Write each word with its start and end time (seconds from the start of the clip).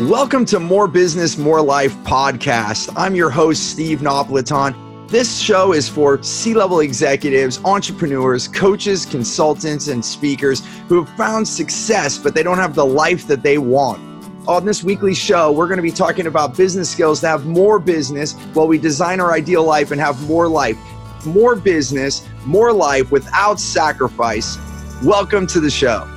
Welcome 0.00 0.44
to 0.46 0.58
More 0.58 0.88
Business, 0.88 1.38
More 1.38 1.62
Life 1.62 1.94
podcast. 1.98 2.92
I'm 2.96 3.14
your 3.14 3.30
host, 3.30 3.70
Steve 3.70 4.00
Napolitan. 4.00 5.08
This 5.08 5.38
show 5.38 5.72
is 5.72 5.88
for 5.88 6.20
C 6.20 6.52
level 6.52 6.80
executives, 6.80 7.60
entrepreneurs, 7.64 8.48
coaches, 8.48 9.06
consultants, 9.06 9.86
and 9.86 10.04
speakers 10.04 10.66
who 10.88 11.04
have 11.04 11.16
found 11.16 11.46
success, 11.46 12.18
but 12.18 12.34
they 12.34 12.42
don't 12.42 12.58
have 12.58 12.74
the 12.74 12.84
life 12.84 13.28
that 13.28 13.44
they 13.44 13.56
want. 13.56 14.00
On 14.48 14.64
this 14.64 14.82
weekly 14.82 15.14
show, 15.14 15.52
we're 15.52 15.68
going 15.68 15.78
to 15.78 15.82
be 15.82 15.92
talking 15.92 16.26
about 16.26 16.56
business 16.56 16.90
skills 16.90 17.20
to 17.20 17.28
have 17.28 17.46
more 17.46 17.78
business 17.78 18.32
while 18.52 18.66
we 18.66 18.78
design 18.78 19.20
our 19.20 19.32
ideal 19.32 19.62
life 19.62 19.92
and 19.92 20.00
have 20.00 20.20
more 20.28 20.48
life. 20.48 20.76
More 21.24 21.54
business, 21.54 22.26
more 22.44 22.72
life 22.72 23.12
without 23.12 23.60
sacrifice. 23.60 24.58
Welcome 25.04 25.46
to 25.46 25.60
the 25.60 25.70
show. 25.70 26.10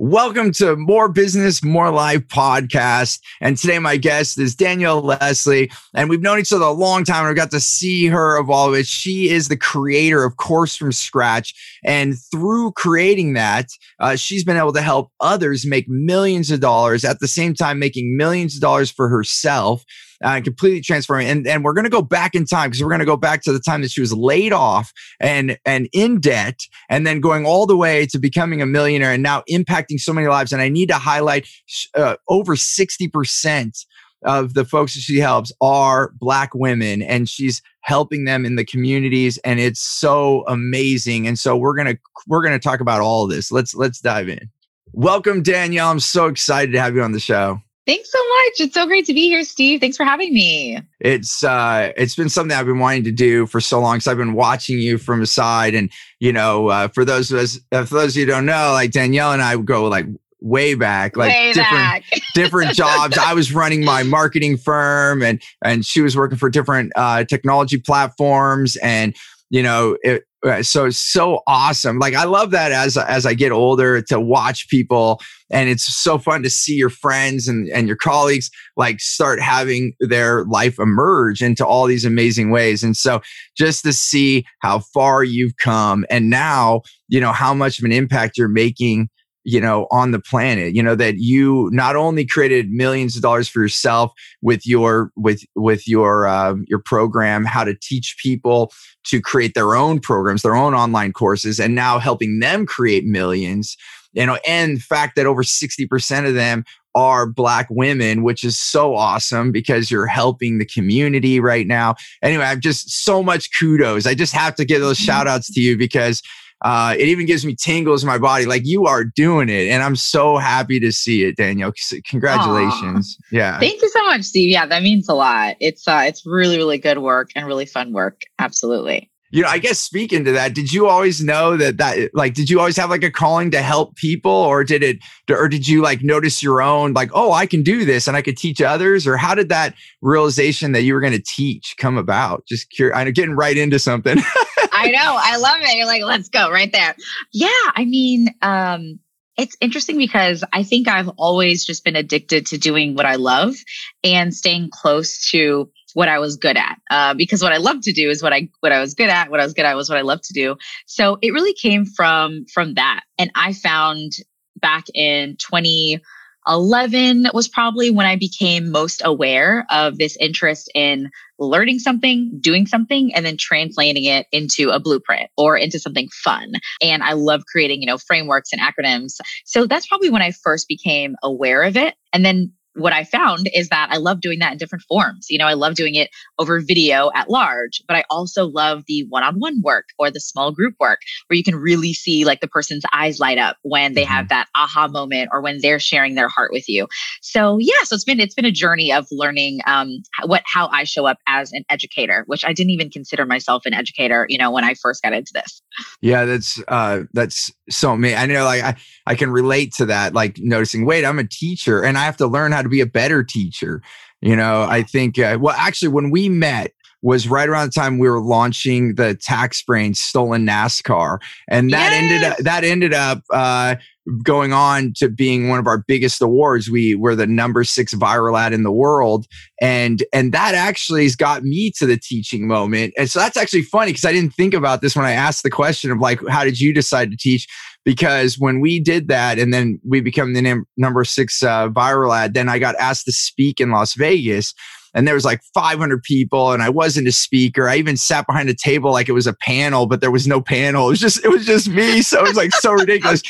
Welcome 0.00 0.52
to 0.52 0.76
More 0.76 1.08
Business, 1.08 1.64
More 1.64 1.90
Life 1.90 2.28
podcast. 2.28 3.18
And 3.40 3.58
today, 3.58 3.80
my 3.80 3.96
guest 3.96 4.38
is 4.38 4.54
Danielle 4.54 5.02
Leslie. 5.02 5.72
And 5.92 6.08
we've 6.08 6.22
known 6.22 6.38
each 6.38 6.52
other 6.52 6.66
a 6.66 6.70
long 6.70 7.02
time. 7.02 7.26
I've 7.26 7.34
got 7.34 7.50
to 7.50 7.58
see 7.58 8.06
her 8.06 8.38
evolve. 8.38 8.74
It. 8.74 8.86
She 8.86 9.28
is 9.28 9.48
the 9.48 9.56
creator 9.56 10.22
of 10.22 10.36
Course 10.36 10.76
from 10.76 10.92
Scratch. 10.92 11.52
And 11.84 12.14
through 12.30 12.72
creating 12.72 13.32
that, 13.32 13.70
uh, 13.98 14.14
she's 14.14 14.44
been 14.44 14.56
able 14.56 14.72
to 14.74 14.82
help 14.82 15.10
others 15.18 15.66
make 15.66 15.88
millions 15.88 16.52
of 16.52 16.60
dollars 16.60 17.04
at 17.04 17.18
the 17.18 17.26
same 17.26 17.52
time, 17.52 17.80
making 17.80 18.16
millions 18.16 18.54
of 18.54 18.60
dollars 18.60 18.92
for 18.92 19.08
herself 19.08 19.84
uh, 20.22 20.40
completely 20.40 20.80
transforming. 20.80 21.28
And, 21.28 21.46
and 21.46 21.64
we're 21.64 21.72
going 21.72 21.84
to 21.84 21.90
go 21.90 22.02
back 22.02 22.34
in 22.34 22.44
time 22.44 22.70
because 22.70 22.82
we're 22.82 22.90
going 22.90 23.00
to 23.00 23.06
go 23.06 23.16
back 23.16 23.42
to 23.42 23.52
the 23.52 23.60
time 23.60 23.82
that 23.82 23.90
she 23.90 24.00
was 24.00 24.12
laid 24.12 24.52
off 24.52 24.92
and, 25.20 25.58
and 25.64 25.88
in 25.92 26.20
debt 26.20 26.60
and 26.88 27.06
then 27.06 27.20
going 27.20 27.46
all 27.46 27.66
the 27.66 27.76
way 27.76 28.06
to 28.06 28.18
becoming 28.18 28.60
a 28.62 28.66
millionaire 28.66 29.12
and 29.12 29.22
now 29.22 29.42
impacting 29.50 29.98
so 29.98 30.12
many 30.12 30.26
lives. 30.26 30.52
And 30.52 30.62
I 30.62 30.68
need 30.68 30.88
to 30.88 30.98
highlight 30.98 31.48
uh, 31.94 32.16
over 32.28 32.56
60% 32.56 33.84
of 34.24 34.54
the 34.54 34.64
folks 34.64 34.94
that 34.94 35.00
she 35.00 35.18
helps 35.18 35.52
are 35.60 36.12
black 36.18 36.54
women 36.54 37.02
and 37.02 37.28
she's 37.28 37.62
helping 37.82 38.24
them 38.24 38.44
in 38.44 38.56
the 38.56 38.64
communities 38.64 39.38
and 39.44 39.60
it's 39.60 39.80
so 39.80 40.44
amazing 40.48 41.26
and 41.26 41.38
so 41.38 41.56
we're 41.56 41.74
going 41.74 41.86
to 41.86 41.98
we're 42.26 42.42
going 42.42 42.52
to 42.52 42.58
talk 42.58 42.80
about 42.80 43.00
all 43.00 43.28
this 43.28 43.52
let's 43.52 43.74
let's 43.74 44.00
dive 44.00 44.28
in 44.28 44.50
welcome 44.92 45.40
danielle 45.40 45.88
i'm 45.88 46.00
so 46.00 46.26
excited 46.26 46.72
to 46.72 46.80
have 46.80 46.96
you 46.96 47.02
on 47.02 47.12
the 47.12 47.20
show 47.20 47.60
Thanks 47.88 48.12
so 48.12 48.18
much. 48.18 48.60
It's 48.60 48.74
so 48.74 48.84
great 48.84 49.06
to 49.06 49.14
be 49.14 49.28
here, 49.28 49.42
Steve. 49.44 49.80
Thanks 49.80 49.96
for 49.96 50.04
having 50.04 50.34
me. 50.34 50.78
It's 51.00 51.42
uh 51.42 51.90
it's 51.96 52.14
been 52.14 52.28
something 52.28 52.54
I've 52.54 52.66
been 52.66 52.80
wanting 52.80 53.04
to 53.04 53.10
do 53.10 53.46
for 53.46 53.62
so 53.62 53.80
long. 53.80 54.00
So 54.00 54.10
I've 54.10 54.18
been 54.18 54.34
watching 54.34 54.78
you 54.78 54.98
from 54.98 55.20
the 55.20 55.26
side. 55.26 55.74
And 55.74 55.90
you 56.20 56.30
know, 56.30 56.68
uh, 56.68 56.88
for 56.88 57.06
those 57.06 57.32
of 57.32 57.38
us 57.38 57.58
uh, 57.72 57.86
for 57.86 57.94
those 57.94 58.12
of 58.12 58.16
you 58.20 58.26
who 58.26 58.32
don't 58.32 58.44
know, 58.44 58.72
like 58.72 58.90
Danielle 58.90 59.32
and 59.32 59.40
I 59.40 59.56
go 59.56 59.88
like 59.88 60.04
way 60.40 60.74
back 60.74 61.16
like 61.16 61.30
way 61.32 61.52
different 61.54 61.72
back. 61.72 62.04
different 62.34 62.72
jobs 62.72 63.18
i 63.18 63.34
was 63.34 63.52
running 63.52 63.84
my 63.84 64.04
marketing 64.04 64.56
firm 64.56 65.20
and 65.20 65.42
and 65.64 65.84
she 65.84 66.00
was 66.00 66.16
working 66.16 66.38
for 66.38 66.48
different 66.48 66.92
uh 66.94 67.24
technology 67.24 67.76
platforms 67.76 68.76
and 68.76 69.16
you 69.50 69.62
know 69.62 69.96
it, 70.02 70.24
so 70.62 70.86
it's 70.86 70.98
so 70.98 71.40
awesome 71.46 71.98
like 71.98 72.14
i 72.14 72.24
love 72.24 72.52
that 72.52 72.70
as 72.70 72.96
as 72.96 73.26
i 73.26 73.34
get 73.34 73.50
older 73.50 74.00
to 74.00 74.20
watch 74.20 74.68
people 74.68 75.20
and 75.50 75.68
it's 75.68 75.84
so 75.84 76.16
fun 76.16 76.42
to 76.42 76.50
see 76.50 76.74
your 76.74 76.90
friends 76.90 77.48
and 77.48 77.68
and 77.70 77.88
your 77.88 77.96
colleagues 77.96 78.50
like 78.76 79.00
start 79.00 79.40
having 79.40 79.92
their 80.00 80.44
life 80.44 80.78
emerge 80.78 81.42
into 81.42 81.66
all 81.66 81.86
these 81.86 82.04
amazing 82.04 82.50
ways 82.50 82.84
and 82.84 82.96
so 82.96 83.20
just 83.56 83.82
to 83.82 83.92
see 83.92 84.44
how 84.60 84.78
far 84.78 85.24
you've 85.24 85.56
come 85.56 86.04
and 86.08 86.30
now 86.30 86.82
you 87.08 87.20
know 87.20 87.32
how 87.32 87.52
much 87.52 87.78
of 87.78 87.84
an 87.84 87.92
impact 87.92 88.38
you're 88.38 88.48
making 88.48 89.08
you 89.48 89.60
know 89.60 89.86
on 89.90 90.10
the 90.10 90.20
planet 90.20 90.74
you 90.74 90.82
know 90.82 90.94
that 90.94 91.14
you 91.16 91.70
not 91.72 91.96
only 91.96 92.26
created 92.26 92.70
millions 92.70 93.16
of 93.16 93.22
dollars 93.22 93.48
for 93.48 93.60
yourself 93.60 94.12
with 94.42 94.66
your 94.66 95.10
with 95.16 95.42
with 95.56 95.88
your 95.88 96.26
uh, 96.26 96.54
your 96.66 96.78
program 96.78 97.46
how 97.46 97.64
to 97.64 97.74
teach 97.80 98.16
people 98.22 98.70
to 99.04 99.22
create 99.22 99.54
their 99.54 99.74
own 99.74 99.98
programs 100.00 100.42
their 100.42 100.54
own 100.54 100.74
online 100.74 101.12
courses 101.12 101.58
and 101.58 101.74
now 101.74 101.98
helping 101.98 102.40
them 102.40 102.66
create 102.66 103.06
millions 103.06 103.74
you 104.12 104.26
know 104.26 104.38
and 104.46 104.76
the 104.76 104.82
fact 104.82 105.16
that 105.16 105.24
over 105.24 105.42
60% 105.42 106.28
of 106.28 106.34
them 106.34 106.62
are 106.94 107.26
black 107.26 107.68
women 107.70 108.22
which 108.22 108.44
is 108.44 108.58
so 108.58 108.94
awesome 108.94 109.50
because 109.50 109.90
you're 109.90 110.06
helping 110.06 110.58
the 110.58 110.66
community 110.66 111.40
right 111.40 111.66
now. 111.66 111.94
Anyway 112.22 112.44
i'm 112.44 112.60
just 112.60 112.90
so 112.90 113.22
much 113.22 113.48
kudos. 113.58 114.04
I 114.06 114.14
just 114.14 114.34
have 114.34 114.54
to 114.56 114.66
give 114.66 114.82
those 114.82 114.98
shout 114.98 115.26
outs 115.26 115.50
to 115.54 115.60
you 115.60 115.78
because 115.78 116.22
uh, 116.62 116.94
it 116.98 117.08
even 117.08 117.26
gives 117.26 117.46
me 117.46 117.54
tingles 117.54 118.02
in 118.02 118.08
my 118.08 118.18
body. 118.18 118.46
Like 118.46 118.62
you 118.64 118.86
are 118.86 119.04
doing 119.04 119.48
it, 119.48 119.68
and 119.68 119.82
I'm 119.82 119.96
so 119.96 120.38
happy 120.38 120.80
to 120.80 120.90
see 120.90 121.24
it, 121.24 121.36
Danielle. 121.36 121.72
Congratulations! 122.06 123.16
Aww. 123.16 123.36
Yeah, 123.36 123.58
thank 123.60 123.80
you 123.80 123.88
so 123.88 124.04
much, 124.06 124.22
Steve. 124.22 124.50
Yeah, 124.50 124.66
that 124.66 124.82
means 124.82 125.08
a 125.08 125.14
lot. 125.14 125.56
It's 125.60 125.86
uh, 125.86 126.02
it's 126.04 126.24
really 126.26 126.56
really 126.56 126.78
good 126.78 126.98
work 126.98 127.30
and 127.36 127.46
really 127.46 127.66
fun 127.66 127.92
work. 127.92 128.22
Absolutely. 128.38 129.10
You 129.30 129.42
know, 129.42 129.48
I 129.48 129.58
guess 129.58 129.78
speaking 129.78 130.24
to 130.24 130.32
that, 130.32 130.54
did 130.54 130.72
you 130.72 130.86
always 130.86 131.22
know 131.22 131.56
that 131.58 131.76
that 131.76 132.10
like 132.14 132.32
did 132.32 132.48
you 132.48 132.58
always 132.58 132.78
have 132.78 132.88
like 132.88 133.04
a 133.04 133.10
calling 133.10 133.50
to 133.50 133.60
help 133.60 133.94
people, 133.96 134.32
or 134.32 134.64
did 134.64 134.82
it, 134.82 134.98
or 135.30 135.48
did 135.48 135.68
you 135.68 135.82
like 135.82 136.02
notice 136.02 136.42
your 136.42 136.62
own 136.62 136.94
like, 136.94 137.10
oh, 137.12 137.32
I 137.32 137.44
can 137.44 137.62
do 137.62 137.84
this 137.84 138.08
and 138.08 138.16
I 138.16 138.22
could 138.22 138.38
teach 138.38 138.62
others, 138.62 139.06
or 139.06 139.16
how 139.16 139.34
did 139.34 139.50
that 139.50 139.74
realization 140.00 140.72
that 140.72 140.82
you 140.82 140.94
were 140.94 141.00
going 141.00 141.12
to 141.12 141.22
teach 141.22 141.74
come 141.78 141.98
about? 141.98 142.46
Just 142.48 142.70
curious. 142.70 142.96
I'm 142.96 143.12
getting 143.12 143.36
right 143.36 143.56
into 143.56 143.78
something. 143.78 144.18
I 144.78 144.90
know. 144.90 145.18
I 145.20 145.36
love 145.36 145.60
it. 145.60 145.76
You're 145.76 145.86
like, 145.86 146.02
let's 146.02 146.28
go 146.28 146.50
right 146.50 146.70
there. 146.72 146.94
Yeah. 147.32 147.48
I 147.74 147.84
mean, 147.84 148.28
um, 148.42 149.00
it's 149.36 149.56
interesting 149.60 149.98
because 149.98 150.44
I 150.52 150.64
think 150.64 150.88
I've 150.88 151.08
always 151.16 151.64
just 151.64 151.84
been 151.84 151.96
addicted 151.96 152.46
to 152.46 152.58
doing 152.58 152.94
what 152.94 153.06
I 153.06 153.14
love 153.14 153.54
and 154.02 154.34
staying 154.34 154.70
close 154.72 155.30
to 155.30 155.70
what 155.94 156.08
I 156.08 156.18
was 156.18 156.36
good 156.36 156.56
at. 156.56 156.78
Uh, 156.90 157.14
because 157.14 157.42
what 157.42 157.52
I 157.52 157.58
love 157.58 157.80
to 157.82 157.92
do 157.92 158.10
is 158.10 158.22
what 158.22 158.32
I 158.32 158.48
what 158.60 158.72
I 158.72 158.80
was 158.80 158.94
good 158.94 159.08
at. 159.08 159.30
What 159.30 159.40
I 159.40 159.44
was 159.44 159.54
good 159.54 159.64
at 159.64 159.76
was 159.76 159.88
what 159.88 159.98
I 159.98 160.02
love 160.02 160.20
to 160.22 160.34
do. 160.34 160.56
So 160.86 161.18
it 161.22 161.32
really 161.32 161.54
came 161.54 161.86
from 161.86 162.46
from 162.52 162.74
that. 162.74 163.00
And 163.16 163.30
I 163.34 163.52
found 163.52 164.12
back 164.60 164.86
in 164.92 165.36
2011 165.36 167.28
was 167.32 167.48
probably 167.48 167.90
when 167.90 168.06
I 168.06 168.16
became 168.16 168.70
most 168.70 169.02
aware 169.04 169.66
of 169.70 169.98
this 169.98 170.16
interest 170.16 170.70
in 170.74 171.10
learning 171.38 171.78
something, 171.78 172.38
doing 172.40 172.66
something, 172.66 173.14
and 173.14 173.24
then 173.24 173.36
translating 173.36 174.04
it 174.04 174.26
into 174.32 174.70
a 174.70 174.80
blueprint 174.80 175.30
or 175.36 175.56
into 175.56 175.78
something 175.78 176.08
fun. 176.12 176.52
And 176.82 177.02
I 177.02 177.12
love 177.12 177.42
creating, 177.50 177.80
you 177.80 177.86
know, 177.86 177.98
frameworks 177.98 178.50
and 178.52 178.60
acronyms. 178.60 179.20
So 179.44 179.66
that's 179.66 179.86
probably 179.86 180.10
when 180.10 180.22
I 180.22 180.32
first 180.32 180.68
became 180.68 181.16
aware 181.22 181.62
of 181.62 181.76
it. 181.76 181.94
And 182.12 182.24
then 182.24 182.52
what 182.78 182.92
I 182.92 183.04
found 183.04 183.50
is 183.54 183.68
that 183.68 183.88
I 183.90 183.96
love 183.96 184.20
doing 184.20 184.38
that 184.38 184.52
in 184.52 184.58
different 184.58 184.84
forms. 184.88 185.26
You 185.28 185.38
know, 185.38 185.46
I 185.46 185.54
love 185.54 185.74
doing 185.74 185.94
it 185.94 186.10
over 186.38 186.60
video 186.60 187.10
at 187.14 187.28
large, 187.28 187.82
but 187.86 187.96
I 187.96 188.04
also 188.10 188.46
love 188.46 188.84
the 188.86 189.04
one 189.08 189.22
on 189.22 189.38
one 189.40 189.60
work 189.62 189.86
or 189.98 190.10
the 190.10 190.20
small 190.20 190.52
group 190.52 190.74
work 190.78 191.00
where 191.26 191.36
you 191.36 191.44
can 191.44 191.56
really 191.56 191.92
see 191.92 192.24
like 192.24 192.40
the 192.40 192.48
person's 192.48 192.84
eyes 192.92 193.18
light 193.18 193.38
up 193.38 193.56
when 193.62 193.94
they 193.94 194.04
mm-hmm. 194.04 194.12
have 194.12 194.28
that 194.28 194.48
aha 194.54 194.88
moment 194.88 195.30
or 195.32 195.40
when 195.40 195.58
they're 195.60 195.80
sharing 195.80 196.14
their 196.14 196.28
heart 196.28 196.52
with 196.52 196.68
you. 196.68 196.86
So 197.20 197.58
yeah, 197.58 197.82
so 197.84 197.94
it's 197.94 198.04
been, 198.04 198.20
it's 198.20 198.34
been 198.34 198.44
a 198.44 198.52
journey 198.52 198.92
of 198.92 199.06
learning 199.10 199.60
um, 199.66 199.90
what, 200.24 200.42
how 200.46 200.68
I 200.68 200.84
show 200.84 201.06
up 201.06 201.18
as 201.26 201.52
an 201.52 201.64
educator, 201.68 202.24
which 202.26 202.44
I 202.44 202.52
didn't 202.52 202.70
even 202.70 202.90
consider 202.90 203.26
myself 203.26 203.66
an 203.66 203.74
educator, 203.74 204.26
you 204.28 204.38
know, 204.38 204.50
when 204.50 204.64
I 204.64 204.74
first 204.74 205.02
got 205.02 205.12
into 205.12 205.32
this. 205.34 205.62
Yeah, 206.00 206.24
that's, 206.24 206.62
uh, 206.68 207.02
that's 207.12 207.52
so 207.70 207.96
me. 207.96 208.14
I 208.14 208.26
know 208.26 208.44
like 208.44 208.62
I, 208.62 208.76
I 209.06 209.14
can 209.14 209.30
relate 209.30 209.74
to 209.74 209.86
that, 209.86 210.14
like 210.14 210.38
noticing, 210.38 210.86
wait, 210.86 211.04
I'm 211.04 211.18
a 211.18 211.26
teacher 211.26 211.82
and 211.82 211.98
I 211.98 212.04
have 212.04 212.16
to 212.18 212.26
learn 212.26 212.52
how 212.52 212.62
to 212.62 212.67
be 212.68 212.80
a 212.80 212.86
better 212.86 213.22
teacher. 213.22 213.82
You 214.20 214.34
know, 214.34 214.62
I 214.62 214.82
think, 214.82 215.18
uh, 215.18 215.38
well, 215.40 215.54
actually, 215.56 215.88
when 215.88 216.10
we 216.10 216.28
met, 216.28 216.72
was 217.02 217.28
right 217.28 217.48
around 217.48 217.68
the 217.68 217.80
time 217.80 217.98
we 217.98 218.08
were 218.08 218.20
launching 218.20 218.96
the 218.96 219.16
TaxBrain 219.28 219.96
stolen 219.96 220.46
NASCAR, 220.46 221.18
and 221.48 221.70
that 221.70 221.92
yes! 221.92 222.02
ended 222.02 222.24
up 222.24 222.38
that 222.38 222.64
ended 222.64 222.92
up 222.92 223.22
uh, 223.32 223.76
going 224.22 224.52
on 224.52 224.92
to 224.96 225.08
being 225.08 225.48
one 225.48 225.58
of 225.58 225.66
our 225.66 225.84
biggest 225.86 226.20
awards. 226.20 226.70
We 226.70 226.94
were 226.94 227.14
the 227.14 227.26
number 227.26 227.62
six 227.62 227.94
viral 227.94 228.38
ad 228.38 228.52
in 228.52 228.64
the 228.64 228.72
world, 228.72 229.26
and 229.60 230.02
and 230.12 230.32
that 230.32 230.54
actually 230.54 231.04
has 231.04 231.14
got 231.14 231.44
me 231.44 231.70
to 231.78 231.86
the 231.86 231.96
teaching 231.96 232.48
moment. 232.48 232.94
And 232.98 233.08
so 233.08 233.20
that's 233.20 233.36
actually 233.36 233.62
funny 233.62 233.92
because 233.92 234.04
I 234.04 234.12
didn't 234.12 234.34
think 234.34 234.54
about 234.54 234.80
this 234.80 234.96
when 234.96 235.04
I 235.04 235.12
asked 235.12 235.44
the 235.44 235.50
question 235.50 235.90
of 235.92 235.98
like, 235.98 236.20
how 236.28 236.44
did 236.44 236.60
you 236.60 236.74
decide 236.74 237.10
to 237.10 237.16
teach? 237.16 237.46
Because 237.84 238.38
when 238.38 238.60
we 238.60 238.80
did 238.80 239.08
that 239.08 239.38
and 239.38 239.52
then 239.52 239.80
we 239.88 240.00
become 240.00 240.34
the 240.34 240.42
num- 240.42 240.66
number 240.76 241.04
six 241.04 241.42
uh, 241.42 241.68
viral 241.70 242.16
ad, 242.16 242.34
then 242.34 242.48
I 242.48 242.58
got 242.58 242.74
asked 242.76 243.06
to 243.06 243.12
speak 243.12 243.60
in 243.60 243.70
Las 243.70 243.94
Vegas 243.94 244.54
and 244.94 245.06
there 245.06 245.14
was 245.14 245.24
like 245.24 245.40
500 245.54 246.02
people 246.02 246.52
and 246.52 246.62
I 246.62 246.70
wasn't 246.70 247.08
a 247.08 247.12
speaker. 247.12 247.68
I 247.68 247.76
even 247.76 247.96
sat 247.96 248.26
behind 248.26 248.48
a 248.48 248.54
table 248.54 248.90
like 248.90 249.08
it 249.08 249.12
was 249.12 249.26
a 249.26 249.34
panel, 249.34 249.86
but 249.86 250.00
there 250.00 250.10
was 250.10 250.26
no 250.26 250.40
panel. 250.40 250.86
It 250.86 250.90
was 250.90 251.00
just, 251.00 251.24
it 251.24 251.28
was 251.28 251.46
just 251.46 251.68
me. 251.68 252.02
So 252.02 252.18
it 252.20 252.28
was 252.28 252.36
like 252.36 252.52
so 252.52 252.72
ridiculous. 252.74 253.22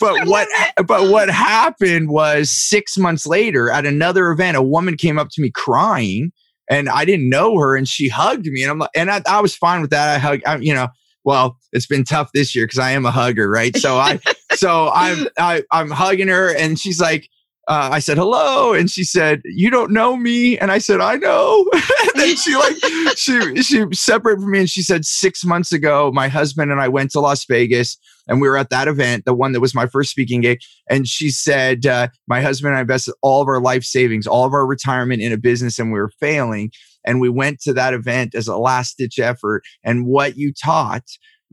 but 0.00 0.26
what, 0.26 0.48
but 0.86 1.10
what 1.10 1.28
happened 1.28 2.10
was 2.10 2.50
six 2.50 2.96
months 2.96 3.26
later 3.26 3.70
at 3.70 3.86
another 3.86 4.30
event, 4.30 4.56
a 4.56 4.62
woman 4.62 4.96
came 4.96 5.18
up 5.18 5.28
to 5.32 5.42
me 5.42 5.50
crying 5.50 6.32
and 6.70 6.88
I 6.88 7.04
didn't 7.04 7.28
know 7.28 7.58
her 7.58 7.76
and 7.76 7.88
she 7.88 8.08
hugged 8.08 8.46
me 8.46 8.62
and 8.62 8.70
I'm 8.70 8.78
like, 8.78 8.90
and 8.94 9.10
I, 9.10 9.20
I 9.26 9.40
was 9.40 9.54
fine 9.54 9.82
with 9.82 9.90
that. 9.90 10.14
I 10.14 10.18
hugged 10.18 10.42
I, 10.46 10.56
you 10.56 10.74
know, 10.74 10.88
well, 11.24 11.58
it's 11.72 11.86
been 11.86 12.04
tough 12.04 12.30
this 12.34 12.54
year 12.54 12.66
because 12.66 12.78
I 12.78 12.92
am 12.92 13.06
a 13.06 13.10
hugger, 13.10 13.48
right? 13.48 13.76
So 13.76 13.96
I 13.96 14.20
so 14.52 14.90
I'm 14.94 15.26
I, 15.38 15.62
I'm 15.72 15.90
hugging 15.90 16.28
her, 16.28 16.54
and 16.54 16.78
she's 16.78 17.00
like, 17.00 17.28
uh, 17.66 17.88
I 17.92 17.98
said 17.98 18.18
hello, 18.18 18.74
and 18.74 18.90
she 18.90 19.04
said, 19.04 19.40
"You 19.44 19.70
don't 19.70 19.90
know 19.90 20.16
me," 20.16 20.58
and 20.58 20.70
I 20.70 20.78
said, 20.78 21.00
"I 21.00 21.16
know." 21.16 21.64
and 21.72 22.10
then 22.14 22.36
she 22.36 22.54
like 22.54 22.76
she 23.16 23.62
she 23.62 23.84
separated 23.92 24.42
from 24.42 24.50
me, 24.50 24.60
and 24.60 24.70
she 24.70 24.82
said, 24.82 25.04
six 25.04 25.44
months 25.44 25.72
ago, 25.72 26.10
my 26.12 26.28
husband 26.28 26.70
and 26.70 26.80
I 26.80 26.88
went 26.88 27.10
to 27.12 27.20
Las 27.20 27.46
Vegas, 27.46 27.96
and 28.28 28.40
we 28.40 28.48
were 28.48 28.58
at 28.58 28.68
that 28.68 28.86
event, 28.86 29.24
the 29.24 29.34
one 29.34 29.52
that 29.52 29.60
was 29.60 29.74
my 29.74 29.86
first 29.86 30.10
speaking 30.10 30.42
gig, 30.42 30.58
and 30.90 31.08
she 31.08 31.30
said, 31.30 31.86
uh, 31.86 32.08
my 32.26 32.42
husband 32.42 32.70
and 32.70 32.78
I 32.78 32.82
invested 32.82 33.14
all 33.22 33.40
of 33.40 33.48
our 33.48 33.60
life 33.60 33.84
savings, 33.84 34.26
all 34.26 34.44
of 34.44 34.52
our 34.52 34.66
retirement 34.66 35.22
in 35.22 35.32
a 35.32 35.38
business, 35.38 35.78
and 35.78 35.90
we 35.90 35.98
were 35.98 36.10
failing, 36.20 36.70
and 37.04 37.20
we 37.20 37.28
went 37.28 37.60
to 37.62 37.72
that 37.74 37.94
event 37.94 38.34
as 38.34 38.48
a 38.48 38.56
last 38.56 38.98
ditch 38.98 39.18
effort, 39.18 39.62
and 39.82 40.06
what 40.06 40.36
you 40.36 40.52
taught 40.52 41.04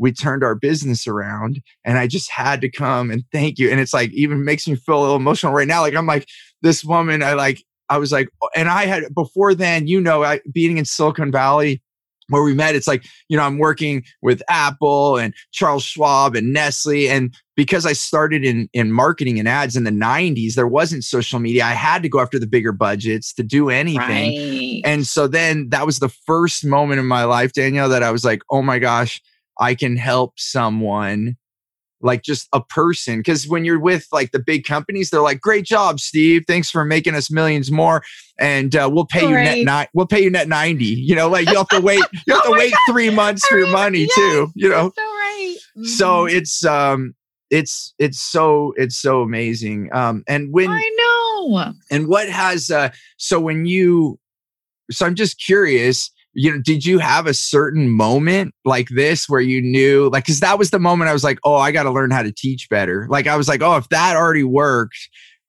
we 0.01 0.12
turned 0.12 0.44
our 0.44 0.56
business 0.56 1.06
around 1.06 1.62
and 1.86 2.00
I 2.00 2.07
just 2.07 2.31
had 2.31 2.59
to 2.62 2.71
come 2.71 3.12
and 3.12 3.24
thank 3.31 3.59
you. 3.59 3.69
And 3.69 3.80
it's 3.80 3.94
like 3.94 4.12
even 4.13 4.44
makes 4.44 4.68
me 4.68 4.75
feel 4.75 5.00
a 5.00 5.01
little 5.01 5.15
emotional 5.15 5.53
right 5.53 5.68
now. 5.68 5.81
Like 5.81 5.95
I'm 5.95 6.07
like, 6.07 6.27
this 6.63 6.83
woman, 6.83 7.21
I 7.21 7.33
like, 7.33 7.63
I 7.88 8.00
was 8.00 8.12
like, 8.12 8.30
and 8.56 8.68
I 8.68 8.86
had 8.86 9.03
before 9.13 9.53
then, 9.53 9.86
you 9.86 10.01
know, 10.01 10.24
I, 10.24 10.39
being 10.51 10.77
in 10.77 10.86
Silicon 10.86 11.31
Valley, 11.31 11.83
where 12.31 12.43
we 12.43 12.53
met, 12.53 12.75
it's 12.75 12.87
like, 12.87 13.05
you 13.29 13.37
know, 13.37 13.43
I'm 13.43 13.57
working 13.57 14.03
with 14.21 14.41
Apple 14.49 15.17
and 15.17 15.33
Charles 15.51 15.83
Schwab 15.83 16.35
and 16.35 16.51
Nestle. 16.51 17.09
And 17.09 17.35
because 17.55 17.85
I 17.85 17.93
started 17.93 18.43
in, 18.43 18.69
in 18.73 18.91
marketing 18.91 19.37
and 19.37 19.47
ads 19.47 19.75
in 19.75 19.83
the 19.83 19.91
90s, 19.91 20.55
there 20.55 20.67
wasn't 20.67 21.03
social 21.03 21.39
media. 21.39 21.65
I 21.65 21.71
had 21.71 22.01
to 22.03 22.09
go 22.09 22.19
after 22.19 22.39
the 22.39 22.47
bigger 22.47 22.71
budgets 22.71 23.33
to 23.33 23.43
do 23.43 23.69
anything. 23.69 23.99
Right. 24.39 24.81
And 24.83 25.05
so 25.05 25.27
then 25.27 25.69
that 25.69 25.85
was 25.85 25.99
the 25.99 26.09
first 26.09 26.65
moment 26.65 26.99
in 26.99 27.05
my 27.05 27.25
life, 27.25 27.53
Danielle, 27.53 27.89
that 27.89 28.03
I 28.03 28.11
was 28.11 28.25
like, 28.25 28.41
oh 28.49 28.61
my 28.61 28.79
gosh, 28.79 29.21
I 29.59 29.75
can 29.75 29.95
help 29.95 30.39
someone 30.39 31.37
like 32.03 32.24
just 32.24 32.48
a 32.53 32.62
person 32.62 33.19
because 33.19 33.48
when 33.48 33.65
you're 33.65 33.80
with 33.80 34.07
like 34.12 34.31
the 34.31 34.39
big 34.39 34.65
companies 34.65 35.09
they're 35.09 35.21
like 35.21 35.39
great 35.39 35.65
job 35.65 36.00
steve 36.00 36.44
thanks 36.48 36.69
for 36.69 36.83
making 36.86 37.15
us 37.15 37.31
millions 37.31 37.71
more 37.71 38.03
and 38.39 38.75
uh, 38.75 38.89
we'll 38.92 39.06
pay 39.06 39.25
right. 39.25 39.57
you 39.57 39.63
net 39.65 39.86
ni- 39.86 39.89
we'll 39.94 40.07
pay 40.07 40.24
you 40.24 40.30
net 40.30 40.48
90 40.48 40.83
you 40.86 41.15
know 41.15 41.30
like 41.30 41.48
you 41.50 41.56
have 41.56 41.68
to 41.69 41.81
wait 41.81 42.03
you 42.27 42.33
have 42.33 42.44
to 42.44 42.50
oh 42.50 42.57
wait 42.57 42.71
God. 42.71 42.94
three 42.94 43.09
months 43.09 43.45
for 43.48 43.57
your 43.57 43.71
money 43.71 44.01
yes, 44.01 44.15
too 44.15 44.51
you 44.56 44.69
know 44.69 44.92
so 44.95 45.01
right 45.03 45.56
mm-hmm. 45.77 45.83
so 45.86 46.25
it's 46.25 46.65
um 46.65 47.13
it's 47.50 47.94
it's 48.00 48.19
so 48.19 48.74
it's 48.77 48.95
so 48.95 49.21
amazing 49.21 49.89
um 49.94 50.24
and 50.27 50.53
when 50.53 50.69
i 50.69 50.89
know 50.98 51.74
and 51.89 52.07
what 52.07 52.30
has 52.30 52.71
uh 52.71 52.89
so 53.18 53.39
when 53.39 53.65
you 53.65 54.18
so 54.89 55.06
i'm 55.06 55.15
just 55.15 55.39
curious 55.44 56.12
you 56.33 56.51
know, 56.51 56.61
did 56.61 56.85
you 56.85 56.99
have 56.99 57.27
a 57.27 57.33
certain 57.33 57.89
moment 57.89 58.53
like 58.63 58.89
this 58.89 59.27
where 59.27 59.41
you 59.41 59.61
knew, 59.61 60.09
like, 60.11 60.25
because 60.25 60.39
that 60.39 60.57
was 60.57 60.69
the 60.69 60.79
moment 60.79 61.09
I 61.09 61.13
was 61.13 61.23
like, 61.23 61.39
oh, 61.43 61.55
I 61.55 61.71
got 61.71 61.83
to 61.83 61.91
learn 61.91 62.11
how 62.11 62.23
to 62.23 62.31
teach 62.31 62.69
better. 62.69 63.07
Like, 63.09 63.27
I 63.27 63.35
was 63.35 63.47
like, 63.47 63.61
oh, 63.61 63.75
if 63.77 63.89
that 63.89 64.15
already 64.15 64.43
worked, 64.43 64.97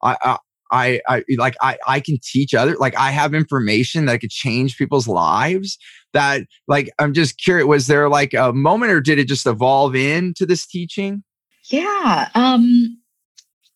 I, 0.02 0.16
I 0.22 0.38
I, 0.72 1.00
I 1.06 1.22
like 1.36 1.54
I, 1.60 1.76
I 1.86 2.00
can 2.00 2.16
teach 2.22 2.54
other 2.54 2.74
like 2.78 2.96
I 2.96 3.10
have 3.10 3.34
information 3.34 4.06
that 4.06 4.20
could 4.20 4.30
change 4.30 4.78
people's 4.78 5.06
lives 5.06 5.76
that 6.14 6.44
like 6.66 6.90
I'm 6.98 7.12
just 7.12 7.38
curious 7.38 7.66
was 7.66 7.86
there 7.88 8.08
like 8.08 8.32
a 8.32 8.54
moment 8.54 8.90
or 8.90 9.00
did 9.02 9.18
it 9.18 9.28
just 9.28 9.46
evolve 9.46 9.94
into 9.94 10.46
this 10.46 10.66
teaching? 10.66 11.22
Yeah. 11.66 12.30
Um 12.34 13.01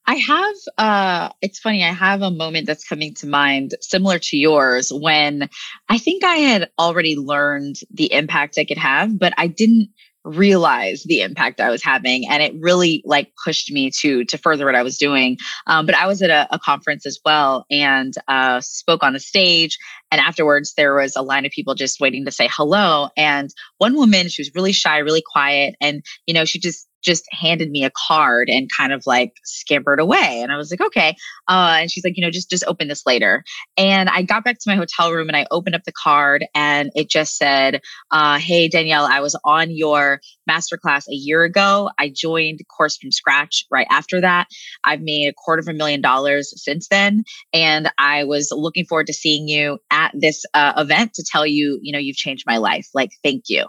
I 0.06 0.14
have 0.14 0.54
uh 0.78 1.30
it's 1.42 1.58
funny, 1.58 1.82
I 1.82 1.92
have 1.92 2.22
a 2.22 2.30
moment 2.30 2.66
that's 2.66 2.86
coming 2.86 3.14
to 3.14 3.26
mind 3.26 3.74
similar 3.80 4.18
to 4.18 4.36
yours 4.36 4.92
when 4.92 5.48
I 5.88 5.98
think 5.98 6.24
I 6.24 6.36
had 6.36 6.70
already 6.78 7.16
learned 7.16 7.76
the 7.92 8.12
impact 8.12 8.58
I 8.58 8.64
could 8.64 8.78
have, 8.78 9.18
but 9.18 9.32
I 9.36 9.48
didn't 9.48 9.90
realize 10.26 11.04
the 11.04 11.20
impact 11.20 11.60
I 11.60 11.70
was 11.70 11.84
having. 11.84 12.28
And 12.28 12.42
it 12.42 12.52
really 12.58 13.00
like 13.04 13.32
pushed 13.44 13.70
me 13.70 13.90
to 14.00 14.24
to 14.24 14.38
further 14.38 14.66
what 14.66 14.74
I 14.74 14.82
was 14.82 14.98
doing. 14.98 15.38
Um, 15.66 15.86
but 15.86 15.94
I 15.94 16.06
was 16.06 16.20
at 16.20 16.30
a, 16.30 16.48
a 16.50 16.58
conference 16.58 17.06
as 17.06 17.20
well 17.24 17.64
and 17.70 18.12
uh, 18.26 18.60
spoke 18.60 19.02
on 19.02 19.12
the 19.12 19.20
stage. 19.20 19.78
And 20.10 20.20
afterwards, 20.20 20.74
there 20.76 20.94
was 20.94 21.16
a 21.16 21.22
line 21.22 21.46
of 21.46 21.52
people 21.52 21.74
just 21.74 22.00
waiting 22.00 22.24
to 22.24 22.32
say 22.32 22.48
hello. 22.50 23.08
And 23.16 23.50
one 23.78 23.94
woman, 23.94 24.28
she 24.28 24.42
was 24.42 24.54
really 24.54 24.72
shy, 24.72 24.98
really 24.98 25.22
quiet, 25.24 25.76
and 25.80 26.02
you 26.26 26.34
know, 26.34 26.44
she 26.44 26.58
just 26.58 26.86
just 27.06 27.24
handed 27.30 27.70
me 27.70 27.84
a 27.84 27.90
card 28.08 28.48
and 28.50 28.68
kind 28.76 28.92
of 28.92 29.04
like 29.06 29.32
scampered 29.44 30.00
away. 30.00 30.40
And 30.42 30.52
I 30.52 30.56
was 30.56 30.70
like, 30.70 30.80
okay. 30.80 31.16
Uh, 31.48 31.78
and 31.80 31.90
she's 31.90 32.04
like, 32.04 32.16
you 32.16 32.24
know, 32.24 32.30
just 32.30 32.50
just 32.50 32.64
open 32.66 32.88
this 32.88 33.06
later. 33.06 33.44
And 33.76 34.08
I 34.08 34.22
got 34.22 34.44
back 34.44 34.58
to 34.58 34.70
my 34.70 34.74
hotel 34.74 35.12
room 35.12 35.28
and 35.28 35.36
I 35.36 35.46
opened 35.50 35.76
up 35.76 35.84
the 35.84 35.92
card 35.92 36.44
and 36.54 36.90
it 36.94 37.08
just 37.08 37.36
said, 37.36 37.80
uh, 38.10 38.38
"Hey 38.38 38.68
Danielle, 38.68 39.06
I 39.06 39.20
was 39.20 39.38
on 39.44 39.68
your 39.70 40.20
masterclass 40.50 41.06
a 41.08 41.14
year 41.14 41.44
ago. 41.44 41.90
I 41.98 42.12
joined 42.14 42.60
course 42.76 42.96
from 42.96 43.12
scratch 43.12 43.64
right 43.70 43.86
after 43.90 44.20
that. 44.20 44.48
I've 44.84 45.00
made 45.00 45.28
a 45.28 45.32
quarter 45.32 45.60
of 45.60 45.68
a 45.68 45.72
million 45.72 46.00
dollars 46.00 46.52
since 46.56 46.88
then, 46.88 47.24
and 47.52 47.90
I 47.98 48.24
was 48.24 48.48
looking 48.50 48.84
forward 48.84 49.06
to 49.06 49.14
seeing 49.14 49.48
you 49.48 49.78
at 49.90 50.10
this 50.14 50.44
uh, 50.54 50.72
event 50.76 51.14
to 51.14 51.24
tell 51.24 51.46
you, 51.46 51.78
you 51.82 51.92
know, 51.92 51.98
you've 51.98 52.16
changed 52.16 52.44
my 52.46 52.56
life. 52.58 52.88
Like, 52.94 53.10
thank 53.22 53.44
you." 53.48 53.66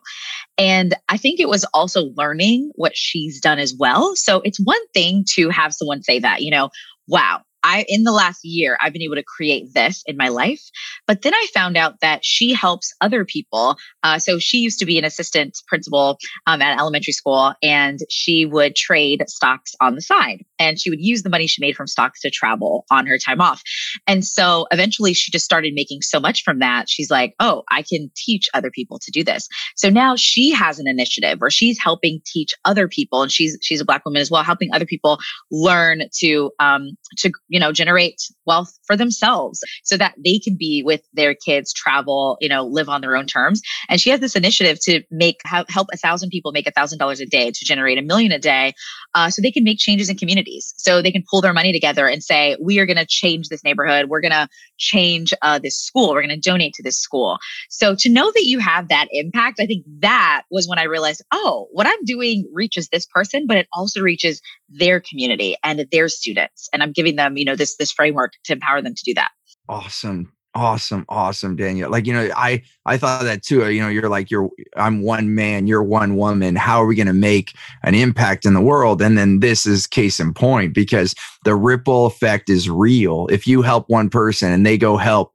And 0.57 0.95
I 1.07 1.17
think 1.17 1.39
it 1.39 1.49
was 1.49 1.65
also 1.73 2.11
learning 2.15 2.71
what 2.75 2.95
she's 2.95 3.39
done 3.39 3.59
as 3.59 3.75
well. 3.77 4.15
So 4.15 4.41
it's 4.43 4.59
one 4.59 4.85
thing 4.93 5.23
to 5.35 5.49
have 5.49 5.73
someone 5.73 6.01
say 6.01 6.19
that, 6.19 6.41
you 6.41 6.49
know, 6.49 6.69
wow, 7.07 7.41
I, 7.63 7.85
in 7.87 8.03
the 8.03 8.11
last 8.11 8.41
year, 8.43 8.77
I've 8.81 8.93
been 8.93 9.01
able 9.01 9.15
to 9.15 9.23
create 9.23 9.73
this 9.73 10.03
in 10.05 10.17
my 10.17 10.29
life. 10.29 10.61
But 11.05 11.21
then 11.21 11.33
I 11.33 11.47
found 11.53 11.77
out 11.77 11.99
that 12.01 12.23
she 12.23 12.53
helps 12.53 12.93
other 13.01 13.25
people. 13.25 13.77
Uh, 14.03 14.19
so 14.19 14.39
she 14.39 14.59
used 14.59 14.79
to 14.79 14.85
be 14.85 14.97
an 14.97 15.05
assistant 15.05 15.57
principal 15.67 16.17
um, 16.45 16.61
at 16.61 16.79
elementary 16.79 17.13
school, 17.13 17.53
and 17.61 17.99
she 18.09 18.45
would 18.45 18.75
trade 18.75 19.23
stocks 19.27 19.73
on 19.81 19.95
the 19.95 20.01
side. 20.01 20.43
And 20.59 20.79
she 20.79 20.89
would 20.89 21.01
use 21.01 21.23
the 21.23 21.29
money 21.29 21.47
she 21.47 21.61
made 21.61 21.75
from 21.75 21.87
stocks 21.87 22.21
to 22.21 22.29
travel 22.29 22.85
on 22.89 23.05
her 23.05 23.17
time 23.17 23.41
off. 23.41 23.61
And 24.07 24.25
so 24.25 24.67
eventually 24.71 25.13
she 25.13 25.31
just 25.31 25.45
started 25.45 25.73
making 25.73 26.01
so 26.01 26.19
much 26.19 26.43
from 26.43 26.59
that. 26.59 26.89
She's 26.89 27.11
like, 27.11 27.35
oh, 27.39 27.63
I 27.69 27.83
can 27.83 28.09
teach 28.15 28.49
other 28.53 28.71
people 28.71 28.99
to 28.99 29.11
do 29.11 29.23
this. 29.23 29.47
So 29.75 29.89
now 29.89 30.15
she 30.15 30.51
has 30.51 30.79
an 30.79 30.87
initiative 30.87 31.39
where 31.39 31.49
she's 31.49 31.79
helping 31.79 32.21
teach 32.25 32.53
other 32.65 32.87
people, 32.87 33.21
and 33.21 33.31
she's 33.31 33.57
she's 33.61 33.81
a 33.81 33.85
black 33.85 34.05
woman 34.05 34.21
as 34.21 34.31
well, 34.31 34.43
helping 34.43 34.69
other 34.73 34.85
people 34.85 35.19
learn 35.51 36.03
to 36.19 36.51
um, 36.59 36.97
to 37.17 37.31
you 37.47 37.59
know, 37.59 37.71
generate 37.71 38.21
wealth 38.45 38.77
for 38.85 38.95
themselves 38.95 39.61
so 39.83 39.97
that 39.97 40.13
they 40.23 40.39
can 40.39 40.55
be 40.57 40.83
with 40.85 41.01
their 41.13 41.33
kids, 41.33 41.73
travel, 41.73 42.37
you 42.41 42.49
know, 42.49 42.65
live 42.65 42.89
on 42.89 43.01
their 43.01 43.15
own 43.15 43.25
terms. 43.25 43.61
And 43.89 43.99
she 43.99 44.09
has 44.09 44.19
this 44.19 44.35
initiative 44.35 44.79
to 44.83 45.03
make 45.11 45.41
help 45.45 45.87
a 45.93 45.97
thousand 45.97 46.29
people 46.29 46.51
make 46.51 46.67
a 46.67 46.71
thousand 46.71 46.99
dollars 46.99 47.19
a 47.19 47.25
day 47.25 47.51
to 47.51 47.65
generate 47.65 47.97
a 47.97 48.01
million 48.01 48.31
a 48.31 48.39
day, 48.39 48.73
uh, 49.15 49.29
so 49.29 49.41
they 49.41 49.51
can 49.51 49.63
make 49.63 49.79
changes 49.79 50.09
in 50.09 50.17
communities. 50.17 50.73
So 50.77 51.01
they 51.01 51.11
can 51.11 51.23
pull 51.29 51.41
their 51.41 51.53
money 51.53 51.71
together 51.71 52.07
and 52.07 52.23
say, 52.23 52.57
we 52.61 52.79
are 52.79 52.85
going 52.85 52.97
to 52.97 53.05
change 53.05 53.49
this 53.49 53.63
neighborhood. 53.63 54.09
We're 54.09 54.21
going 54.21 54.31
to 54.31 54.47
change 54.77 55.33
uh, 55.41 55.59
this 55.59 55.79
school. 55.79 56.09
We're 56.09 56.21
going 56.21 56.39
to 56.39 56.49
donate 56.49 56.73
to 56.75 56.83
this 56.83 56.97
school. 56.97 57.37
So 57.69 57.95
to 57.95 58.09
know 58.09 58.31
that 58.31 58.45
you 58.45 58.59
have 58.59 58.89
that 58.89 59.07
impact, 59.11 59.59
I 59.59 59.65
think 59.65 59.85
that 59.99 60.43
was 60.51 60.67
when 60.67 60.79
I 60.79 60.83
realized, 60.83 61.23
oh, 61.31 61.67
what 61.71 61.87
I'm 61.87 62.03
doing 62.05 62.49
reaches 62.53 62.89
this 62.89 63.05
person, 63.05 63.45
but 63.47 63.57
it 63.57 63.67
also 63.73 64.01
reaches 64.01 64.41
their 64.69 64.99
community 64.99 65.55
and 65.63 65.85
their 65.91 66.09
students. 66.09 66.69
And 66.73 66.83
I'm 66.83 66.91
giving 66.91 67.15
them, 67.15 67.36
you 67.37 67.45
know, 67.45 67.55
this 67.55 67.75
this 67.77 67.91
framework 67.91 68.33
to 68.45 68.53
empower 68.53 68.81
them 68.81 68.95
to 68.95 69.03
do 69.03 69.13
that. 69.13 69.29
Awesome. 69.69 70.31
Awesome, 70.55 71.05
awesome, 71.07 71.55
Danielle. 71.55 71.91
Like, 71.91 72.07
you 72.07 72.13
know, 72.13 72.29
I 72.35 72.63
I 72.87 72.97
thought 72.97 73.23
that 73.25 73.43
too. 73.43 73.69
You 73.69 73.79
know, 73.79 73.89
you're 73.89 74.09
like 74.09 74.31
you're 74.31 74.49
I'm 74.75 75.03
one 75.03 75.35
man, 75.35 75.67
you're 75.67 75.83
one 75.83 76.15
woman. 76.15 76.55
How 76.55 76.81
are 76.81 76.87
we 76.87 76.95
going 76.95 77.05
to 77.05 77.13
make 77.13 77.53
an 77.83 77.93
impact 77.93 78.43
in 78.43 78.55
the 78.55 78.61
world? 78.61 78.99
And 78.99 79.19
then 79.19 79.39
this 79.39 79.67
is 79.67 79.85
case 79.85 80.19
in 80.19 80.33
point 80.33 80.73
because 80.73 81.13
the 81.43 81.53
ripple 81.53 82.07
effect 82.07 82.49
is 82.49 82.71
real. 82.71 83.27
If 83.29 83.45
you 83.45 83.61
help 83.61 83.85
one 83.87 84.09
person 84.09 84.51
and 84.51 84.65
they 84.65 84.79
go 84.79 84.97
help 84.97 85.31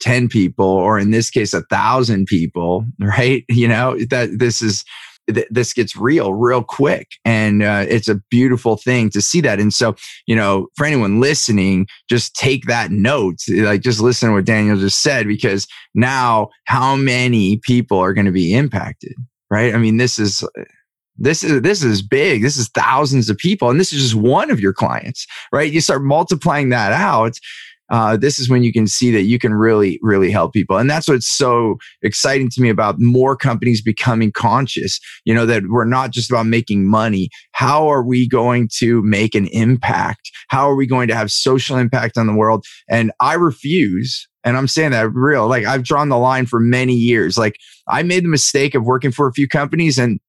10 0.00 0.28
people 0.28 0.66
or 0.66 0.98
in 0.98 1.10
this 1.10 1.30
case 1.30 1.54
a 1.54 1.62
thousand 1.62 2.26
people 2.26 2.84
right 3.00 3.46
you 3.48 3.66
know 3.66 3.98
that 4.10 4.28
this 4.38 4.60
is 4.60 4.84
th- 5.32 5.46
this 5.50 5.72
gets 5.72 5.96
real 5.96 6.34
real 6.34 6.62
quick 6.62 7.12
and 7.24 7.62
uh, 7.62 7.84
it's 7.88 8.08
a 8.08 8.20
beautiful 8.30 8.76
thing 8.76 9.10
to 9.10 9.20
see 9.20 9.40
that 9.40 9.60
and 9.60 9.72
so 9.72 9.94
you 10.26 10.36
know 10.36 10.68
for 10.76 10.86
anyone 10.86 11.20
listening 11.20 11.86
just 12.08 12.34
take 12.34 12.66
that 12.66 12.90
note 12.90 13.38
like 13.48 13.80
just 13.80 14.00
listen 14.00 14.28
to 14.28 14.34
what 14.34 14.44
danielle 14.44 14.76
just 14.76 15.02
said 15.02 15.26
because 15.26 15.66
now 15.94 16.48
how 16.64 16.96
many 16.96 17.58
people 17.58 17.98
are 17.98 18.14
going 18.14 18.26
to 18.26 18.32
be 18.32 18.54
impacted 18.54 19.14
right? 19.50 19.74
I 19.74 19.78
mean 19.78 19.96
this 19.96 20.18
is 20.18 20.44
this 21.16 21.42
is 21.42 21.62
this 21.62 21.82
is 21.82 22.02
big 22.02 22.42
this 22.42 22.56
is 22.56 22.68
thousands 22.68 23.30
of 23.30 23.38
people 23.38 23.70
and 23.70 23.80
this 23.80 23.92
is 23.92 24.02
just 24.02 24.14
one 24.14 24.50
of 24.50 24.60
your 24.60 24.72
clients 24.72 25.26
right? 25.52 25.72
You 25.72 25.80
start 25.80 26.02
multiplying 26.02 26.70
that 26.70 26.92
out 26.92 27.38
uh, 27.90 28.16
this 28.16 28.38
is 28.38 28.48
when 28.48 28.62
you 28.62 28.72
can 28.72 28.86
see 28.86 29.10
that 29.12 29.22
you 29.22 29.38
can 29.38 29.54
really, 29.54 29.98
really 30.02 30.30
help 30.30 30.52
people. 30.52 30.76
And 30.76 30.90
that's 30.90 31.08
what's 31.08 31.28
so 31.28 31.76
exciting 32.02 32.48
to 32.50 32.60
me 32.60 32.68
about 32.68 32.96
more 32.98 33.36
companies 33.36 33.82
becoming 33.82 34.32
conscious, 34.32 34.98
you 35.24 35.34
know, 35.34 35.46
that 35.46 35.64
we're 35.68 35.84
not 35.84 36.10
just 36.10 36.30
about 36.30 36.46
making 36.46 36.86
money. 36.86 37.28
How 37.52 37.88
are 37.88 38.02
we 38.02 38.28
going 38.28 38.68
to 38.78 39.02
make 39.02 39.34
an 39.34 39.46
impact? 39.48 40.30
How 40.48 40.68
are 40.68 40.76
we 40.76 40.86
going 40.86 41.08
to 41.08 41.14
have 41.14 41.30
social 41.30 41.76
impact 41.76 42.18
on 42.18 42.26
the 42.26 42.34
world? 42.34 42.64
And 42.88 43.12
I 43.20 43.34
refuse. 43.34 44.26
And 44.44 44.56
I'm 44.56 44.68
saying 44.68 44.92
that 44.92 45.12
real, 45.12 45.48
like 45.48 45.64
I've 45.64 45.82
drawn 45.82 46.08
the 46.08 46.18
line 46.18 46.46
for 46.46 46.60
many 46.60 46.94
years. 46.94 47.36
Like 47.36 47.56
I 47.88 48.02
made 48.02 48.24
the 48.24 48.28
mistake 48.28 48.74
of 48.74 48.84
working 48.84 49.10
for 49.10 49.26
a 49.26 49.32
few 49.32 49.48
companies 49.48 49.98
and 49.98 50.20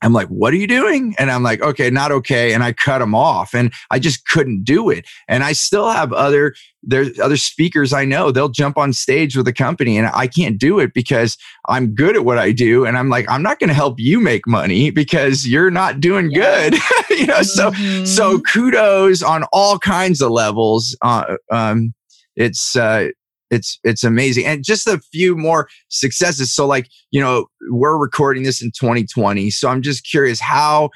I'm 0.00 0.12
like, 0.12 0.28
what 0.28 0.52
are 0.52 0.56
you 0.56 0.66
doing? 0.66 1.14
And 1.18 1.30
I'm 1.30 1.42
like, 1.42 1.60
okay, 1.60 1.90
not 1.90 2.12
okay. 2.12 2.52
And 2.52 2.62
I 2.62 2.72
cut 2.72 3.00
them 3.00 3.14
off 3.14 3.54
and 3.54 3.72
I 3.90 3.98
just 3.98 4.26
couldn't 4.26 4.64
do 4.64 4.90
it. 4.90 5.06
And 5.26 5.42
I 5.42 5.52
still 5.52 5.90
have 5.90 6.12
other, 6.12 6.54
there's 6.82 7.18
other 7.18 7.36
speakers 7.36 7.92
I 7.92 8.04
know, 8.04 8.30
they'll 8.30 8.48
jump 8.48 8.78
on 8.78 8.92
stage 8.92 9.36
with 9.36 9.48
a 9.48 9.52
company 9.52 9.98
and 9.98 10.08
I 10.14 10.28
can't 10.28 10.58
do 10.58 10.78
it 10.78 10.94
because 10.94 11.36
I'm 11.68 11.94
good 11.94 12.14
at 12.14 12.24
what 12.24 12.38
I 12.38 12.52
do. 12.52 12.84
And 12.86 12.96
I'm 12.96 13.08
like, 13.08 13.28
I'm 13.28 13.42
not 13.42 13.58
going 13.58 13.68
to 13.68 13.74
help 13.74 13.98
you 13.98 14.20
make 14.20 14.46
money 14.46 14.90
because 14.90 15.48
you're 15.48 15.70
not 15.70 16.00
doing 16.00 16.30
yeah. 16.30 16.70
good. 16.70 16.80
you 17.10 17.26
know, 17.26 17.42
so, 17.42 17.70
mm-hmm. 17.72 18.04
so 18.04 18.40
kudos 18.40 19.22
on 19.22 19.44
all 19.52 19.78
kinds 19.80 20.22
of 20.22 20.30
levels. 20.30 20.96
Uh, 21.02 21.36
um, 21.50 21.92
it's, 22.36 22.76
uh, 22.76 23.08
it's 23.50 23.78
it's 23.84 24.04
amazing 24.04 24.44
and 24.44 24.64
just 24.64 24.86
a 24.86 25.00
few 25.12 25.36
more 25.36 25.68
successes 25.88 26.50
so 26.50 26.66
like 26.66 26.88
you 27.10 27.20
know 27.20 27.46
we're 27.70 27.96
recording 27.96 28.42
this 28.42 28.62
in 28.62 28.70
2020 28.70 29.50
so 29.50 29.68
i'm 29.68 29.82
just 29.82 30.06
curious 30.08 30.40
how 30.40 30.90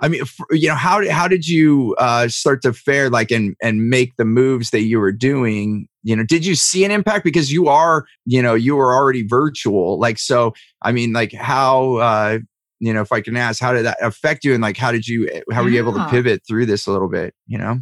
i 0.00 0.08
mean 0.08 0.22
you 0.50 0.68
know 0.68 0.74
how 0.74 1.08
how 1.10 1.28
did 1.28 1.46
you 1.46 1.94
uh 1.98 2.28
start 2.28 2.62
to 2.62 2.72
fare 2.72 3.10
like 3.10 3.30
and 3.30 3.54
and 3.62 3.88
make 3.88 4.16
the 4.16 4.24
moves 4.24 4.70
that 4.70 4.82
you 4.82 4.98
were 4.98 5.12
doing? 5.12 5.88
You 6.02 6.16
know 6.16 6.24
did 6.24 6.46
you 6.46 6.54
see 6.54 6.84
an 6.84 6.90
impact? 6.90 7.24
Because 7.24 7.52
you 7.52 7.68
are 7.68 8.06
you 8.24 8.40
know 8.40 8.54
you 8.54 8.76
were 8.76 8.94
already 8.94 9.26
virtual 9.26 9.98
like 9.98 10.18
so 10.18 10.54
i 10.82 10.92
mean 10.92 11.12
like 11.12 11.32
how 11.32 11.96
uh 11.96 12.38
you 12.78 12.92
know 12.94 13.00
if 13.00 13.12
i 13.12 13.20
can 13.20 13.36
ask 13.36 13.60
how 13.60 13.72
did 13.72 13.84
that 13.84 13.98
affect 14.00 14.44
you 14.44 14.54
and 14.54 14.62
like 14.62 14.76
how 14.76 14.92
did 14.92 15.06
you 15.06 15.28
how 15.52 15.62
were 15.62 15.68
you 15.68 15.78
able 15.78 15.92
to 15.92 16.06
pivot 16.08 16.42
through 16.46 16.64
this 16.64 16.86
a 16.86 16.92
little 16.92 17.08
bit 17.08 17.34
you 17.46 17.58
know 17.58 17.80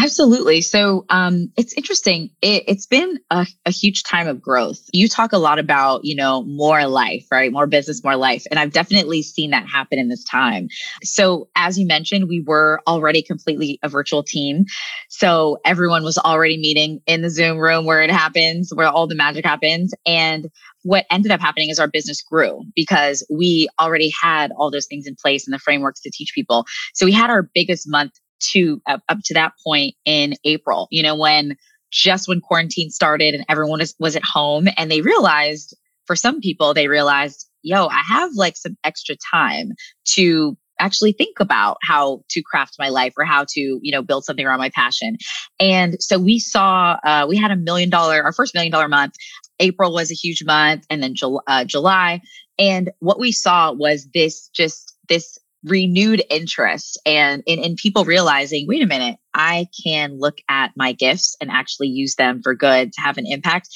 Absolutely. 0.00 0.60
So 0.60 1.04
um, 1.10 1.50
it's 1.56 1.72
interesting. 1.72 2.30
It, 2.40 2.68
has 2.68 2.86
been 2.86 3.18
a, 3.30 3.46
a, 3.66 3.72
huge 3.72 4.04
time 4.04 4.28
of 4.28 4.40
growth. 4.40 4.78
You 4.92 5.08
talk 5.08 5.32
a 5.32 5.38
lot 5.38 5.58
about, 5.58 6.04
you 6.04 6.14
know, 6.14 6.44
more 6.44 6.86
life, 6.86 7.26
right? 7.32 7.50
More 7.50 7.66
business, 7.66 8.04
more 8.04 8.14
life. 8.14 8.44
And 8.48 8.60
I've 8.60 8.72
definitely 8.72 9.22
seen 9.22 9.50
that 9.50 9.66
happen 9.66 9.98
in 9.98 10.08
this 10.08 10.22
time. 10.22 10.68
So 11.02 11.48
as 11.56 11.78
you 11.78 11.86
mentioned, 11.86 12.28
we 12.28 12.44
were 12.46 12.80
already 12.86 13.22
completely 13.22 13.80
a 13.82 13.88
virtual 13.88 14.22
team. 14.22 14.66
So 15.08 15.58
everyone 15.64 16.04
was 16.04 16.16
already 16.16 16.58
meeting 16.58 17.00
in 17.06 17.22
the 17.22 17.30
Zoom 17.30 17.58
room 17.58 17.84
where 17.84 18.00
it 18.00 18.10
happens, 18.10 18.70
where 18.72 18.86
all 18.86 19.08
the 19.08 19.16
magic 19.16 19.44
happens. 19.44 19.92
And 20.06 20.48
what 20.84 21.06
ended 21.10 21.32
up 21.32 21.40
happening 21.40 21.70
is 21.70 21.80
our 21.80 21.88
business 21.88 22.22
grew 22.22 22.62
because 22.76 23.26
we 23.28 23.68
already 23.80 24.12
had 24.22 24.52
all 24.56 24.70
those 24.70 24.86
things 24.86 25.08
in 25.08 25.16
place 25.16 25.44
and 25.46 25.52
the 25.52 25.58
frameworks 25.58 26.00
to 26.02 26.10
teach 26.10 26.32
people. 26.34 26.66
So 26.94 27.04
we 27.04 27.12
had 27.12 27.30
our 27.30 27.42
biggest 27.42 27.88
month 27.88 28.12
to 28.52 28.80
up, 28.86 29.02
up 29.08 29.18
to 29.24 29.34
that 29.34 29.52
point 29.64 29.94
in 30.04 30.34
April, 30.44 30.88
you 30.90 31.02
know, 31.02 31.16
when 31.16 31.56
just 31.90 32.28
when 32.28 32.40
quarantine 32.40 32.90
started 32.90 33.34
and 33.34 33.44
everyone 33.48 33.80
was, 33.80 33.94
was 33.98 34.16
at 34.16 34.24
home 34.24 34.68
and 34.76 34.90
they 34.90 35.00
realized 35.00 35.76
for 36.06 36.16
some 36.16 36.40
people, 36.40 36.74
they 36.74 36.88
realized, 36.88 37.48
yo, 37.62 37.86
I 37.86 38.02
have 38.06 38.30
like 38.34 38.56
some 38.56 38.76
extra 38.84 39.14
time 39.30 39.72
to 40.14 40.56
actually 40.80 41.12
think 41.12 41.40
about 41.40 41.76
how 41.82 42.22
to 42.30 42.42
craft 42.42 42.76
my 42.78 42.88
life 42.88 43.12
or 43.18 43.24
how 43.24 43.44
to 43.48 43.60
you 43.60 43.92
know 43.92 44.02
build 44.02 44.24
something 44.24 44.46
around 44.46 44.58
my 44.58 44.70
passion. 44.70 45.16
And 45.58 45.96
so 46.00 46.18
we 46.18 46.38
saw 46.38 46.98
uh, 47.04 47.26
we 47.28 47.36
had 47.36 47.50
a 47.50 47.56
million 47.56 47.90
dollar 47.90 48.22
our 48.22 48.32
first 48.32 48.54
million 48.54 48.72
dollar 48.72 48.88
month. 48.88 49.14
April 49.60 49.92
was 49.92 50.10
a 50.10 50.14
huge 50.14 50.44
month 50.44 50.84
and 50.88 51.02
then 51.02 51.14
Jul- 51.14 51.42
uh, 51.46 51.64
july. 51.64 52.20
And 52.58 52.90
what 53.00 53.18
we 53.18 53.32
saw 53.32 53.72
was 53.72 54.08
this 54.14 54.48
just 54.54 54.96
this 55.08 55.38
renewed 55.64 56.22
interest 56.30 57.00
and 57.04 57.42
in, 57.46 57.58
in 57.58 57.74
people 57.76 58.04
realizing, 58.04 58.66
wait 58.68 58.82
a 58.82 58.86
minute, 58.86 59.16
I 59.34 59.66
can 59.84 60.18
look 60.18 60.38
at 60.48 60.72
my 60.76 60.92
gifts 60.92 61.36
and 61.40 61.50
actually 61.50 61.88
use 61.88 62.14
them 62.14 62.40
for 62.42 62.54
good 62.54 62.92
to 62.92 63.00
have 63.00 63.18
an 63.18 63.26
impact. 63.26 63.68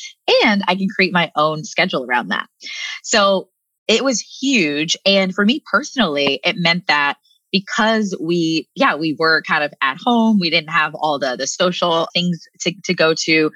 And 0.44 0.62
I 0.68 0.74
can 0.76 0.88
create 0.94 1.12
my 1.12 1.32
own 1.36 1.64
schedule 1.64 2.04
around 2.04 2.28
that. 2.28 2.46
So 3.02 3.48
it 3.88 4.04
was 4.04 4.20
huge. 4.20 4.96
And 5.04 5.34
for 5.34 5.44
me 5.44 5.62
personally, 5.70 6.40
it 6.44 6.56
meant 6.56 6.86
that 6.86 7.16
because 7.50 8.16
we, 8.20 8.68
yeah, 8.74 8.94
we 8.94 9.16
were 9.18 9.42
kind 9.42 9.64
of 9.64 9.74
at 9.82 9.98
home, 10.02 10.38
we 10.40 10.50
didn't 10.50 10.70
have 10.70 10.94
all 10.94 11.18
the, 11.18 11.36
the 11.36 11.46
social 11.46 12.08
things 12.14 12.40
to, 12.60 12.72
to 12.84 12.94
go 12.94 13.14
to, 13.24 13.50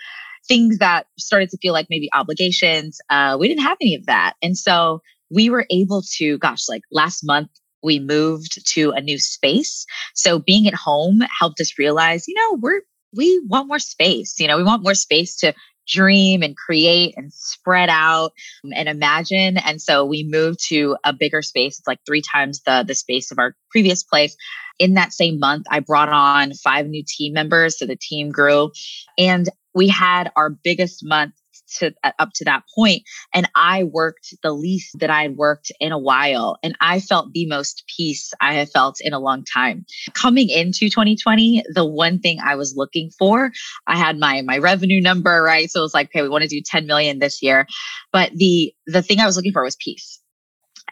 things 0.49 0.79
that 0.79 1.07
started 1.19 1.49
to 1.51 1.59
feel 1.59 1.73
like 1.73 1.87
maybe 1.89 2.09
obligations. 2.13 2.99
Uh, 3.09 3.37
we 3.39 3.49
didn't 3.49 3.63
have 3.63 3.79
any 3.81 3.95
of 3.95 4.07
that. 4.07 4.35
And 4.43 4.57
so 4.57 5.01
we 5.31 5.49
were 5.49 5.67
able 5.71 6.03
to, 6.19 6.39
gosh, 6.39 6.69
like 6.69 6.83
last 6.93 7.23
month, 7.25 7.51
we 7.83 7.99
moved 7.99 8.67
to 8.75 8.91
a 8.91 9.01
new 9.01 9.19
space. 9.19 9.87
So 10.15 10.39
being 10.39 10.67
at 10.67 10.75
home 10.75 11.21
helped 11.39 11.61
us 11.61 11.79
realize, 11.79 12.27
you 12.29 12.35
know, 12.35 12.59
we're, 12.61 12.83
we 13.15 13.41
want 13.47 13.69
more 13.69 13.79
space. 13.79 14.35
You 14.39 14.49
know, 14.49 14.57
we 14.57 14.65
want 14.65 14.83
more 14.83 14.95
space 14.95 15.37
to 15.39 15.55
dream 15.87 16.43
and 16.43 16.57
create 16.57 17.15
and 17.17 17.33
spread 17.33 17.89
out 17.89 18.33
and 18.75 18.89
imagine. 18.89 19.57
And 19.57 19.81
so 19.81 20.05
we 20.05 20.25
moved 20.29 20.59
to 20.69 20.97
a 21.05 21.13
bigger 21.13 21.43
space. 21.43 21.79
It's 21.79 21.87
like 21.87 22.01
three 22.05 22.23
times 22.23 22.63
the, 22.67 22.85
the 22.87 22.95
space 22.95 23.31
of 23.31 23.39
our 23.39 23.55
previous 23.71 24.03
place. 24.03 24.37
In 24.79 24.95
that 24.95 25.13
same 25.13 25.39
month, 25.39 25.67
I 25.71 25.81
brought 25.81 26.11
on 26.11 26.53
five 26.53 26.87
new 26.87 27.05
team 27.07 27.33
members. 27.33 27.79
So 27.79 27.87
the 27.87 27.97
team 27.97 28.31
grew 28.31 28.73
and 29.17 29.49
we 29.75 29.89
had 29.89 30.33
our 30.37 30.51
biggest 30.51 31.05
month 31.05 31.35
to 31.79 31.93
uh, 32.05 32.13
up 32.19 32.31
to 32.35 32.45
that 32.45 32.63
point 32.75 33.03
and 33.35 33.49
i 33.55 33.85
worked 33.85 34.35
the 34.43 34.53
least 34.53 34.99
that 34.99 35.11
i 35.11 35.23
had 35.23 35.37
worked 35.37 35.73
in 35.81 35.93
a 35.93 35.99
while 35.99 36.57
and 36.63 36.77
i 36.81 37.01
felt 37.01 37.33
the 37.33 37.47
most 37.47 37.85
peace 37.97 38.33
i 38.41 38.55
have 38.55 38.71
felt 38.71 38.97
in 39.01 39.13
a 39.13 39.19
long 39.19 39.45
time. 39.45 39.85
Coming 40.15 40.49
into 40.51 40.89
2020 40.89 41.65
the 41.75 41.85
one 41.85 42.19
thing 42.19 42.39
i 42.45 42.55
was 42.55 42.75
looking 42.77 43.11
for 43.19 43.53
i 43.87 43.97
had 43.97 44.19
my 44.19 44.43
my 44.43 44.59
revenue 44.59 45.01
number 45.01 45.43
right? 45.43 45.71
So 45.71 45.81
it 45.81 45.83
was 45.83 45.95
like 45.95 46.09
okay 46.09 46.23
we 46.23 46.29
want 46.29 46.43
to 46.43 46.49
do 46.49 46.61
10 46.65 46.87
million 46.87 47.19
this 47.19 47.43
year. 47.43 47.67
But 48.13 48.33
the 48.35 48.73
the 48.87 49.03
thing 49.03 49.21
i 49.21 49.27
was 49.27 49.37
looking 49.37 49.53
for 49.53 49.63
was 49.63 49.77
peace. 49.77 50.21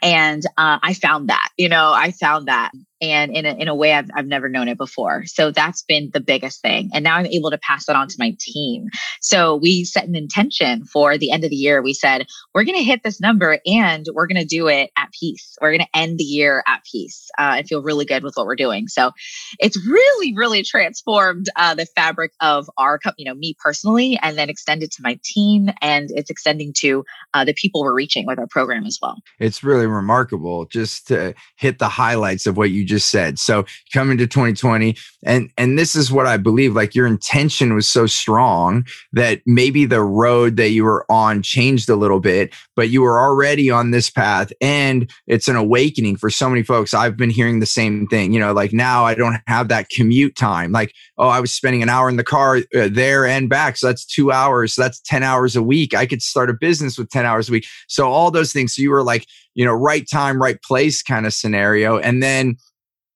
And 0.02 0.44
uh, 0.56 0.78
i 0.82 0.94
found 0.94 1.28
that 1.30 1.50
you 1.56 1.68
know 1.68 1.92
i 1.92 2.10
found 2.10 2.48
that 2.48 2.72
and 3.10 3.34
in 3.34 3.46
a, 3.46 3.54
in 3.54 3.68
a 3.68 3.74
way 3.74 3.92
I've, 3.92 4.10
I've 4.14 4.26
never 4.26 4.48
known 4.48 4.68
it 4.68 4.78
before. 4.78 5.24
So 5.26 5.50
that's 5.50 5.82
been 5.82 6.10
the 6.12 6.20
biggest 6.20 6.62
thing. 6.62 6.90
And 6.92 7.04
now 7.04 7.16
I'm 7.16 7.26
able 7.26 7.50
to 7.50 7.58
pass 7.58 7.86
that 7.86 7.96
on 7.96 8.08
to 8.08 8.16
my 8.18 8.36
team. 8.38 8.88
So 9.20 9.56
we 9.56 9.84
set 9.84 10.06
an 10.06 10.16
intention 10.16 10.84
for 10.84 11.18
the 11.18 11.30
end 11.30 11.44
of 11.44 11.50
the 11.50 11.56
year. 11.56 11.82
We 11.82 11.94
said, 11.94 12.26
we're 12.54 12.64
going 12.64 12.78
to 12.78 12.84
hit 12.84 13.02
this 13.02 13.20
number 13.20 13.58
and 13.66 14.06
we're 14.14 14.26
going 14.26 14.40
to 14.40 14.46
do 14.46 14.68
it 14.68 14.90
at 14.96 15.08
peace. 15.18 15.56
We're 15.60 15.70
going 15.70 15.86
to 15.92 15.98
end 15.98 16.18
the 16.18 16.24
year 16.24 16.62
at 16.66 16.82
peace 16.90 17.30
uh, 17.38 17.56
and 17.58 17.68
feel 17.68 17.82
really 17.82 18.04
good 18.04 18.22
with 18.22 18.34
what 18.36 18.46
we're 18.46 18.56
doing. 18.56 18.88
So 18.88 19.12
it's 19.58 19.76
really, 19.86 20.34
really 20.36 20.62
transformed 20.62 21.46
uh, 21.56 21.74
the 21.74 21.86
fabric 21.86 22.32
of 22.40 22.68
our 22.76 22.98
company, 22.98 23.24
you 23.24 23.30
know, 23.30 23.34
me 23.34 23.54
personally, 23.62 24.18
and 24.22 24.36
then 24.36 24.48
extended 24.48 24.90
to 24.92 25.02
my 25.02 25.18
team. 25.24 25.68
And 25.80 26.10
it's 26.10 26.30
extending 26.30 26.72
to 26.78 27.04
uh, 27.32 27.44
the 27.44 27.54
people 27.54 27.82
we're 27.82 27.94
reaching 27.94 28.26
with 28.26 28.38
our 28.38 28.46
program 28.46 28.84
as 28.84 28.98
well. 29.00 29.18
It's 29.38 29.62
really 29.62 29.86
remarkable 29.86 30.66
just 30.66 31.08
to 31.08 31.34
hit 31.56 31.78
the 31.78 31.88
highlights 31.88 32.46
of 32.46 32.56
what 32.56 32.70
you 32.70 32.84
just 32.84 32.93
just 32.94 33.10
said. 33.10 33.38
So 33.38 33.64
coming 33.92 34.18
to 34.18 34.26
2020, 34.26 34.96
and 35.24 35.50
and 35.58 35.78
this 35.78 35.96
is 35.96 36.12
what 36.12 36.26
I 36.26 36.36
believe. 36.36 36.74
Like 36.74 36.94
your 36.94 37.06
intention 37.06 37.74
was 37.74 37.88
so 37.88 38.06
strong 38.06 38.86
that 39.12 39.40
maybe 39.46 39.84
the 39.84 40.02
road 40.02 40.56
that 40.56 40.70
you 40.70 40.84
were 40.84 41.04
on 41.10 41.42
changed 41.42 41.88
a 41.88 41.96
little 41.96 42.20
bit, 42.20 42.54
but 42.76 42.90
you 42.90 43.02
were 43.02 43.18
already 43.18 43.70
on 43.70 43.90
this 43.90 44.10
path, 44.10 44.52
and 44.60 45.10
it's 45.26 45.48
an 45.48 45.56
awakening 45.56 46.16
for 46.16 46.30
so 46.30 46.48
many 46.48 46.62
folks. 46.62 46.94
I've 46.94 47.16
been 47.16 47.30
hearing 47.30 47.60
the 47.60 47.66
same 47.66 48.06
thing. 48.06 48.32
You 48.32 48.40
know, 48.40 48.52
like 48.52 48.72
now 48.72 49.04
I 49.04 49.14
don't 49.14 49.40
have 49.46 49.68
that 49.68 49.88
commute 49.88 50.36
time. 50.36 50.72
Like 50.72 50.94
oh, 51.18 51.28
I 51.28 51.40
was 51.40 51.52
spending 51.52 51.82
an 51.82 51.88
hour 51.88 52.08
in 52.08 52.16
the 52.16 52.24
car 52.24 52.58
uh, 52.74 52.88
there 52.90 53.26
and 53.26 53.48
back, 53.48 53.76
so 53.76 53.88
that's 53.88 54.04
two 54.04 54.30
hours. 54.30 54.74
So 54.74 54.82
that's 54.82 55.00
ten 55.00 55.22
hours 55.22 55.56
a 55.56 55.62
week. 55.62 55.94
I 55.94 56.06
could 56.06 56.22
start 56.22 56.50
a 56.50 56.54
business 56.54 56.96
with 56.96 57.10
ten 57.10 57.26
hours 57.26 57.48
a 57.48 57.52
week. 57.52 57.66
So 57.88 58.10
all 58.10 58.30
those 58.30 58.52
things. 58.52 58.76
So 58.76 58.82
you 58.82 58.90
were 58.90 59.02
like 59.02 59.26
you 59.54 59.64
know 59.64 59.72
right 59.72 60.04
time 60.10 60.40
right 60.40 60.60
place 60.62 61.02
kind 61.02 61.26
of 61.26 61.32
scenario 61.32 61.98
and 61.98 62.22
then 62.22 62.56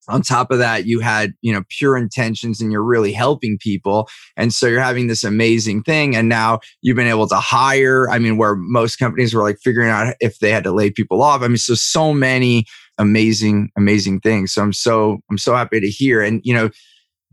on 0.08 0.22
top 0.22 0.50
of 0.50 0.58
that 0.58 0.86
you 0.86 1.00
had 1.00 1.34
you 1.42 1.52
know 1.52 1.62
pure 1.68 1.96
intentions 1.96 2.60
and 2.60 2.72
you're 2.72 2.82
really 2.82 3.12
helping 3.12 3.58
people. 3.60 4.08
And 4.36 4.52
so 4.52 4.66
you're 4.66 4.80
having 4.80 5.06
this 5.06 5.24
amazing 5.24 5.82
thing 5.82 6.16
and 6.16 6.28
now 6.28 6.60
you've 6.82 6.96
been 6.96 7.06
able 7.06 7.28
to 7.28 7.36
hire 7.36 8.08
i 8.10 8.18
mean 8.18 8.36
where 8.36 8.56
most 8.56 8.96
companies 8.96 9.34
were 9.34 9.42
like 9.42 9.58
figuring 9.62 9.90
out 9.90 10.14
if 10.20 10.38
they 10.38 10.50
had 10.50 10.64
to 10.64 10.72
lay 10.72 10.90
people 10.90 11.22
off. 11.22 11.42
I 11.42 11.48
mean 11.48 11.58
so 11.58 11.74
so 11.74 12.14
many 12.14 12.64
amazing 12.98 13.70
amazing 13.76 14.20
things. 14.20 14.52
So 14.52 14.62
i'm 14.62 14.72
so 14.72 15.18
i'm 15.30 15.38
so 15.38 15.54
happy 15.54 15.80
to 15.80 15.88
hear. 15.88 16.22
And 16.22 16.40
you 16.44 16.54
know 16.54 16.70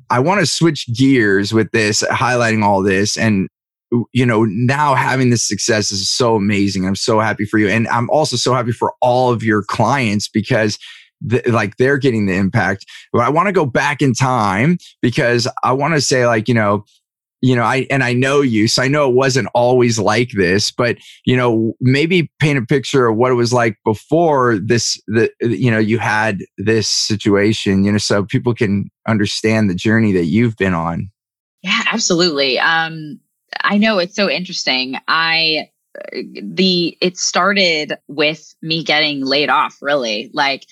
i 0.10 0.20
want 0.20 0.40
to 0.42 0.46
switch 0.46 0.88
gears 0.94 1.54
with 1.54 1.72
this 1.72 2.04
highlighting 2.04 2.64
all 2.64 2.84
this 2.84 3.18
and 3.18 3.48
you 4.14 4.26
know 4.26 4.44
now 4.46 4.94
having 4.96 5.30
this 5.30 5.48
success 5.48 5.92
is 5.92 6.10
so 6.10 6.36
amazing. 6.36 6.86
I'm 6.86 6.96
so 6.96 7.20
happy 7.20 7.46
for 7.46 7.58
you. 7.58 7.70
And 7.70 7.88
i'm 7.88 8.10
also 8.10 8.36
so 8.36 8.54
happy 8.54 8.74
for 8.74 8.94
all 9.02 9.32
of 9.32 9.44
your 9.44 9.64
clients 9.64 10.28
because 10.28 10.78
like 11.48 11.78
they're 11.78 11.98
getting 11.98 12.26
the 12.26 12.36
impact. 12.36 12.86
But 13.12 13.22
I 13.22 13.30
want 13.30 13.48
to 13.48 13.54
go 13.54 13.66
back 13.66 14.02
in 14.02 14.14
time 14.14 14.78
because 15.02 15.48
I 15.64 15.74
want 15.74 15.94
to 15.94 16.02
say 16.02 16.26
like, 16.26 16.48
you 16.48 16.54
know, 16.54 16.86
you 17.42 17.56
know, 17.56 17.64
I 17.64 17.86
and 17.92 18.04
I 18.04 18.14
know 18.14 18.42
you, 18.42 18.68
so 18.68 18.82
I 18.82 18.88
know 18.88 19.08
it 19.08 19.14
wasn't 19.14 19.50
always 19.54 20.00
like 20.00 20.32
this, 20.32 20.72
but 20.72 20.98
you 21.26 21.38
know, 21.38 21.76
maybe 21.80 22.32
paint 22.40 22.58
a 22.58 22.66
picture 22.66 23.08
of 23.08 23.18
what 23.18 23.32
it 23.32 23.36
was 23.36 23.54
like 23.54 23.78
before 23.86 24.58
this. 24.58 25.00
The 25.08 25.30
you 25.42 25.70
know, 25.70 25.78
you 25.78 26.00
had 26.00 26.40
this 26.58 26.88
situation, 26.88 27.84
you 27.84 27.92
know, 27.92 27.98
so 28.00 28.24
people 28.24 28.56
can 28.56 28.90
understand 29.08 29.70
the 29.70 29.76
journey 29.76 30.12
that 30.14 30.26
you've 30.26 30.56
been 30.56 30.74
on. 30.74 31.12
Yeah, 31.62 31.84
absolutely. 31.92 32.58
Um, 32.58 33.20
I 33.62 33.78
know 33.78 34.00
it's 34.00 34.16
so 34.16 34.30
interesting. 34.30 34.98
I 35.08 35.70
the 36.42 36.98
it 37.02 37.18
started 37.18 37.94
with 38.08 38.56
me 38.62 38.84
getting 38.84 39.24
laid 39.24 39.50
off 39.50 39.78
really 39.82 40.30
like 40.34 40.66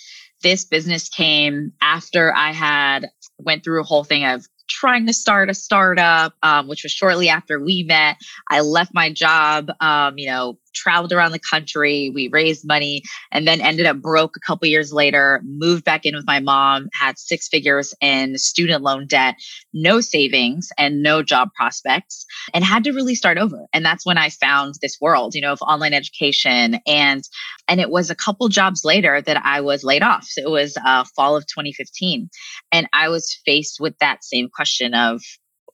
this 0.44 0.66
business 0.66 1.10
came 1.10 1.74
after 1.82 2.34
i 2.36 2.52
had 2.52 3.10
went 3.40 3.64
through 3.64 3.82
a 3.82 3.86
whole 3.86 4.04
thing 4.04 4.26
of 4.26 4.46
trying 4.70 5.06
to 5.08 5.14
start 5.14 5.50
a 5.50 5.54
startup, 5.54 6.34
um, 6.42 6.68
which 6.68 6.84
was 6.84 6.92
shortly 6.92 7.30
after 7.30 7.60
we 7.60 7.84
met. 7.84 8.18
I 8.50 8.62
left 8.62 8.92
my 8.94 9.12
job, 9.12 9.70
um, 9.80 10.18
you 10.18 10.28
know, 10.28 10.58
traveled 10.74 11.14
around 11.14 11.32
the 11.32 11.40
country. 11.40 12.12
We 12.14 12.30
raised 12.30 12.68
money 12.68 13.04
and 13.32 13.48
then 13.48 13.62
ended 13.62 13.86
up 13.86 13.98
broke 13.98 14.36
a 14.36 14.40
couple 14.40 14.68
years 14.68 14.92
later, 14.92 15.42
moved 15.44 15.84
back 15.84 16.06
in 16.06 16.16
with 16.16 16.28
my 16.28 16.40
mom, 16.40 16.90
had 16.94 17.18
six 17.18 17.48
figures 17.48 17.94
in 18.02 18.38
student 18.38 18.84
loan 18.84 19.08
debt, 19.08 19.36
no 19.74 20.02
savings 20.02 20.70
and 20.78 21.02
no 21.02 21.24
job 21.24 21.50
prospects, 21.56 22.26
and 22.54 22.64
had 22.64 22.84
to 22.84 22.92
really 22.92 23.16
start 23.16 23.38
over. 23.38 23.66
And 23.74 23.86
that's 23.86 24.06
when 24.06 24.18
I 24.18 24.30
found 24.30 24.76
this 24.82 24.98
world, 25.00 25.36
you 25.36 25.42
know, 25.42 25.54
of 25.54 25.62
online 25.62 25.94
education. 25.94 26.80
And 26.86 27.24
and 27.68 27.80
it 27.80 27.90
was 27.90 28.10
a 28.10 28.16
couple 28.16 28.48
jobs 28.50 28.84
later 28.84 29.22
that 29.22 29.42
I 29.46 29.62
was 29.62 29.84
laid 29.84 30.04
off. 30.04 30.26
So 30.26 30.42
it 30.42 30.50
was 30.50 30.78
uh, 30.86 31.06
fall 31.16 31.36
of 31.36 31.46
2015. 31.48 32.30
And 32.72 32.88
I 32.94 33.10
was 33.10 33.40
faced 33.46 33.78
with 33.80 33.98
that 34.00 34.24
same 34.24 34.50
question 34.50 34.94
of, 34.94 35.22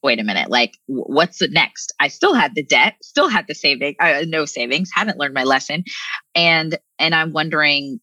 wait 0.01 0.19
a 0.19 0.23
minute, 0.23 0.49
like 0.49 0.77
what's 0.87 1.41
next? 1.49 1.93
I 1.99 2.07
still 2.07 2.33
had 2.33 2.55
the 2.55 2.63
debt, 2.63 2.95
still 3.01 3.27
had 3.27 3.45
the 3.47 3.55
saving, 3.55 3.95
uh, 3.99 4.23
no 4.27 4.45
savings, 4.45 4.89
haven't 4.93 5.17
learned 5.17 5.33
my 5.33 5.43
lesson. 5.43 5.83
And, 6.35 6.77
and 6.97 7.13
I'm 7.13 7.31
wondering, 7.31 7.99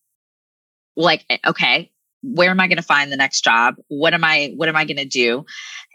like, 0.97 1.25
eh, 1.31 1.39
okay, 1.47 1.91
where 2.23 2.51
am 2.51 2.61
I 2.61 2.69
going 2.69 2.77
to 2.77 2.83
find 2.83 3.13
the 3.13 3.17
next 3.17 3.43
job? 3.43 3.77
What 3.89 4.15
am 4.15 4.25
I, 4.25 4.53
what 4.57 4.69
am 4.69 4.77
I 4.77 4.85
going 4.85 4.97
to 4.97 5.05
do? 5.05 5.45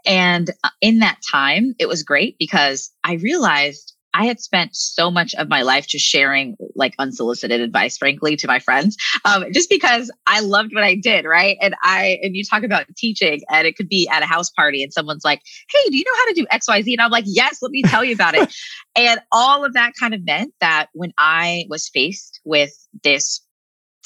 And 0.05 0.49
uh, 0.63 0.69
in 0.79 0.99
that 0.99 1.19
time, 1.31 1.73
it 1.79 1.87
was 1.87 2.03
great 2.03 2.35
because 2.39 2.91
I 3.03 3.13
realized 3.15 3.95
I 4.13 4.25
had 4.25 4.39
spent 4.39 4.75
so 4.75 5.09
much 5.09 5.33
of 5.35 5.49
my 5.49 5.61
life 5.61 5.87
just 5.87 6.05
sharing 6.05 6.57
like 6.75 6.93
unsolicited 6.99 7.61
advice, 7.61 7.97
frankly, 7.97 8.35
to 8.37 8.47
my 8.47 8.59
friends, 8.59 8.97
um, 9.25 9.45
just 9.53 9.69
because 9.69 10.11
I 10.27 10.41
loved 10.41 10.73
what 10.73 10.83
I 10.83 10.95
did, 10.95 11.25
right? 11.25 11.57
And 11.61 11.75
I 11.81 12.19
and 12.21 12.35
you 12.35 12.43
talk 12.43 12.63
about 12.63 12.85
teaching, 12.97 13.41
and 13.49 13.65
it 13.65 13.75
could 13.75 13.87
be 13.87 14.07
at 14.09 14.23
a 14.23 14.25
house 14.25 14.49
party, 14.49 14.83
and 14.83 14.91
someone's 14.91 15.23
like, 15.23 15.41
"Hey, 15.69 15.89
do 15.89 15.97
you 15.97 16.03
know 16.05 16.15
how 16.15 16.25
to 16.27 16.33
do 16.33 16.47
X, 16.51 16.67
Y, 16.67 16.81
Z?" 16.81 16.93
And 16.93 17.01
I'm 17.01 17.11
like, 17.11 17.25
"Yes, 17.27 17.59
let 17.61 17.71
me 17.71 17.83
tell 17.83 18.03
you 18.03 18.13
about 18.13 18.35
it." 18.35 18.53
and 18.95 19.19
all 19.31 19.63
of 19.63 19.73
that 19.73 19.93
kind 19.99 20.13
of 20.13 20.25
meant 20.25 20.53
that 20.59 20.87
when 20.93 21.13
I 21.17 21.65
was 21.69 21.89
faced 21.89 22.41
with 22.43 22.71
this, 23.03 23.41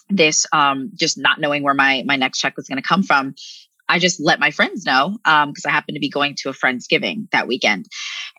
this 0.10 0.46
um, 0.52 0.92
just 0.96 1.18
not 1.18 1.40
knowing 1.40 1.64
where 1.64 1.74
my 1.74 2.04
my 2.06 2.16
next 2.16 2.40
check 2.40 2.56
was 2.58 2.68
going 2.68 2.82
to 2.82 2.88
come 2.88 3.04
from, 3.04 3.34
I 3.88 4.00
just 4.00 4.20
let 4.20 4.40
my 4.40 4.52
friends 4.52 4.86
know 4.86 5.18
because 5.24 5.66
um, 5.66 5.68
I 5.68 5.70
happened 5.70 5.96
to 5.96 6.00
be 6.00 6.10
going 6.10 6.36
to 6.40 6.50
a 6.50 6.54
friend's 6.54 6.88
giving 6.88 7.28
that 7.32 7.48
weekend, 7.48 7.86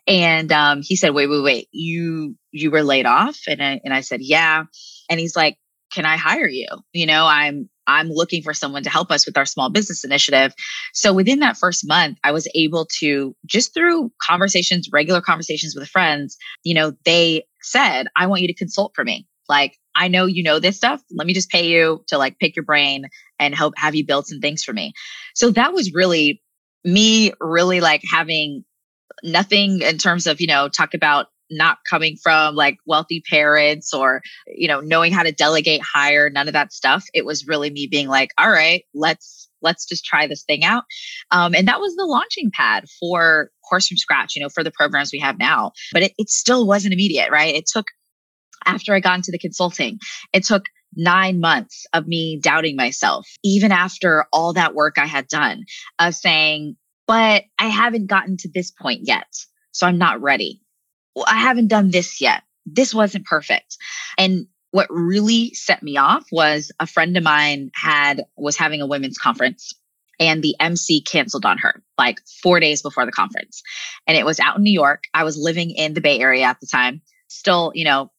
and 0.05 0.51
um, 0.51 0.81
he 0.81 0.95
said, 0.95 1.13
"Wait, 1.13 1.27
wait, 1.29 1.43
wait! 1.43 1.67
You 1.71 2.35
you 2.51 2.71
were 2.71 2.83
laid 2.83 3.05
off?" 3.05 3.37
And 3.47 3.61
I 3.63 3.79
and 3.83 3.93
I 3.93 4.01
said, 4.01 4.21
"Yeah." 4.21 4.63
And 5.09 5.19
he's 5.19 5.35
like, 5.35 5.57
"Can 5.91 6.05
I 6.05 6.17
hire 6.17 6.47
you? 6.47 6.67
You 6.93 7.05
know, 7.05 7.25
I'm 7.25 7.69
I'm 7.87 8.09
looking 8.09 8.43
for 8.43 8.53
someone 8.53 8.83
to 8.83 8.89
help 8.89 9.11
us 9.11 9.25
with 9.25 9.37
our 9.37 9.45
small 9.45 9.69
business 9.69 10.03
initiative." 10.03 10.53
So 10.93 11.13
within 11.13 11.39
that 11.39 11.57
first 11.57 11.87
month, 11.87 12.17
I 12.23 12.31
was 12.31 12.49
able 12.55 12.87
to 12.99 13.35
just 13.45 13.73
through 13.73 14.11
conversations, 14.21 14.89
regular 14.91 15.21
conversations 15.21 15.75
with 15.75 15.87
friends, 15.87 16.37
you 16.63 16.73
know, 16.73 16.93
they 17.05 17.45
said, 17.61 18.07
"I 18.15 18.27
want 18.27 18.41
you 18.41 18.47
to 18.47 18.53
consult 18.53 18.93
for 18.95 19.03
me." 19.03 19.27
Like 19.49 19.77
I 19.97 20.07
know 20.07 20.25
you 20.25 20.43
know 20.43 20.59
this 20.59 20.77
stuff. 20.77 21.01
Let 21.11 21.27
me 21.27 21.33
just 21.33 21.49
pay 21.49 21.67
you 21.67 22.03
to 22.07 22.17
like 22.17 22.39
pick 22.39 22.55
your 22.55 22.65
brain 22.65 23.05
and 23.39 23.55
help 23.55 23.73
have 23.77 23.95
you 23.95 24.05
build 24.05 24.27
some 24.27 24.39
things 24.39 24.63
for 24.63 24.73
me. 24.73 24.93
So 25.35 25.51
that 25.51 25.73
was 25.73 25.93
really 25.93 26.41
me 26.83 27.33
really 27.41 27.81
like 27.81 28.01
having 28.11 28.63
nothing 29.23 29.81
in 29.81 29.97
terms 29.97 30.27
of, 30.27 30.39
you 30.39 30.47
know, 30.47 30.69
talk 30.69 30.93
about 30.93 31.27
not 31.49 31.77
coming 31.89 32.17
from 32.21 32.55
like 32.55 32.77
wealthy 32.85 33.23
parents 33.29 33.93
or, 33.93 34.21
you 34.47 34.67
know, 34.67 34.81
knowing 34.81 35.13
how 35.13 35.23
to 35.23 35.31
delegate 35.31 35.81
hire, 35.81 36.29
none 36.29 36.47
of 36.47 36.53
that 36.53 36.73
stuff. 36.73 37.05
It 37.13 37.25
was 37.25 37.47
really 37.47 37.69
me 37.69 37.87
being 37.89 38.07
like, 38.07 38.31
all 38.37 38.49
right, 38.49 38.83
let's 38.93 39.49
let's 39.61 39.85
just 39.85 40.05
try 40.05 40.27
this 40.27 40.43
thing 40.43 40.63
out. 40.63 40.83
Um, 41.31 41.55
and 41.55 41.67
that 41.67 41.79
was 41.79 41.95
the 41.95 42.05
launching 42.05 42.51
pad 42.53 42.85
for 42.99 43.49
Course 43.67 43.87
from 43.87 43.97
Scratch, 43.97 44.35
you 44.35 44.41
know, 44.41 44.49
for 44.49 44.63
the 44.63 44.71
programs 44.71 45.11
we 45.11 45.19
have 45.19 45.39
now. 45.39 45.71
But 45.91 46.03
it, 46.03 46.13
it 46.17 46.29
still 46.29 46.67
wasn't 46.67 46.93
immediate, 46.93 47.31
right? 47.31 47.55
It 47.55 47.65
took 47.65 47.87
after 48.65 48.93
I 48.93 48.99
got 48.99 49.17
into 49.17 49.31
the 49.31 49.39
consulting, 49.39 49.99
it 50.33 50.43
took 50.45 50.65
nine 50.95 51.39
months 51.39 51.85
of 51.93 52.07
me 52.07 52.39
doubting 52.41 52.75
myself, 52.75 53.27
even 53.43 53.71
after 53.71 54.25
all 54.33 54.53
that 54.53 54.73
work 54.73 54.97
I 54.97 55.05
had 55.05 55.27
done 55.27 55.65
of 55.99 56.15
saying, 56.15 56.75
but 57.05 57.43
I 57.59 57.67
haven't 57.67 58.07
gotten 58.07 58.37
to 58.37 58.49
this 58.53 58.71
point 58.71 59.01
yet. 59.03 59.27
So 59.71 59.85
I'm 59.85 59.97
not 59.97 60.21
ready. 60.21 60.61
Well, 61.15 61.25
I 61.27 61.37
haven't 61.37 61.67
done 61.67 61.91
this 61.91 62.19
yet. 62.19 62.43
This 62.65 62.93
wasn't 62.93 63.25
perfect. 63.25 63.77
And 64.17 64.47
what 64.71 64.87
really 64.89 65.53
set 65.53 65.83
me 65.83 65.97
off 65.97 66.25
was 66.31 66.71
a 66.79 66.87
friend 66.87 67.15
of 67.15 67.23
mine 67.23 67.71
had 67.75 68.25
was 68.35 68.57
having 68.57 68.81
a 68.81 68.87
women's 68.87 69.17
conference 69.17 69.73
and 70.19 70.43
the 70.43 70.55
MC 70.59 71.01
canceled 71.01 71.45
on 71.45 71.57
her 71.59 71.83
like 71.97 72.19
4 72.41 72.59
days 72.59 72.81
before 72.81 73.05
the 73.05 73.11
conference. 73.11 73.61
And 74.07 74.17
it 74.17 74.25
was 74.25 74.39
out 74.39 74.57
in 74.57 74.63
New 74.63 74.73
York. 74.73 75.03
I 75.13 75.23
was 75.23 75.37
living 75.37 75.71
in 75.71 75.93
the 75.93 76.01
Bay 76.01 76.19
Area 76.19 76.43
at 76.43 76.59
the 76.59 76.67
time. 76.67 77.01
Still, 77.29 77.71
you 77.75 77.85
know, 77.85 78.11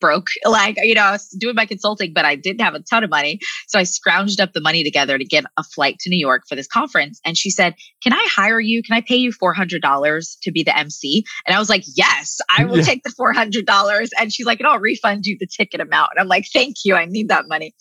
broke. 0.00 0.28
Like, 0.50 0.76
you 0.82 0.94
know, 0.94 1.02
I 1.02 1.12
was 1.12 1.28
doing 1.38 1.54
my 1.54 1.64
consulting, 1.64 2.12
but 2.12 2.24
I 2.24 2.34
didn't 2.34 2.60
have 2.60 2.74
a 2.74 2.80
ton 2.80 3.04
of 3.04 3.10
money. 3.10 3.38
So 3.68 3.78
I 3.78 3.82
scrounged 3.82 4.40
up 4.40 4.52
the 4.52 4.60
money 4.60 4.82
together 4.82 5.16
to 5.16 5.24
get 5.24 5.44
a 5.56 5.62
flight 5.62 5.98
to 6.00 6.10
New 6.10 6.18
York 6.18 6.42
for 6.48 6.56
this 6.56 6.66
conference. 6.66 7.20
And 7.24 7.38
she 7.38 7.50
said, 7.50 7.74
Can 8.02 8.12
I 8.12 8.26
hire 8.30 8.58
you? 8.58 8.82
Can 8.82 8.96
I 8.96 9.00
pay 9.00 9.16
you 9.16 9.32
$400 9.32 10.38
to 10.42 10.50
be 10.50 10.64
the 10.64 10.76
MC? 10.76 11.24
And 11.46 11.54
I 11.54 11.58
was 11.60 11.68
like, 11.68 11.84
Yes, 11.94 12.38
I 12.56 12.64
will 12.64 12.78
yeah. 12.78 12.84
take 12.84 13.04
the 13.04 13.10
$400. 13.10 14.08
And 14.18 14.32
she's 14.32 14.46
like, 14.46 14.58
And 14.58 14.66
I'll 14.66 14.80
refund 14.80 15.24
you 15.24 15.36
the 15.38 15.46
ticket 15.46 15.80
amount. 15.80 16.10
And 16.12 16.20
I'm 16.20 16.28
like, 16.28 16.46
Thank 16.52 16.76
you. 16.84 16.96
I 16.96 17.04
need 17.04 17.28
that 17.28 17.46
money. 17.48 17.72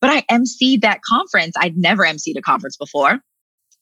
But 0.00 0.10
I 0.10 0.22
MC'd 0.30 0.82
that 0.82 1.00
conference. 1.08 1.54
I'd 1.58 1.76
never 1.76 2.04
MC'd 2.04 2.36
a 2.36 2.42
conference 2.42 2.76
before 2.76 3.20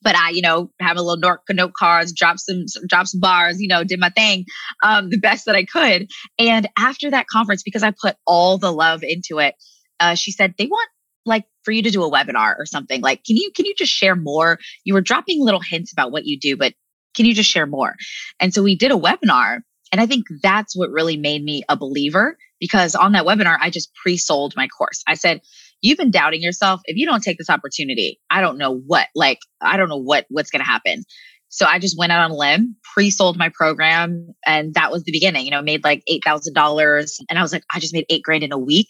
but 0.03 0.17
I, 0.17 0.31
you 0.31 0.43
know, 0.43 0.71
have 0.81 0.97
a 0.97 1.03
little 1.03 1.17
note, 1.17 1.41
note 1.51 1.73
cards, 1.75 2.13
drop 2.13 2.39
some, 2.39 2.69
some 2.69 2.87
drop 2.87 3.07
some 3.07 3.21
bars, 3.21 3.61
you 3.61 3.69
know, 3.69 3.85
did 3.85 4.01
my 4.01 4.11
thing, 4.11 4.45
um, 4.83 5.11
the 5.11 5.19
best 5.19 5.47
that 5.47 5.57
I 5.57 5.65
could. 5.65 6.09
And 6.39 6.69
after 6.79 7.11
that 7.11 7.27
conference, 7.27 7.63
because 7.63 7.83
I 7.83 7.91
put 7.91 8.17
all 8.27 8.59
the 8.59 8.73
love 8.73 9.03
into 9.03 9.39
it, 9.39 9.55
uh, 10.01 10.15
she 10.15 10.33
said 10.33 10.55
they 10.59 10.67
want 10.67 10.89
like 11.25 11.45
for 11.65 11.73
you 11.73 11.83
to 11.83 11.91
do 11.91 12.05
a 12.05 12.11
webinar 12.11 12.55
or 12.59 12.67
something. 12.67 13.01
Like, 13.01 13.25
can 13.25 13.37
you 13.37 13.51
can 13.55 13.67
you 13.67 13.75
just 13.75 13.93
share 13.93 14.17
more? 14.17 14.59
You 14.85 14.95
were 14.95 15.01
dropping 15.01 15.45
little 15.45 15.61
hints 15.61 15.93
about 15.93 16.13
what 16.13 16.25
you 16.25 16.39
do, 16.39 16.57
but 16.57 16.73
can 17.15 17.27
you 17.27 17.35
just 17.35 17.51
share 17.51 17.67
more? 17.67 17.97
And 18.41 18.55
so 18.55 18.63
we 18.63 18.77
did 18.77 18.93
a 18.93 18.97
webinar. 18.97 19.61
And 19.93 20.01
I 20.01 20.07
think 20.07 20.27
that's 20.43 20.77
what 20.77 20.91
really 20.91 21.17
made 21.17 21.43
me 21.43 21.63
a 21.69 21.77
believer 21.77 22.37
because 22.61 22.95
on 22.95 23.13
that 23.13 23.25
webinar, 23.25 23.57
I 23.61 23.71
just 23.71 23.95
pre 23.95 24.17
sold 24.17 24.55
my 24.57 24.69
course. 24.69 25.03
I 25.07 25.15
said, 25.15 25.41
you've 25.87 25.99
been 25.99 26.11
doubting 26.11 26.43
yourself. 26.43 26.81
If 26.85 26.97
you 26.97 27.07
don't 27.07 27.23
take 27.23 27.39
this 27.39 27.51
opportunity, 27.51 28.21
I 28.31 28.41
don't 28.41 28.59
know 28.59 28.77
what, 28.77 29.09
like, 29.15 29.39
I 29.61 29.77
don't 29.77 29.89
know 29.89 30.01
what, 30.01 30.27
what's 30.29 30.51
going 30.51 30.61
to 30.61 30.67
happen. 30.67 31.05
So 31.49 31.65
I 31.65 31.79
just 31.79 31.97
went 31.97 32.13
out 32.13 32.25
on 32.25 32.33
a 32.33 32.37
limb, 32.37 32.77
pre-sold 32.95 33.37
my 33.37 33.51
program. 33.55 34.35
And 34.45 34.75
that 34.75 34.91
was 34.91 35.05
the 35.05 35.13
beginning, 35.13 35.45
you 35.45 35.51
know, 35.51 35.63
made 35.63 35.85
like 35.85 36.03
$8,000. 36.11 37.19
And 37.31 37.39
I 37.39 37.43
was 37.43 37.53
like, 37.53 37.63
I 37.73 37.79
just 37.79 37.95
made 37.95 38.05
eight 38.11 38.23
grand 38.23 38.43
in 38.43 38.53
a 38.53 38.59
week. 38.59 38.89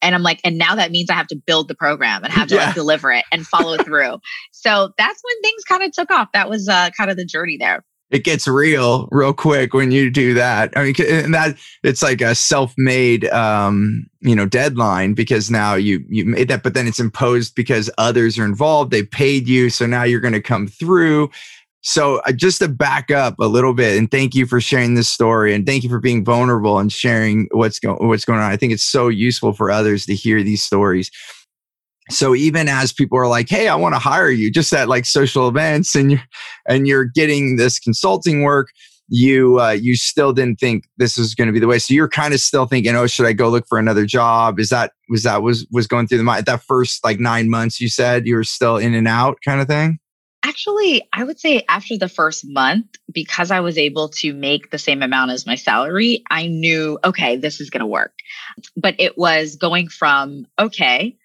And 0.00 0.14
I'm 0.14 0.22
like, 0.22 0.40
and 0.44 0.56
now 0.56 0.76
that 0.76 0.90
means 0.90 1.10
I 1.10 1.14
have 1.14 1.26
to 1.28 1.36
build 1.36 1.68
the 1.68 1.74
program 1.74 2.24
and 2.24 2.32
have 2.32 2.48
to 2.48 2.54
yeah. 2.54 2.66
like 2.66 2.74
deliver 2.74 3.10
it 3.12 3.24
and 3.30 3.46
follow 3.46 3.76
through. 3.76 4.18
So 4.52 4.92
that's 4.96 5.20
when 5.22 5.42
things 5.42 5.64
kind 5.64 5.82
of 5.82 5.92
took 5.92 6.10
off. 6.10 6.28
That 6.32 6.48
was 6.48 6.68
uh, 6.68 6.90
kind 6.96 7.10
of 7.10 7.16
the 7.16 7.24
journey 7.24 7.56
there 7.58 7.84
it 8.10 8.24
gets 8.24 8.48
real 8.48 9.08
real 9.10 9.32
quick 9.32 9.74
when 9.74 9.90
you 9.90 10.10
do 10.10 10.34
that. 10.34 10.72
I 10.76 10.84
mean, 10.84 10.94
and 11.08 11.34
that 11.34 11.56
it's 11.82 12.02
like 12.02 12.20
a 12.20 12.34
self-made, 12.34 13.26
um, 13.26 14.06
you 14.20 14.34
know, 14.34 14.46
deadline 14.46 15.14
because 15.14 15.50
now 15.50 15.74
you 15.74 16.04
you 16.08 16.24
made 16.24 16.48
that, 16.48 16.62
but 16.62 16.74
then 16.74 16.86
it's 16.86 17.00
imposed 17.00 17.54
because 17.54 17.90
others 17.98 18.38
are 18.38 18.44
involved. 18.44 18.90
They 18.90 19.02
paid 19.02 19.48
you, 19.48 19.70
so 19.70 19.86
now 19.86 20.04
you're 20.04 20.20
going 20.20 20.32
to 20.34 20.42
come 20.42 20.68
through. 20.68 21.30
So 21.80 22.20
uh, 22.26 22.32
just 22.32 22.58
to 22.58 22.68
back 22.68 23.10
up 23.10 23.38
a 23.38 23.46
little 23.46 23.72
bit, 23.72 23.96
and 23.96 24.10
thank 24.10 24.34
you 24.34 24.46
for 24.46 24.60
sharing 24.60 24.94
this 24.94 25.08
story, 25.08 25.54
and 25.54 25.64
thank 25.64 25.84
you 25.84 25.90
for 25.90 26.00
being 26.00 26.24
vulnerable 26.24 26.78
and 26.78 26.92
sharing 26.92 27.48
what's 27.52 27.78
going 27.78 28.08
what's 28.08 28.24
going 28.24 28.40
on. 28.40 28.50
I 28.50 28.56
think 28.56 28.72
it's 28.72 28.84
so 28.84 29.08
useful 29.08 29.52
for 29.52 29.70
others 29.70 30.06
to 30.06 30.14
hear 30.14 30.42
these 30.42 30.62
stories 30.62 31.10
so 32.10 32.34
even 32.34 32.68
as 32.68 32.92
people 32.92 33.18
are 33.18 33.28
like 33.28 33.48
hey 33.48 33.68
i 33.68 33.74
want 33.74 33.94
to 33.94 33.98
hire 33.98 34.30
you 34.30 34.50
just 34.50 34.72
at 34.72 34.88
like 34.88 35.04
social 35.04 35.48
events 35.48 35.94
and 35.94 36.10
you're 36.12 36.22
and 36.68 36.86
you're 36.86 37.04
getting 37.04 37.56
this 37.56 37.78
consulting 37.78 38.42
work 38.42 38.68
you 39.08 39.60
uh, 39.60 39.70
you 39.70 39.96
still 39.96 40.32
didn't 40.32 40.60
think 40.60 40.84
this 40.98 41.16
was 41.16 41.34
going 41.34 41.46
to 41.46 41.52
be 41.52 41.58
the 41.58 41.66
way. 41.66 41.78
So 41.78 41.94
you're 41.94 42.08
kind 42.08 42.34
of 42.34 42.40
still 42.40 42.66
thinking 42.66 42.94
oh 42.94 43.06
should 43.06 43.26
i 43.26 43.32
go 43.32 43.48
look 43.48 43.66
for 43.66 43.78
another 43.78 44.06
job? 44.06 44.60
Is 44.60 44.68
that 44.68 44.92
was 45.08 45.22
that 45.22 45.42
was 45.42 45.66
was 45.70 45.86
going 45.86 46.06
through 46.06 46.18
the 46.18 46.24
mind 46.24 46.46
that 46.46 46.62
first 46.62 47.04
like 47.04 47.18
nine 47.18 47.48
months 47.48 47.80
you 47.80 47.88
said 47.88 48.26
you 48.26 48.36
were 48.36 48.44
still 48.44 48.76
in 48.76 48.94
and 48.94 49.08
out 49.08 49.38
kind 49.44 49.60
of 49.60 49.66
thing? 49.66 49.98
Actually, 50.44 51.02
I 51.12 51.24
would 51.24 51.40
say 51.40 51.64
after 51.68 51.98
the 51.98 52.08
first 52.08 52.46
month, 52.46 52.86
because 53.12 53.50
I 53.50 53.58
was 53.58 53.76
able 53.76 54.08
to 54.10 54.32
make 54.32 54.70
the 54.70 54.78
same 54.78 55.02
amount 55.02 55.32
as 55.32 55.46
my 55.46 55.56
salary, 55.56 56.22
I 56.30 56.46
knew, 56.46 56.96
okay, 57.04 57.36
this 57.36 57.60
is 57.60 57.70
going 57.70 57.80
to 57.80 57.86
work. 57.86 58.14
But 58.76 58.94
it 58.98 59.18
was 59.18 59.56
going 59.56 59.88
from, 59.88 60.46
okay, 60.58 61.16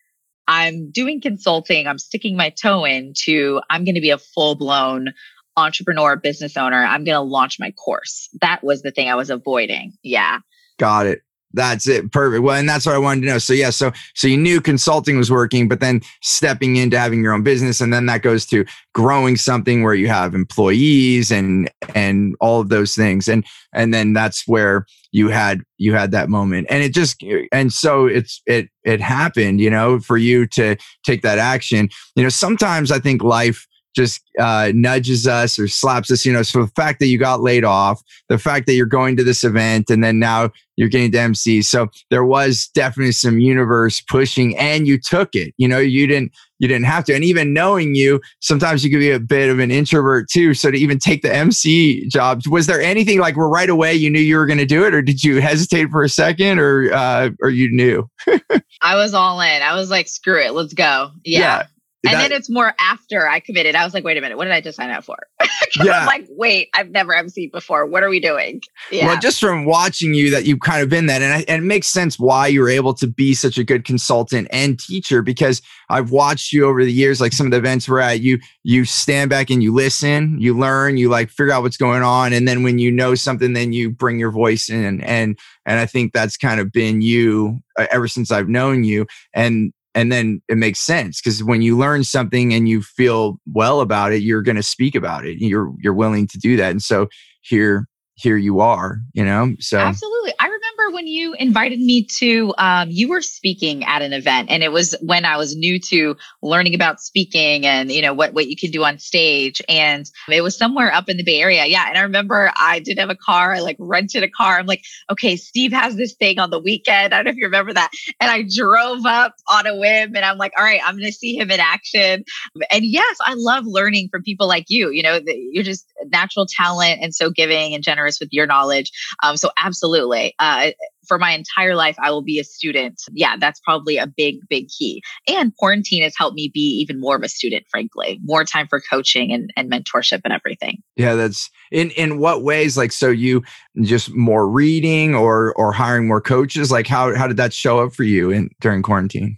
I'm 0.48 0.92
doing 0.92 1.22
consulting, 1.22 1.88
I'm 1.88 2.00
sticking 2.00 2.36
my 2.36 2.50
toe 2.50 2.86
in 2.86 3.14
to 3.24 3.62
I'm 3.70 3.86
going 3.86 3.96
to 3.96 4.02
be 4.02 4.10
a 4.10 4.18
full 4.18 4.56
blown 4.56 5.14
entrepreneur, 5.56 6.16
business 6.16 6.58
owner. 6.58 6.84
I'm 6.84 7.04
going 7.04 7.16
to 7.16 7.22
launch 7.22 7.60
my 7.60 7.72
course. 7.72 8.30
That 8.42 8.64
was 8.64 8.82
the 8.82 8.92
thing 8.92 9.10
I 9.10 9.16
was 9.16 9.30
avoiding. 9.30 9.94
Yeah. 10.02 10.40
Got 10.78 11.06
it. 11.08 11.22
That's 11.54 11.88
it. 11.88 12.12
Perfect. 12.12 12.44
Well, 12.44 12.56
and 12.56 12.68
that's 12.68 12.86
what 12.86 12.96
I 12.96 13.00
wanted 13.00 13.22
to 13.22 13.28
know. 13.28 13.38
So 13.38 13.54
yeah, 13.54 13.70
so 13.70 13.92
so 14.16 14.28
you 14.28 14.38
knew 14.38 14.60
consulting 14.60 15.18
was 15.18 15.30
working, 15.30 15.68
but 15.68 15.80
then 15.80 16.02
stepping 16.22 16.78
into 16.78 16.98
having 16.98 17.22
your 17.22 17.34
own 17.34 17.44
business, 17.44 17.80
and 17.80 17.94
then 17.94 18.08
that 18.08 18.24
goes 18.24 18.46
to 18.48 18.66
growing 18.94 19.36
something 19.36 19.84
where 19.84 19.94
you 19.94 20.08
have 20.08 20.34
employees 20.34 21.32
and 21.32 21.70
and 21.94 22.36
all 22.40 22.60
of 22.60 22.70
those 22.70 22.96
things, 22.96 23.28
and 23.28 23.46
and 23.74 23.94
then 23.94 24.14
that's 24.14 24.48
where 24.48 24.86
you 25.12 25.30
had 25.30 25.62
you 25.78 25.94
had 25.94 26.12
that 26.12 26.28
moment, 26.28 26.68
and 26.72 26.84
it 26.84 26.94
just 26.94 27.24
and 27.52 27.72
so 27.72 28.08
it's 28.08 28.42
it 28.48 28.70
it 28.84 29.00
happened, 29.00 29.62
you 29.62 29.70
know, 29.70 30.00
for 30.00 30.18
you 30.18 30.48
to 30.48 30.76
take 31.06 31.22
that 31.22 31.38
action. 31.38 31.88
You 32.16 32.24
know, 32.24 32.30
sometimes 32.30 32.92
I 32.92 32.98
think 32.98 33.22
life 33.22 33.68
just 33.94 34.22
uh, 34.40 34.72
nudges 34.74 35.28
us 35.28 35.58
or 35.60 35.68
slaps 35.68 36.12
us, 36.12 36.26
you 36.26 36.34
know. 36.34 36.44
So 36.44 36.64
the 36.64 36.72
fact 36.72 37.00
that 37.00 37.08
you 37.08 37.18
got 37.18 37.42
laid 37.42 37.64
off, 37.64 38.02
the 38.30 38.38
fact 38.38 38.66
that 38.68 38.74
you're 38.74 38.86
going 38.86 39.16
to 39.18 39.24
this 39.24 39.44
event 39.44 39.90
and 39.90 40.04
then 40.04 40.20
now 40.20 40.52
you're 40.76 40.90
getting 40.90 41.12
to 41.12 41.20
MC. 41.20 41.62
So 41.62 41.88
there 42.10 42.26
was 42.26 42.68
definitely 42.74 43.12
some 43.12 43.40
universe 43.40 44.02
pushing 44.02 44.58
and 44.58 44.88
you 44.88 45.00
took 45.00 45.36
it. 45.36 45.54
You 45.58 45.68
know, 45.68 45.80
you 45.80 46.08
didn't 46.08 46.34
you 46.60 46.68
didn't 46.68 46.86
have 46.86 47.04
to. 47.06 47.14
And 47.14 47.26
even 47.26 47.52
knowing 47.52 47.94
you, 47.94 48.22
sometimes 48.40 48.86
you 48.86 48.90
could 48.90 49.00
be 49.00 49.12
a 49.12 49.20
bit 49.20 49.50
of 49.50 49.60
an 49.60 49.70
introvert 49.70 50.30
too. 50.30 50.54
So 50.54 50.72
to 50.72 50.78
even 50.78 50.98
take 50.98 51.22
the 51.22 51.34
MC 51.34 52.08
job, 52.08 52.42
was 52.48 52.68
there 52.68 52.82
anything 52.82 53.20
like 53.20 53.36
where 53.36 53.50
right 53.50 53.70
away 53.70 53.94
you 53.94 54.10
knew 54.10 54.22
you 54.22 54.38
were 54.38 54.46
going 54.46 54.60
to 54.60 54.66
do 54.66 54.86
it, 54.86 54.94
or 54.94 55.02
did 55.02 55.24
you 55.24 55.42
hesitate 55.42 55.90
for 55.90 56.04
a 56.04 56.10
second, 56.10 56.60
or 56.60 56.92
uh, 56.94 57.32
or 57.42 57.50
you 57.50 57.70
knew? 57.70 58.10
I 58.82 58.96
was 58.96 59.14
all 59.14 59.42
in. 59.42 59.62
I 59.62 59.76
was 59.76 59.90
like, 59.90 60.08
screw 60.08 60.42
it, 60.42 60.54
let's 60.54 60.74
go. 60.74 61.12
yeah. 61.26 61.40
yeah 61.40 61.64
and 62.06 62.16
that, 62.16 62.30
then 62.30 62.32
it's 62.34 62.50
more 62.50 62.74
after 62.80 63.28
I 63.28 63.40
committed. 63.40 63.76
I 63.76 63.86
was 63.86 63.94
like, 63.94 64.04
wait 64.04 64.18
a 64.18 64.22
minute, 64.22 64.38
what 64.38 64.44
did 64.44 64.54
I 64.54 64.60
just 64.60 64.76
sign 64.76 64.90
up 64.90 65.06
for? 65.06 65.18
yeah. 65.82 66.00
I'm 66.00 66.06
like, 66.06 66.28
wait, 66.32 66.68
I've 66.74 66.90
never 66.90 67.16
MC 67.16 67.48
before. 67.48 67.86
What 67.86 68.04
are 68.04 68.10
we 68.10 68.20
doing? 68.20 68.62
Yeah. 68.92 69.08
Well, 69.08 69.20
just 69.20 69.40
from 69.40 69.64
watching 69.64 70.14
you 70.14 70.30
that 70.32 70.46
you've 70.46 70.60
kind 70.60 70.84
of 70.84 70.90
been 70.90 71.06
that. 71.06 71.22
And, 71.22 71.34
I, 71.34 71.46
and 71.48 71.64
it 71.64 71.66
makes 71.66 71.88
sense 71.88 72.20
why 72.20 72.48
you're 72.48 72.70
able 72.70 72.94
to 72.96 73.08
be 73.08 73.34
such 73.34 73.58
a 73.58 73.64
good 73.64 73.86
consultant 73.86 74.50
and 74.52 74.78
teacher 74.78 75.22
because 75.22 75.62
I've 75.90 76.12
watched 76.12 76.52
you 76.52 76.66
over 76.66 76.84
the 76.84 76.92
years, 76.92 77.22
like 77.22 77.32
some 77.32 77.48
of 77.48 77.52
the 77.52 77.58
events 77.58 77.88
we're 77.88 78.00
at, 78.00 78.20
you, 78.20 78.40
you 78.64 78.84
stand 78.84 79.30
back 79.30 79.50
and 79.50 79.64
you 79.64 79.74
listen, 79.74 80.38
you 80.42 80.58
learn, 80.58 80.98
you 80.98 81.08
like 81.08 81.30
figure 81.30 81.54
out 81.54 81.64
what's 81.64 81.78
going 81.78 82.04
on. 82.04 82.34
And 82.34 82.46
then 82.46 82.64
when 82.64 82.80
you 82.80 82.92
know 82.92 83.16
something, 83.16 83.54
then 83.54 83.72
you 83.72 83.90
bring 83.90 84.20
your 84.20 84.32
voice 84.32 84.70
in. 84.70 85.00
And, 85.02 85.40
and 85.66 85.80
I 85.80 85.86
think 85.86 86.12
that's 86.12 86.36
kind 86.36 86.60
of 86.60 86.72
been 86.72 87.02
you 87.02 87.60
uh, 87.80 87.88
ever 87.92 88.10
since 88.10 88.30
I've 88.30 88.50
known 88.50 88.84
you. 88.84 89.06
And 89.34 89.72
and 89.96 90.12
then 90.12 90.42
it 90.50 90.58
makes 90.58 90.80
sense 90.80 91.22
because 91.22 91.44
when 91.44 91.62
you 91.62 91.78
learn 91.78 92.04
something 92.04 92.54
and 92.54 92.68
you 92.68 92.82
feel 92.82 93.40
well 93.54 93.82
about 93.82 94.12
it 94.12 94.22
you're 94.22 94.42
going 94.42 94.56
to 94.56 94.64
speak 94.64 94.96
about 94.96 95.26
it 95.26 95.38
you're 95.40 95.72
you're 95.80 95.94
willing 95.94 96.28
to 96.28 96.38
do 96.38 96.58
that 96.58 96.72
and 96.72 96.82
so 96.82 97.08
here 97.42 97.88
here 98.16 98.38
you 98.38 98.60
are 98.60 99.00
you 99.14 99.24
know 99.24 99.56
so 99.60 99.78
absolutely 99.80 100.34
i 100.40 100.48
remember 100.84 100.96
when 100.96 101.08
you 101.08 101.34
invited 101.34 101.80
me 101.80 102.06
to, 102.06 102.54
um, 102.58 102.90
you 102.90 103.10
were 103.10 103.22
speaking 103.22 103.84
at 103.84 104.02
an 104.02 104.14
event 104.14 104.50
and 104.50 104.64
it 104.64 104.72
was 104.72 104.96
when 105.02 105.26
I 105.26 105.38
was 105.38 105.56
new 105.56 105.80
to 105.80 106.16
learning 106.42 106.76
about 106.76 107.02
speaking 107.02 107.66
and, 107.66 107.92
you 107.92 108.02
know, 108.02 108.14
what, 108.14 108.34
what 108.34 108.48
you 108.48 108.56
can 108.56 108.72
do 108.72 108.84
on 108.84 109.00
stage. 109.00 109.62
And 109.70 110.10
it 110.30 110.42
was 110.42 110.58
somewhere 110.58 110.94
up 110.94 111.10
in 111.10 111.18
the 111.18 111.24
Bay 111.24 111.42
Area. 111.42 111.66
Yeah. 111.66 111.86
And 111.88 111.98
I 111.98 112.02
remember 112.02 112.52
I 112.56 112.80
did 112.80 113.00
have 113.00 113.10
a 113.10 113.16
car. 113.16 113.54
I 113.54 113.60
like 113.60 113.78
rented 113.80 114.24
a 114.24 114.30
car. 114.30 114.58
I'm 114.58 114.66
like, 114.66 114.84
okay, 115.10 115.36
Steve 115.36 115.74
has 115.74 115.96
this 115.96 116.14
thing 116.14 116.40
on 116.40 116.50
the 116.50 116.60
weekend. 116.60 117.14
I 117.14 117.18
don't 117.18 117.26
know 117.26 117.32
if 117.32 117.38
you 117.38 117.46
remember 117.46 117.74
that. 117.74 117.92
And 118.20 118.30
I 118.30 118.44
drove 118.44 119.06
up 119.06 119.36
on 119.50 119.68
a 119.68 119.76
whim 119.76 120.16
and 120.16 120.26
I'm 120.26 120.38
like, 120.38 120.54
all 120.58 120.64
right, 120.64 120.82
I'm 120.86 120.96
going 120.96 121.06
to 121.06 121.14
see 121.14 121.36
him 121.36 121.52
in 121.52 121.60
action. 121.60 122.24
And 122.72 122.84
yes, 122.84 123.18
I 123.26 123.34
love 123.36 123.66
learning 123.66 124.10
from 124.10 124.24
people 124.24 124.48
like 124.48 124.66
you. 124.68 124.90
You 124.90 125.04
know, 125.04 125.20
you're 125.26 125.64
just 125.64 125.86
natural 126.08 126.46
talent 126.46 127.00
and 127.02 127.14
so 127.14 127.30
giving 127.30 127.74
and 127.74 127.84
generous 127.84 128.20
with 128.20 128.30
your 128.32 128.46
knowledge. 128.46 128.92
Um, 129.24 129.38
so 129.38 129.50
absolutely. 129.58 130.36
Uh, 130.40 130.72
for 131.08 131.18
my 131.18 131.32
entire 131.32 131.76
life, 131.76 131.96
I 132.02 132.12
will 132.12 132.22
be 132.22 132.40
a 132.40 132.44
student. 132.44 133.02
Yeah, 133.12 133.36
that's 133.38 133.60
probably 133.60 133.98
a 133.98 134.08
big, 134.08 134.38
big 134.50 134.68
key. 134.70 135.02
And 135.28 135.56
quarantine 135.58 136.04
has 136.04 136.14
helped 136.18 136.36
me 136.36 136.50
be 136.54 136.62
even 136.82 137.00
more 137.00 137.16
of 137.16 137.24
a 137.24 137.30
student, 137.30 137.66
frankly, 137.70 138.20
more 138.24 138.44
time 138.44 138.68
for 138.68 138.82
coaching 138.90 139.32
and, 139.32 139.52
and 139.56 139.72
mentorship 139.72 140.22
and 140.24 140.34
everything. 140.34 140.82
Yeah, 140.96 141.16
that's 141.16 141.50
in 141.72 141.92
in 141.92 142.20
what 142.20 142.44
ways? 142.44 142.78
Like, 142.78 142.92
so 142.92 143.10
you 143.10 143.44
just 143.82 144.14
more 144.14 144.48
reading 144.48 145.16
or 145.16 145.54
or 145.56 145.72
hiring 145.72 146.08
more 146.08 146.22
coaches? 146.22 146.72
Like, 146.72 146.88
how 146.88 147.16
how 147.16 147.28
did 147.28 147.38
that 147.38 147.54
show 147.54 147.80
up 147.80 147.94
for 147.94 148.04
you 148.04 148.32
in 148.32 148.50
during 148.62 148.82
quarantine? 148.82 149.38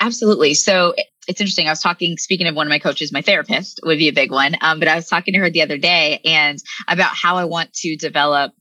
Absolutely. 0.00 0.54
So 0.54 0.94
it's 1.26 1.40
interesting. 1.40 1.66
I 1.66 1.72
was 1.72 1.80
talking, 1.80 2.16
speaking 2.18 2.46
of 2.46 2.54
one 2.54 2.66
of 2.66 2.70
my 2.70 2.78
coaches, 2.78 3.12
my 3.12 3.22
therapist 3.22 3.80
would 3.82 3.98
be 3.98 4.08
a 4.08 4.12
big 4.12 4.30
one. 4.30 4.54
Um, 4.60 4.78
but 4.78 4.88
I 4.88 4.94
was 4.94 5.08
talking 5.08 5.34
to 5.34 5.40
her 5.40 5.50
the 5.50 5.62
other 5.62 5.78
day 5.78 6.20
and 6.24 6.58
about 6.88 7.14
how 7.14 7.36
I 7.36 7.44
want 7.44 7.72
to 7.74 7.96
develop 7.96 8.52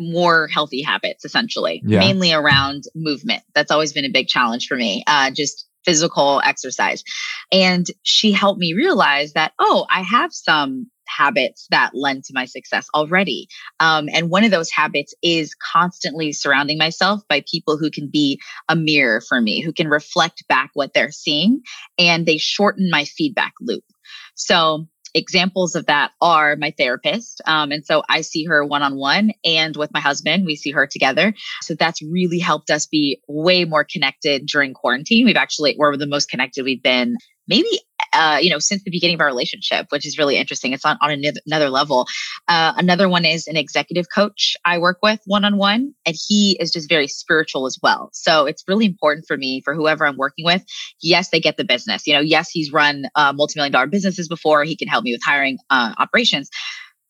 more 0.00 0.48
healthy 0.48 0.82
habits 0.82 1.24
essentially 1.24 1.82
yeah. 1.84 1.98
mainly 1.98 2.32
around 2.32 2.84
movement. 2.94 3.42
That's 3.54 3.70
always 3.70 3.92
been 3.92 4.04
a 4.04 4.10
big 4.10 4.26
challenge 4.26 4.66
for 4.66 4.76
me 4.76 5.04
uh, 5.06 5.30
just 5.30 5.66
physical 5.84 6.40
exercise. 6.44 7.04
And 7.52 7.86
she 8.02 8.32
helped 8.32 8.58
me 8.58 8.74
realize 8.74 9.32
that 9.34 9.52
oh 9.58 9.86
i 9.90 10.02
have 10.02 10.32
some 10.32 10.90
habits 11.16 11.66
that 11.70 11.90
lend 11.94 12.24
to 12.24 12.32
my 12.34 12.44
success 12.44 12.86
already. 12.94 13.48
Um, 13.78 14.08
and 14.12 14.30
one 14.30 14.44
of 14.44 14.50
those 14.50 14.70
habits 14.70 15.14
is 15.22 15.54
constantly 15.54 16.32
surrounding 16.32 16.78
myself 16.78 17.22
by 17.28 17.44
people 17.50 17.76
who 17.78 17.90
can 17.90 18.08
be 18.08 18.40
a 18.68 18.76
mirror 18.76 19.20
for 19.20 19.40
me 19.40 19.60
who 19.60 19.72
can 19.72 19.88
reflect 19.88 20.46
back 20.48 20.70
what 20.74 20.94
they're 20.94 21.12
seeing 21.12 21.62
and 21.98 22.26
they 22.26 22.38
shorten 22.38 22.88
my 22.90 23.04
feedback 23.04 23.54
loop. 23.60 23.84
So 24.34 24.86
examples 25.14 25.74
of 25.74 25.86
that 25.86 26.12
are 26.20 26.56
my 26.56 26.72
therapist. 26.76 27.40
Um, 27.46 27.72
and 27.72 27.84
so 27.84 28.02
I 28.08 28.20
see 28.22 28.44
her 28.44 28.64
one 28.64 28.82
on 28.82 28.96
one 28.96 29.32
and 29.44 29.76
with 29.76 29.92
my 29.92 30.00
husband, 30.00 30.46
we 30.46 30.56
see 30.56 30.70
her 30.70 30.86
together. 30.86 31.34
So 31.62 31.74
that's 31.74 32.02
really 32.02 32.38
helped 32.38 32.70
us 32.70 32.86
be 32.86 33.20
way 33.28 33.64
more 33.64 33.84
connected 33.84 34.46
during 34.46 34.74
quarantine. 34.74 35.26
We've 35.26 35.36
actually, 35.36 35.76
we're 35.78 35.96
the 35.96 36.06
most 36.06 36.30
connected 36.30 36.64
we've 36.64 36.82
been 36.82 37.16
maybe 37.48 37.80
uh, 38.12 38.38
you 38.40 38.50
know, 38.50 38.58
since 38.58 38.82
the 38.84 38.90
beginning 38.90 39.14
of 39.14 39.20
our 39.20 39.26
relationship, 39.26 39.86
which 39.90 40.06
is 40.06 40.18
really 40.18 40.36
interesting. 40.36 40.72
It's 40.72 40.84
on, 40.84 40.98
on 41.00 41.22
another 41.46 41.70
level. 41.70 42.06
Uh, 42.48 42.72
another 42.76 43.08
one 43.08 43.24
is 43.24 43.46
an 43.46 43.56
executive 43.56 44.06
coach 44.12 44.56
I 44.64 44.78
work 44.78 44.98
with 45.02 45.20
one 45.26 45.44
on 45.44 45.56
one, 45.56 45.94
and 46.06 46.16
he 46.28 46.56
is 46.60 46.70
just 46.70 46.88
very 46.88 47.08
spiritual 47.08 47.66
as 47.66 47.78
well. 47.82 48.10
So 48.12 48.46
it's 48.46 48.64
really 48.66 48.86
important 48.86 49.26
for 49.26 49.36
me, 49.36 49.60
for 49.60 49.74
whoever 49.74 50.06
I'm 50.06 50.16
working 50.16 50.44
with. 50.44 50.64
Yes, 51.00 51.30
they 51.30 51.40
get 51.40 51.56
the 51.56 51.64
business. 51.64 52.06
You 52.06 52.14
know, 52.14 52.20
yes, 52.20 52.50
he's 52.50 52.72
run 52.72 53.04
uh, 53.14 53.32
multi 53.32 53.58
million 53.58 53.72
dollar 53.72 53.86
businesses 53.86 54.28
before. 54.28 54.64
He 54.64 54.76
can 54.76 54.88
help 54.88 55.04
me 55.04 55.12
with 55.12 55.22
hiring 55.24 55.58
uh, 55.70 55.94
operations 55.98 56.50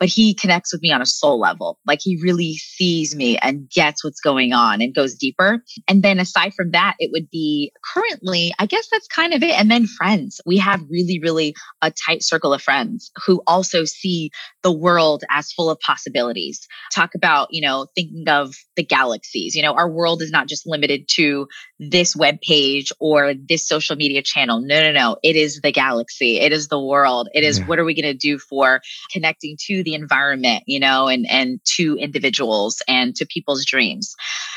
but 0.01 0.09
he 0.09 0.35
connects 0.35 0.73
with 0.73 0.81
me 0.81 0.91
on 0.91 1.03
a 1.03 1.07
soul 1.07 1.39
level. 1.39 1.79
Like 1.87 2.01
he 2.03 2.19
really 2.21 2.55
sees 2.55 3.15
me 3.15 3.37
and 3.37 3.69
gets 3.71 4.03
what's 4.03 4.21
going 4.21 4.55
on 4.55 4.81
and 4.81 4.95
goes 4.95 5.15
deeper. 5.15 5.63
And 5.87 6.03
then 6.03 6.19
aside 6.19 6.55
from 6.55 6.71
that, 6.71 6.97
it 6.99 7.11
would 7.13 7.29
be 7.31 7.71
currently, 7.85 8.53
I 8.59 8.65
guess 8.65 8.89
that's 8.91 9.07
kind 9.07 9.35
of 9.35 9.43
it. 9.43 9.57
And 9.61 9.71
then 9.71 9.87
friends. 9.87 10.41
We 10.47 10.57
have 10.57 10.83
really, 10.91 11.21
really 11.23 11.55
a 11.83 11.93
tight 11.93 12.23
circle 12.23 12.55
of 12.55 12.63
friends 12.63 13.13
who 13.27 13.43
also 13.47 13.85
see 13.85 14.31
the 14.63 14.73
world 14.73 15.23
as 15.29 15.53
full 15.53 15.69
of 15.69 15.79
possibilities. 15.81 16.67
Talk 16.93 17.15
about, 17.15 17.49
you 17.51 17.61
know, 17.61 17.87
thinking 17.95 18.27
of 18.27 18.55
the 18.77 18.83
galaxies. 18.83 19.55
You 19.55 19.63
know, 19.63 19.75
our 19.75 19.91
world 19.91 20.23
is 20.23 20.31
not 20.31 20.49
just 20.49 20.67
limited 20.67 21.09
to 21.17 21.47
this 21.79 22.17
web 22.17 22.41
page 22.41 22.91
or 23.01 23.35
this 23.35 23.69
social 23.69 23.97
media 23.97 24.23
channel. 24.23 24.61
No, 24.63 24.83
no, 24.83 24.93
no. 24.93 25.17
It 25.23 25.37
is 25.37 25.61
the 25.63 25.73
galaxy. 25.73 26.39
It 26.39 26.53
is 26.53 26.69
the 26.69 26.81
world. 26.81 27.29
It 27.35 27.45
is 27.45 27.59
yeah. 27.59 27.67
what 27.67 27.79
are 27.79 27.85
we 27.85 28.01
going 28.01 28.13
to 28.13 28.19
do 28.19 28.39
for 28.39 28.81
connecting 29.13 29.57
to 29.67 29.83
the 29.83 29.90
environment, 29.95 30.65
you 30.67 30.81
know, 30.81 31.09
and 31.09 31.27
and 31.31 31.61
to 31.77 31.97
individuals 31.97 32.83
and 32.89 33.15
to 33.17 33.27
people's 33.27 33.65
dreams. 33.65 34.15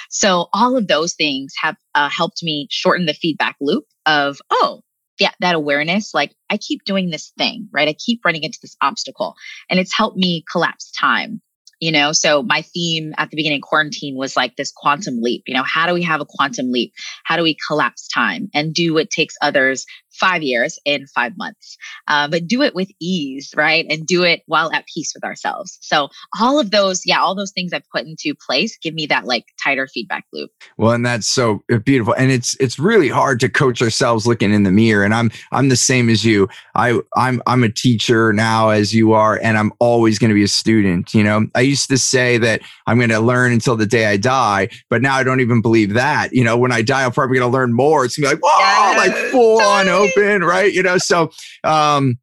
So 0.09 0.47
all 0.53 0.77
of 0.77 0.87
those 0.87 1.13
things 1.13 1.53
have 1.61 1.75
uh, 1.95 2.09
helped 2.09 2.43
me 2.43 2.67
shorten 2.69 3.05
the 3.05 3.13
feedback 3.13 3.55
loop 3.59 3.85
of, 4.05 4.39
oh, 4.51 4.81
yeah, 5.19 5.31
that 5.39 5.55
awareness, 5.55 6.13
like 6.13 6.33
I 6.49 6.57
keep 6.57 6.83
doing 6.85 7.09
this 7.09 7.31
thing, 7.37 7.69
right? 7.71 7.87
I 7.87 7.93
keep 7.93 8.21
running 8.25 8.43
into 8.43 8.59
this 8.61 8.75
obstacle 8.81 9.35
and 9.69 9.79
it's 9.79 9.95
helped 9.95 10.17
me 10.17 10.43
collapse 10.51 10.91
time 10.91 11.41
you 11.83 11.91
know 11.91 12.13
so 12.13 12.41
my 12.41 12.61
theme 12.61 13.13
at 13.17 13.29
the 13.29 13.35
beginning 13.35 13.59
quarantine 13.59 14.15
was 14.15 14.37
like 14.37 14.55
this 14.55 14.71
quantum 14.71 15.21
leap 15.21 15.43
you 15.47 15.53
know 15.53 15.63
how 15.63 15.85
do 15.85 15.93
we 15.93 16.01
have 16.01 16.21
a 16.21 16.25
quantum 16.25 16.71
leap 16.71 16.93
how 17.25 17.35
do 17.35 17.43
we 17.43 17.57
collapse 17.67 18.07
time 18.07 18.49
and 18.53 18.73
do 18.73 18.93
what 18.93 19.09
takes 19.09 19.35
others 19.41 19.85
five 20.19 20.43
years 20.43 20.79
in 20.85 21.07
five 21.07 21.37
months. 21.37 21.77
Uh, 22.07 22.27
but 22.27 22.47
do 22.47 22.61
it 22.61 22.75
with 22.75 22.89
ease 22.99 23.53
right? 23.55 23.85
And 23.89 24.05
do 24.05 24.23
it 24.23 24.41
while 24.45 24.71
at 24.71 24.85
peace 24.93 25.11
with 25.13 25.23
ourselves. 25.23 25.77
So 25.81 26.09
all 26.39 26.59
of 26.59 26.71
those 26.71 27.01
yeah 27.05 27.19
all 27.19 27.35
those 27.35 27.51
things 27.51 27.73
i've 27.73 27.87
put 27.93 28.05
into 28.05 28.33
place 28.45 28.77
give 28.77 28.93
me 28.93 29.05
that 29.07 29.25
like 29.25 29.45
tighter 29.63 29.87
feedback 29.87 30.25
loop. 30.33 30.51
Well 30.77 30.91
and 30.91 31.05
that's 31.05 31.27
so 31.27 31.63
uh, 31.71 31.79
beautiful. 31.79 32.13
And 32.13 32.31
it's 32.31 32.55
it's 32.59 32.79
really 32.79 33.09
hard 33.09 33.39
to 33.41 33.49
coach 33.49 33.81
ourselves 33.81 34.27
looking 34.27 34.53
in 34.53 34.63
the 34.63 34.71
mirror. 34.71 35.03
And 35.03 35.13
i'm 35.13 35.31
i'm 35.51 35.69
the 35.69 35.75
same 35.75 36.09
as 36.09 36.23
you. 36.23 36.47
I 36.75 36.99
i'm 37.15 37.41
i'm 37.47 37.63
a 37.63 37.69
teacher 37.69 38.33
now 38.33 38.69
as 38.69 38.93
you 38.93 39.13
are 39.13 39.39
and 39.41 39.57
i'm 39.57 39.71
always 39.79 40.19
going 40.19 40.29
to 40.29 40.35
be 40.35 40.43
a 40.43 40.47
student 40.47 41.13
you 41.13 41.23
know? 41.23 41.47
I 41.55 41.61
used 41.61 41.89
to 41.89 41.97
say 41.97 42.37
that 42.39 42.61
i'm 42.87 42.97
going 42.97 43.09
to 43.09 43.19
learn 43.19 43.51
until 43.51 43.75
the 43.75 43.85
day 43.85 44.05
i 44.07 44.17
die 44.17 44.69
but 44.89 45.01
now 45.01 45.15
i 45.15 45.23
don't 45.23 45.39
even 45.39 45.61
believe 45.61 45.93
that. 45.93 46.33
You 46.33 46.43
know 46.43 46.57
when 46.57 46.71
i 46.71 46.81
die 46.81 47.05
i'm 47.05 47.11
probably 47.11 47.37
going 47.37 47.49
to 47.49 47.53
learn 47.53 47.73
more. 47.73 48.05
It's 48.05 48.17
going 48.17 48.29
to 48.29 48.35
be 48.37 48.41
like 48.41 48.51
whoa 48.51 48.59
yes, 48.59 48.97
like 48.97 49.31
full 49.31 49.61
on 49.61 49.87
open, 50.03 50.43
right? 50.43 50.71
You 50.71 50.83
know, 50.83 50.97
so 50.97 51.31
um, 51.63 52.17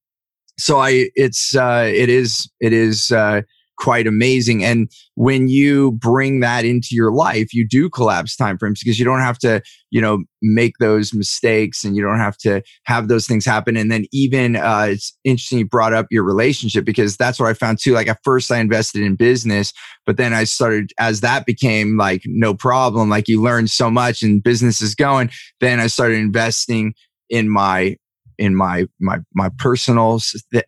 so 0.58 0.78
I 0.78 1.10
it's 1.14 1.54
uh, 1.56 1.90
it 1.92 2.08
is 2.08 2.50
it 2.60 2.72
is 2.72 3.10
uh, 3.10 3.42
quite 3.80 4.06
amazing. 4.06 4.62
And 4.62 4.92
when 5.14 5.48
you 5.48 5.92
bring 5.92 6.40
that 6.40 6.64
into 6.64 6.88
your 6.92 7.12
life, 7.12 7.54
you 7.54 7.66
do 7.66 7.88
collapse 7.88 8.36
timeframes 8.36 8.78
because 8.80 8.98
you 8.98 9.06
don't 9.06 9.20
have 9.20 9.38
to, 9.38 9.62
you 9.90 10.02
know, 10.02 10.22
make 10.42 10.74
those 10.78 11.14
mistakes 11.14 11.82
and 11.82 11.96
you 11.96 12.02
don't 12.02 12.18
have 12.18 12.36
to 12.38 12.62
have 12.84 13.08
those 13.08 13.26
things 13.26 13.44
happen. 13.46 13.78
And 13.78 13.90
then 13.90 14.04
even 14.12 14.56
uh, 14.56 14.88
it's 14.90 15.16
interesting 15.24 15.58
you 15.58 15.66
brought 15.66 15.94
up 15.94 16.06
your 16.10 16.24
relationship 16.24 16.84
because 16.84 17.16
that's 17.16 17.40
what 17.40 17.48
I 17.48 17.54
found 17.54 17.78
too. 17.80 17.94
Like 17.94 18.06
at 18.06 18.20
first 18.22 18.52
I 18.52 18.58
invested 18.58 19.02
in 19.02 19.16
business, 19.16 19.72
but 20.04 20.18
then 20.18 20.34
I 20.34 20.44
started 20.44 20.92
as 20.98 21.22
that 21.22 21.46
became 21.46 21.96
like 21.96 22.22
no 22.26 22.52
problem. 22.52 23.08
Like 23.08 23.28
you 23.28 23.42
learn 23.42 23.66
so 23.66 23.90
much 23.90 24.22
and 24.22 24.42
business 24.42 24.82
is 24.82 24.94
going. 24.94 25.30
Then 25.60 25.80
I 25.80 25.86
started 25.86 26.18
investing 26.18 26.92
in 27.30 27.48
my 27.48 27.96
in 28.40 28.56
my 28.56 28.86
my 28.98 29.18
my 29.34 29.50
personal 29.58 30.18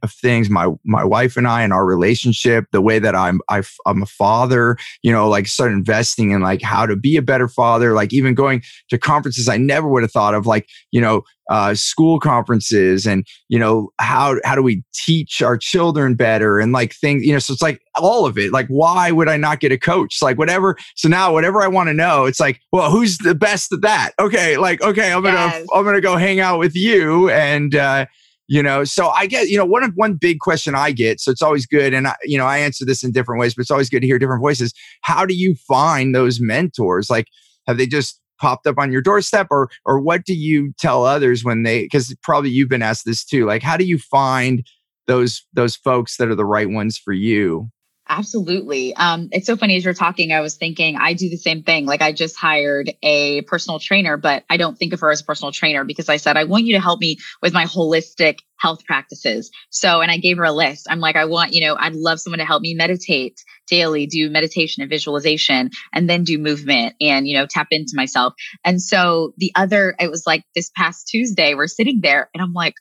things 0.07 0.51
my 0.51 0.69
my 0.85 1.03
wife 1.03 1.39
and 1.39 1.49
I 1.49 1.63
and 1.63 1.73
our 1.73 1.87
relationship 1.87 2.67
the 2.71 2.83
way 2.83 2.99
that 2.99 3.17
I'm 3.17 3.41
I, 3.49 3.63
am 3.87 4.03
a 4.03 4.07
father 4.07 4.77
you 5.03 5.11
know 5.11 5.27
like 5.29 5.47
start 5.47 5.73
investing 5.73 6.33
in 6.33 6.43
like 6.43 6.61
how 6.61 6.85
to 6.85 6.97
be 6.97 7.17
a 7.17 7.23
better 7.23 7.49
father 7.49 7.95
like 7.95 8.13
even 8.13 8.35
going 8.35 8.63
to 8.91 8.99
conferences 8.99 9.49
I 9.49 9.57
never 9.57 9.89
would 9.89 10.03
have 10.03 10.13
thought 10.13 10.35
of 10.35 10.47
like 10.47 10.69
you 10.91 11.01
know 11.01 11.23
uh, 11.53 11.75
school 11.75 12.19
conferences 12.19 13.07
and 13.07 13.27
you 13.51 13.59
know 13.59 13.91
how 14.01 14.37
how 14.43 14.55
do 14.55 14.63
we 14.63 14.83
teach 14.95 15.43
our 15.43 15.59
children 15.59 16.15
better 16.15 16.59
and 16.59 16.73
like 16.73 16.95
things 16.95 17.23
you 17.27 17.31
know 17.31 17.39
so 17.39 17.53
it's 17.53 17.61
like 17.61 17.79
all 17.97 18.25
of 18.25 18.39
it 18.39 18.51
like 18.53 18.67
why 18.69 19.11
would 19.11 19.29
i 19.29 19.37
not 19.37 19.61
get 19.61 19.71
a 19.71 19.79
coach? 19.79 20.23
Like 20.23 20.39
whatever 20.39 20.79
so 20.97 21.11
now 21.11 21.31
whatever 21.31 21.61
i 21.61 21.69
want 21.69 21.91
to 21.91 21.93
know 21.93 22.25
it's 22.25 22.41
like 22.41 22.59
well 22.73 22.91
who's 22.91 23.19
the 23.19 23.35
best 23.35 23.71
at 23.71 23.83
that? 23.83 24.13
Okay 24.19 24.57
like 24.57 24.81
okay 24.81 25.13
i'm 25.13 25.23
gonna 25.23 25.37
yes. 25.37 25.67
i'm 25.75 25.85
gonna 25.85 26.01
go 26.01 26.17
hang 26.17 26.41
out 26.41 26.59
with 26.59 26.75
you 26.75 27.29
and 27.29 27.75
uh 27.75 28.07
you 28.49 28.63
know 28.63 28.83
so 28.83 29.09
i 29.09 29.27
get 29.27 29.49
you 29.49 29.59
know 29.59 29.67
one 29.67 29.93
one 29.95 30.15
big 30.15 30.39
question 30.39 30.75
i 30.75 30.91
get 30.91 31.21
so 31.21 31.31
it's 31.31 31.43
always 31.43 31.67
good 31.67 31.93
and 31.93 32.09
I, 32.09 32.15
you 32.25 32.39
know 32.39 32.47
i 32.47 32.57
answer 32.57 32.87
this 32.87 33.05
in 33.05 33.13
different 33.13 33.39
ways 33.39 33.55
but 33.55 33.61
it's 33.61 33.71
always 33.71 33.91
good 33.91 34.01
to 34.01 34.07
hear 34.07 34.19
different 34.19 34.41
voices. 34.41 34.73
How 35.03 35.27
do 35.27 35.35
you 35.35 35.55
find 35.69 36.15
those 36.15 36.41
mentors? 36.41 37.11
Like 37.11 37.27
have 37.67 37.77
they 37.77 37.87
just 37.87 38.22
popped 38.43 38.67
up 38.67 38.77
on 38.77 38.91
your 38.91 39.01
doorstep 39.01 39.47
or 39.51 39.71
or 39.87 40.01
what 40.01 40.25
do 40.25 40.35
you 40.35 40.75
tell 40.79 41.07
others 41.07 41.45
when 41.45 41.63
they 41.63 41.83
because 41.83 42.15
probably 42.23 42.51
you've 42.51 42.69
been 42.69 42.83
asked 42.83 43.07
this 43.07 43.25
too 43.25 43.47
like 43.47 43.63
how 43.63 43.77
do 43.77 43.85
you 43.85 43.99
find 43.99 44.67
those 45.07 45.47
those 45.53 45.77
folks 45.77 46.17
that 46.17 46.29
are 46.29 46.35
the 46.35 46.45
right 46.45 46.69
ones 46.69 46.99
for 46.99 47.13
you 47.13 47.71
Absolutely. 48.09 48.95
Um, 48.95 49.29
it's 49.31 49.47
so 49.47 49.57
funny 49.57 49.77
as 49.77 49.85
you're 49.85 49.95
talking, 49.95 50.33
I 50.33 50.41
was 50.41 50.57
thinking 50.57 50.97
I 50.97 51.15
do 51.15 51.31
the 51.31 51.37
same 51.37 51.63
thing. 51.63 51.87
Like 51.87 52.03
I 52.03 52.13
just 52.13 52.37
hired 52.37 52.91
a 53.03 53.43
personal 53.43 53.79
trainer, 53.79 54.17
but 54.17 54.45
I 54.51 54.57
don't 54.57 54.77
think 54.77 54.93
of 54.93 55.01
her 55.01 55.11
as 55.11 55.21
a 55.21 55.25
personal 55.25 55.53
trainer 55.53 55.85
because 55.85 56.09
I 56.09 56.17
said, 56.17 56.37
I 56.37 56.45
want 56.45 56.65
you 56.65 56.75
to 56.75 56.81
help 56.81 57.01
me 57.01 57.19
with 57.41 57.53
my 57.55 57.65
holistic 57.65 58.39
health 58.59 58.85
practices. 58.85 59.51
So, 59.71 60.01
and 60.01 60.11
I 60.11 60.19
gave 60.19 60.37
her 60.39 60.45
a 60.45 60.53
list. 60.53 60.89
I'm 60.91 60.99
like, 60.99 61.15
I 61.15 61.27
want, 61.27 61.55
you 61.55 61.65
know, 61.65 61.77
I'd 61.79 61.95
love 61.95 62.21
someone 62.21 62.41
to 62.41 62.45
help 62.45 62.61
me 62.61 62.75
meditate 62.75 63.41
daily, 63.69 64.07
do 64.07 64.29
meditation 64.31 64.83
and 64.83 64.91
visualization, 64.91 65.71
and 65.95 66.11
then 66.11 66.25
do 66.25 66.39
movement 66.39 66.97
and, 67.01 67.27
you 67.27 67.35
know, 67.35 67.47
tap 67.47 67.69
into 67.71 67.93
myself. 67.95 68.35
And 68.65 68.83
so 68.83 69.33
the 69.39 69.53
other, 69.55 69.95
it 70.01 70.11
was 70.11 70.25
like 70.27 70.43
this 70.57 70.71
past 70.77 71.07
Tuesday, 71.07 71.55
we're 71.55 71.69
sitting 71.69 72.01
there 72.03 72.29
and 72.35 72.43
I'm 72.43 72.53
like, 72.53 72.75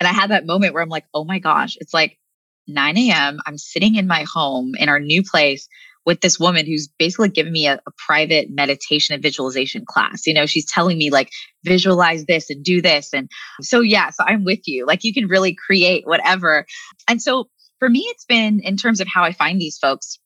and 0.00 0.08
I 0.08 0.12
had 0.12 0.30
that 0.30 0.46
moment 0.46 0.74
where 0.74 0.82
I'm 0.82 0.88
like, 0.88 1.04
oh 1.14 1.24
my 1.24 1.38
gosh, 1.38 1.76
it's 1.80 1.94
like 1.94 2.18
9 2.66 2.98
a.m. 2.98 3.38
I'm 3.46 3.58
sitting 3.58 3.96
in 3.96 4.06
my 4.06 4.24
home 4.32 4.72
in 4.78 4.88
our 4.88 5.00
new 5.00 5.22
place 5.22 5.68
with 6.06 6.20
this 6.20 6.38
woman 6.38 6.66
who's 6.66 6.88
basically 6.98 7.30
giving 7.30 7.52
me 7.52 7.66
a, 7.66 7.74
a, 7.74 7.90
private 8.06 8.48
meditation 8.50 9.14
and 9.14 9.22
visualization 9.22 9.84
class. 9.86 10.26
You 10.26 10.34
know, 10.34 10.46
she's 10.46 10.70
telling 10.70 10.98
me 10.98 11.10
like 11.10 11.30
visualize 11.64 12.26
this 12.26 12.50
and 12.50 12.62
do 12.62 12.82
this. 12.82 13.14
And 13.14 13.30
so, 13.62 13.80
yeah, 13.80 14.10
so 14.10 14.24
I'm 14.26 14.44
with 14.44 14.60
you. 14.66 14.86
Like 14.86 15.04
you 15.04 15.14
can 15.14 15.28
really 15.28 15.54
create 15.54 16.06
whatever. 16.06 16.66
And 17.08 17.22
so 17.22 17.48
for 17.78 17.88
me, 17.88 18.00
it's 18.00 18.26
been 18.26 18.60
in 18.60 18.76
terms 18.76 19.00
of 19.00 19.08
how 19.12 19.24
I 19.24 19.32
find 19.32 19.60
these 19.60 19.78
folks, 19.78 20.18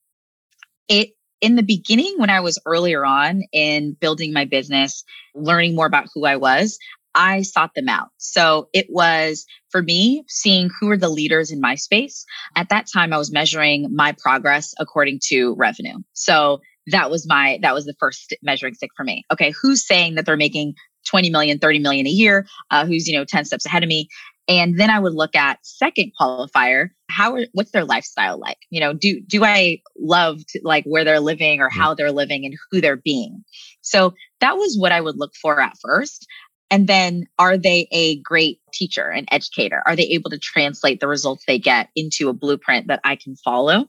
it 0.88 1.10
in 1.40 1.54
the 1.54 1.62
beginning, 1.62 2.16
when 2.18 2.30
I 2.30 2.40
was 2.40 2.58
earlier 2.66 3.04
on 3.04 3.42
in 3.52 3.92
building 4.00 4.32
my 4.32 4.44
business, 4.44 5.04
learning 5.34 5.76
more 5.76 5.86
about 5.86 6.08
who 6.12 6.24
I 6.24 6.36
was, 6.36 6.78
I 7.14 7.42
sought 7.42 7.74
them 7.74 7.88
out. 7.88 8.08
So 8.18 8.68
it 8.72 8.86
was 8.90 9.44
for 9.70 9.82
me 9.82 10.24
seeing 10.28 10.70
who 10.78 10.86
were 10.86 10.96
the 10.96 11.08
leaders 11.08 11.50
in 11.50 11.60
my 11.60 11.74
space. 11.74 12.24
At 12.56 12.68
that 12.68 12.86
time, 12.92 13.12
I 13.12 13.18
was 13.18 13.32
measuring 13.32 13.88
my 13.94 14.12
progress 14.12 14.74
according 14.78 15.20
to 15.28 15.54
revenue. 15.56 15.98
So 16.12 16.60
that 16.86 17.10
was 17.10 17.26
my, 17.26 17.58
that 17.62 17.74
was 17.74 17.84
the 17.84 17.94
first 17.98 18.34
measuring 18.42 18.74
stick 18.74 18.90
for 18.96 19.04
me. 19.04 19.24
Okay. 19.32 19.52
Who's 19.60 19.86
saying 19.86 20.14
that 20.14 20.26
they're 20.26 20.36
making 20.36 20.74
20 21.06 21.30
million, 21.30 21.58
30 21.58 21.80
million 21.80 22.06
a 22.06 22.10
year? 22.10 22.46
Uh, 22.70 22.86
who's, 22.86 23.06
you 23.06 23.16
know, 23.16 23.24
10 23.24 23.44
steps 23.44 23.66
ahead 23.66 23.82
of 23.82 23.88
me? 23.88 24.08
And 24.48 24.80
then 24.80 24.88
I 24.88 24.98
would 24.98 25.12
look 25.12 25.36
at 25.36 25.58
second 25.62 26.12
qualifier, 26.18 26.88
how 27.10 27.34
are, 27.34 27.44
what's 27.52 27.70
their 27.70 27.84
lifestyle 27.84 28.40
like? 28.40 28.56
You 28.70 28.80
know, 28.80 28.94
do 28.94 29.20
do 29.20 29.44
I 29.44 29.80
love 29.98 30.38
to, 30.48 30.60
like 30.64 30.84
where 30.84 31.04
they're 31.04 31.20
living 31.20 31.60
or 31.60 31.68
how 31.68 31.94
they're 31.94 32.12
living 32.12 32.46
and 32.46 32.54
who 32.70 32.80
they're 32.80 32.96
being? 32.96 33.44
So 33.82 34.14
that 34.40 34.56
was 34.56 34.76
what 34.78 34.90
I 34.90 35.02
would 35.02 35.18
look 35.18 35.34
for 35.40 35.60
at 35.60 35.76
first. 35.82 36.26
And 36.70 36.86
then 36.86 37.26
are 37.38 37.56
they 37.56 37.88
a 37.90 38.20
great 38.20 38.60
teacher 38.72 39.08
and 39.08 39.26
educator? 39.30 39.82
Are 39.86 39.96
they 39.96 40.04
able 40.04 40.30
to 40.30 40.38
translate 40.38 41.00
the 41.00 41.08
results 41.08 41.44
they 41.46 41.58
get 41.58 41.88
into 41.96 42.28
a 42.28 42.34
blueprint 42.34 42.88
that 42.88 43.00
I 43.04 43.16
can 43.16 43.36
follow? 43.36 43.88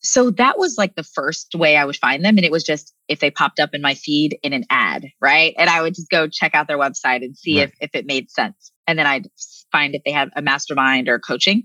So 0.00 0.30
that 0.32 0.58
was 0.58 0.76
like 0.76 0.96
the 0.96 1.02
first 1.02 1.54
way 1.54 1.76
I 1.76 1.84
would 1.86 1.96
find 1.96 2.22
them. 2.22 2.36
And 2.36 2.44
it 2.44 2.52
was 2.52 2.62
just 2.62 2.92
if 3.08 3.20
they 3.20 3.30
popped 3.30 3.58
up 3.58 3.70
in 3.72 3.80
my 3.80 3.94
feed 3.94 4.38
in 4.42 4.52
an 4.52 4.66
ad, 4.68 5.06
right? 5.18 5.54
And 5.56 5.70
I 5.70 5.80
would 5.80 5.94
just 5.94 6.10
go 6.10 6.28
check 6.28 6.54
out 6.54 6.68
their 6.68 6.78
website 6.78 7.24
and 7.24 7.34
see 7.34 7.58
right. 7.58 7.68
if, 7.80 7.88
if 7.88 7.90
it 7.94 8.06
made 8.06 8.30
sense. 8.30 8.70
And 8.86 8.98
then 8.98 9.06
I'd 9.06 9.28
find 9.72 9.94
if 9.94 10.02
they 10.04 10.12
have 10.12 10.28
a 10.36 10.42
mastermind 10.42 11.08
or 11.08 11.18
coaching. 11.18 11.62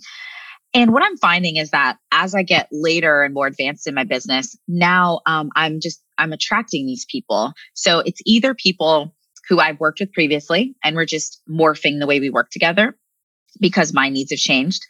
And 0.73 0.93
what 0.93 1.03
I'm 1.03 1.17
finding 1.17 1.57
is 1.57 1.71
that 1.71 1.97
as 2.13 2.33
I 2.33 2.43
get 2.43 2.69
later 2.71 3.23
and 3.23 3.33
more 3.33 3.47
advanced 3.47 3.87
in 3.87 3.95
my 3.95 4.05
business, 4.05 4.57
now 4.69 5.19
um, 5.25 5.49
I'm 5.55 5.81
just, 5.81 6.01
I'm 6.17 6.31
attracting 6.31 6.85
these 6.85 7.05
people. 7.09 7.51
So 7.73 7.99
it's 7.99 8.21
either 8.25 8.53
people 8.53 9.13
who 9.49 9.59
I've 9.59 9.79
worked 9.79 9.99
with 9.99 10.13
previously 10.13 10.75
and 10.83 10.95
we're 10.95 11.05
just 11.05 11.41
morphing 11.49 11.99
the 11.99 12.07
way 12.07 12.19
we 12.19 12.29
work 12.29 12.51
together 12.51 12.95
because 13.59 13.93
my 13.93 14.09
needs 14.09 14.31
have 14.31 14.39
changed. 14.39 14.85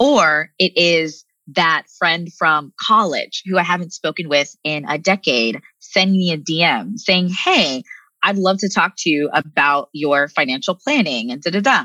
Or 0.00 0.50
it 0.58 0.72
is 0.76 1.24
that 1.48 1.84
friend 1.98 2.28
from 2.38 2.72
college 2.80 3.42
who 3.46 3.58
I 3.58 3.62
haven't 3.62 3.92
spoken 3.92 4.28
with 4.28 4.54
in 4.64 4.84
a 4.88 4.98
decade 4.98 5.60
sending 5.78 6.16
me 6.18 6.32
a 6.32 6.38
DM 6.38 6.98
saying, 6.98 7.28
Hey, 7.28 7.82
I'd 8.22 8.36
love 8.36 8.58
to 8.58 8.68
talk 8.68 8.94
to 8.98 9.10
you 9.10 9.30
about 9.32 9.88
your 9.92 10.28
financial 10.28 10.74
planning 10.74 11.30
and 11.30 11.42
da 11.42 11.50
da 11.50 11.60
da. 11.60 11.84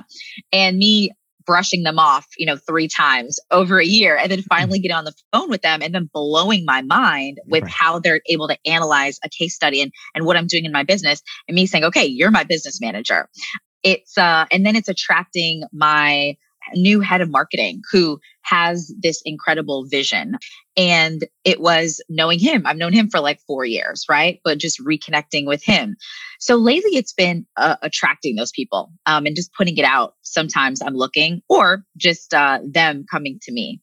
And 0.52 0.78
me 0.78 1.12
brushing 1.46 1.84
them 1.84 2.00
off, 2.00 2.28
you 2.38 2.46
know, 2.46 2.58
three 2.58 2.88
times 2.88 3.40
over 3.52 3.80
a 3.80 3.86
year 3.86 4.18
and 4.18 4.32
then 4.32 4.40
mm-hmm. 4.40 4.56
finally 4.56 4.80
getting 4.80 4.96
on 4.96 5.06
the 5.06 5.14
phone 5.32 5.50
with 5.50 5.62
them 5.62 5.82
and 5.82 5.94
then 5.94 6.10
blowing 6.14 6.66
my 6.66 6.82
mind 6.82 7.40
with 7.46 7.64
right. 7.64 7.72
how 7.72 8.00
they're 8.00 8.22
able 8.28 8.48
to 8.48 8.58
analyze 8.66 9.20
a 9.24 9.30
case 9.30 9.56
study 9.56 9.82
and, 9.82 9.92
and 10.16 10.26
what 10.26 10.38
I'm 10.38 10.48
doing 10.48 10.66
in 10.66 10.72
my 10.72 10.84
business 10.84 11.22
and 11.48 11.56
me 11.56 11.66
saying, 11.66 11.84
okay, 11.86 12.06
you're 12.06 12.32
my 12.32 12.44
business 12.44 12.80
manager. 12.82 13.30
It's, 13.84 14.18
uh, 14.18 14.46
and 14.52 14.66
then 14.66 14.76
it's 14.76 14.88
attracting 14.88 15.64
my 15.74 16.38
new 16.76 17.02
head 17.02 17.22
of 17.22 17.30
marketing 17.30 17.82
who 17.92 18.20
has 18.44 18.94
this 19.02 19.22
incredible 19.26 19.86
vision. 19.86 20.38
And 20.76 21.26
it 21.44 21.62
was 21.62 22.02
knowing 22.10 22.40
him. 22.40 22.64
I've 22.66 22.78
known 22.78 22.94
him 22.94 23.10
for 23.10 23.20
like 23.20 23.40
four 23.48 23.66
years, 23.66 24.06
right? 24.10 24.40
But 24.44 24.58
just 24.58 24.80
reconnecting 24.80 25.46
with 25.46 25.64
him. 25.64 25.96
So 26.40 26.56
lately 26.56 26.98
it's 26.98 27.14
been 27.14 27.46
uh, 27.58 27.78
attracting 27.82 28.36
those 28.36 28.52
people 28.52 28.92
um, 29.06 29.26
and 29.26 29.36
just 29.36 29.54
putting 29.54 29.78
it 29.78 29.86
out. 29.86 30.16
Sometimes 30.22 30.82
I'm 30.82 30.96
looking 30.96 31.42
or 31.48 31.84
just 31.98 32.34
uh, 32.34 32.60
them 32.64 33.06
coming 33.10 33.40
to 33.44 33.52
me. 33.52 33.82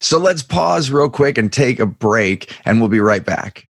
So 0.00 0.18
let's 0.18 0.42
pause 0.42 0.90
real 0.90 1.08
quick 1.08 1.38
and 1.38 1.50
take 1.50 1.78
a 1.80 1.86
break, 1.86 2.54
and 2.66 2.80
we'll 2.80 2.90
be 2.90 3.00
right 3.00 3.24
back. 3.24 3.66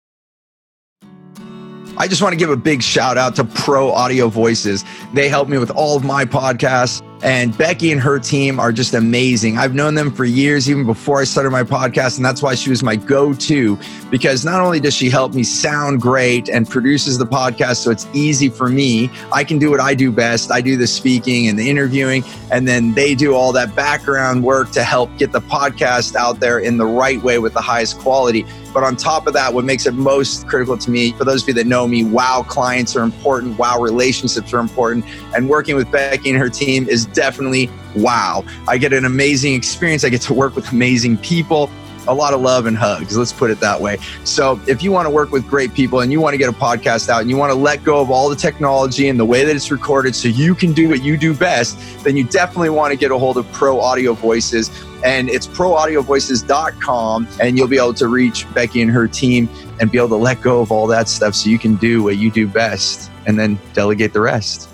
I 1.98 2.08
just 2.08 2.20
want 2.20 2.32
to 2.32 2.36
give 2.36 2.50
a 2.50 2.56
big 2.56 2.82
shout 2.82 3.16
out 3.16 3.36
to 3.36 3.44
Pro 3.44 3.90
Audio 3.90 4.28
Voices. 4.28 4.84
They 5.14 5.28
help 5.28 5.48
me 5.48 5.56
with 5.56 5.70
all 5.70 5.96
of 5.96 6.04
my 6.04 6.24
podcasts 6.24 7.00
and 7.22 7.56
Becky 7.56 7.92
and 7.92 8.00
her 8.00 8.18
team 8.18 8.60
are 8.60 8.72
just 8.72 8.94
amazing. 8.94 9.56
I've 9.56 9.74
known 9.74 9.94
them 9.94 10.12
for 10.12 10.24
years, 10.24 10.68
even 10.68 10.84
before 10.84 11.20
I 11.20 11.24
started 11.24 11.50
my 11.50 11.62
podcast. 11.62 12.16
And 12.16 12.24
that's 12.24 12.42
why 12.42 12.54
she 12.54 12.70
was 12.70 12.82
my 12.82 12.94
go 12.94 13.32
to, 13.32 13.78
because 14.10 14.44
not 14.44 14.60
only 14.60 14.80
does 14.80 14.94
she 14.94 15.08
help 15.08 15.34
me 15.34 15.42
sound 15.42 16.00
great 16.00 16.48
and 16.48 16.68
produces 16.68 17.16
the 17.18 17.26
podcast 17.26 17.76
so 17.76 17.90
it's 17.90 18.06
easy 18.12 18.48
for 18.48 18.68
me, 18.68 19.10
I 19.32 19.44
can 19.44 19.58
do 19.58 19.70
what 19.70 19.80
I 19.80 19.94
do 19.94 20.12
best. 20.12 20.52
I 20.52 20.60
do 20.60 20.76
the 20.76 20.86
speaking 20.86 21.48
and 21.48 21.58
the 21.58 21.68
interviewing, 21.68 22.22
and 22.50 22.68
then 22.68 22.92
they 22.94 23.14
do 23.14 23.34
all 23.34 23.50
that 23.52 23.74
background 23.74 24.44
work 24.44 24.70
to 24.72 24.82
help 24.82 25.16
get 25.16 25.32
the 25.32 25.40
podcast 25.40 26.16
out 26.16 26.38
there 26.38 26.58
in 26.58 26.76
the 26.76 26.86
right 26.86 27.22
way 27.22 27.38
with 27.38 27.54
the 27.54 27.62
highest 27.62 27.98
quality. 27.98 28.44
But 28.74 28.84
on 28.84 28.94
top 28.94 29.26
of 29.26 29.32
that, 29.32 29.54
what 29.54 29.64
makes 29.64 29.86
it 29.86 29.94
most 29.94 30.46
critical 30.46 30.76
to 30.76 30.90
me, 30.90 31.12
for 31.12 31.24
those 31.24 31.42
of 31.42 31.48
you 31.48 31.54
that 31.54 31.66
know 31.66 31.88
me, 31.88 32.04
wow, 32.04 32.44
clients 32.46 32.94
are 32.94 33.02
important, 33.02 33.58
wow, 33.58 33.80
relationships 33.80 34.52
are 34.52 34.60
important. 34.60 35.06
And 35.34 35.48
working 35.48 35.76
with 35.76 35.90
Becky 35.90 36.28
and 36.28 36.38
her 36.38 36.50
team 36.50 36.86
is 36.86 37.05
definitely 37.12 37.70
wow. 37.96 38.44
I 38.68 38.78
get 38.78 38.92
an 38.92 39.04
amazing 39.04 39.54
experience. 39.54 40.04
I 40.04 40.08
get 40.08 40.20
to 40.22 40.34
work 40.34 40.54
with 40.56 40.70
amazing 40.72 41.18
people. 41.18 41.70
a 42.08 42.14
lot 42.14 42.32
of 42.32 42.40
love 42.40 42.66
and 42.66 42.76
hugs. 42.76 43.16
Let's 43.16 43.32
put 43.32 43.50
it 43.50 43.58
that 43.58 43.80
way. 43.80 43.98
So 44.22 44.60
if 44.68 44.80
you 44.80 44.92
want 44.92 45.06
to 45.06 45.10
work 45.10 45.32
with 45.32 45.44
great 45.48 45.74
people 45.74 46.00
and 46.00 46.12
you 46.12 46.20
want 46.20 46.34
to 46.34 46.38
get 46.38 46.48
a 46.48 46.52
podcast 46.52 47.08
out 47.08 47.20
and 47.20 47.28
you 47.28 47.36
want 47.36 47.50
to 47.50 47.58
let 47.58 47.82
go 47.82 48.00
of 48.00 48.12
all 48.12 48.28
the 48.28 48.36
technology 48.36 49.08
and 49.08 49.18
the 49.18 49.24
way 49.24 49.44
that 49.44 49.56
it's 49.56 49.72
recorded 49.72 50.14
so 50.14 50.28
you 50.28 50.54
can 50.54 50.72
do 50.72 50.88
what 50.88 51.02
you 51.02 51.16
do 51.16 51.34
best, 51.34 51.76
then 52.04 52.16
you 52.16 52.22
definitely 52.22 52.70
want 52.70 52.92
to 52.92 52.96
get 52.96 53.10
a 53.10 53.18
hold 53.18 53.36
of 53.36 53.50
Pro 53.50 53.80
Audio 53.80 54.12
Voices. 54.12 54.70
And 55.04 55.28
it's 55.28 55.48
proaudiovoices.com 55.48 57.28
and 57.40 57.58
you'll 57.58 57.66
be 57.66 57.76
able 57.76 57.94
to 57.94 58.06
reach 58.06 58.46
Becky 58.54 58.82
and 58.82 58.90
her 58.92 59.08
team 59.08 59.48
and 59.80 59.90
be 59.90 59.98
able 59.98 60.10
to 60.10 60.16
let 60.16 60.40
go 60.40 60.60
of 60.60 60.70
all 60.70 60.86
that 60.86 61.08
stuff 61.08 61.34
so 61.34 61.50
you 61.50 61.58
can 61.58 61.74
do 61.74 62.04
what 62.04 62.18
you 62.18 62.30
do 62.30 62.46
best 62.46 63.10
and 63.26 63.36
then 63.36 63.58
delegate 63.74 64.12
the 64.12 64.20
rest 64.20 64.68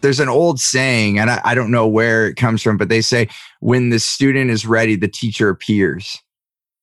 there's 0.00 0.20
an 0.20 0.28
old 0.28 0.60
saying, 0.60 1.18
and 1.18 1.30
I, 1.30 1.40
I, 1.44 1.54
don't 1.54 1.70
know 1.70 1.86
where 1.86 2.26
it 2.26 2.36
comes 2.36 2.62
from, 2.62 2.76
but 2.76 2.88
they 2.88 3.00
say 3.00 3.28
when 3.60 3.90
the 3.90 3.98
student 3.98 4.50
is 4.50 4.66
ready, 4.66 4.96
the 4.96 5.08
teacher 5.08 5.48
appears. 5.48 6.18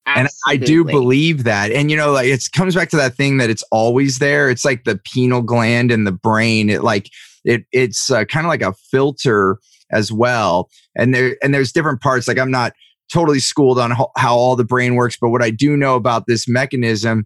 Absolutely. 0.06 0.30
And 0.30 0.64
I 0.64 0.66
do 0.66 0.84
believe 0.86 1.44
that. 1.44 1.72
And 1.72 1.92
you 1.92 1.98
know, 1.98 2.12
like 2.12 2.28
it 2.28 2.48
comes 2.56 2.76
back 2.76 2.90
to 2.90 2.96
that 2.98 3.16
thing 3.16 3.38
that 3.38 3.50
it's 3.50 3.64
always 3.72 4.20
there. 4.20 4.50
It's 4.50 4.64
like 4.64 4.86
the 4.86 5.00
pineal 5.14 5.42
gland 5.42 5.92
in 5.92 6.06
the 6.06 6.14
brain. 6.14 6.70
It 6.70 6.84
like 6.84 7.10
it 7.44 7.66
it's 7.74 8.10
uh, 8.10 8.24
kind 8.26 8.46
of 8.46 8.50
like 8.50 8.62
a 8.62 8.74
filter 8.90 9.58
as 9.92 10.12
well. 10.12 10.70
And 10.96 11.14
there 11.14 11.36
and 11.44 11.54
there's 11.54 11.74
different 11.74 12.02
parts. 12.02 12.28
Like 12.28 12.40
I'm 12.40 12.52
not 12.52 12.72
totally 13.12 13.40
schooled 13.40 13.80
on 13.80 13.92
how, 13.92 14.12
how 14.16 14.36
all 14.36 14.56
the 14.56 14.64
brain 14.64 14.96
works, 14.96 15.18
but 15.20 15.30
what 15.30 15.42
I 15.42 15.50
do 15.50 15.76
know 15.76 15.96
about 15.96 16.24
this 16.26 16.48
mechanism 16.48 17.26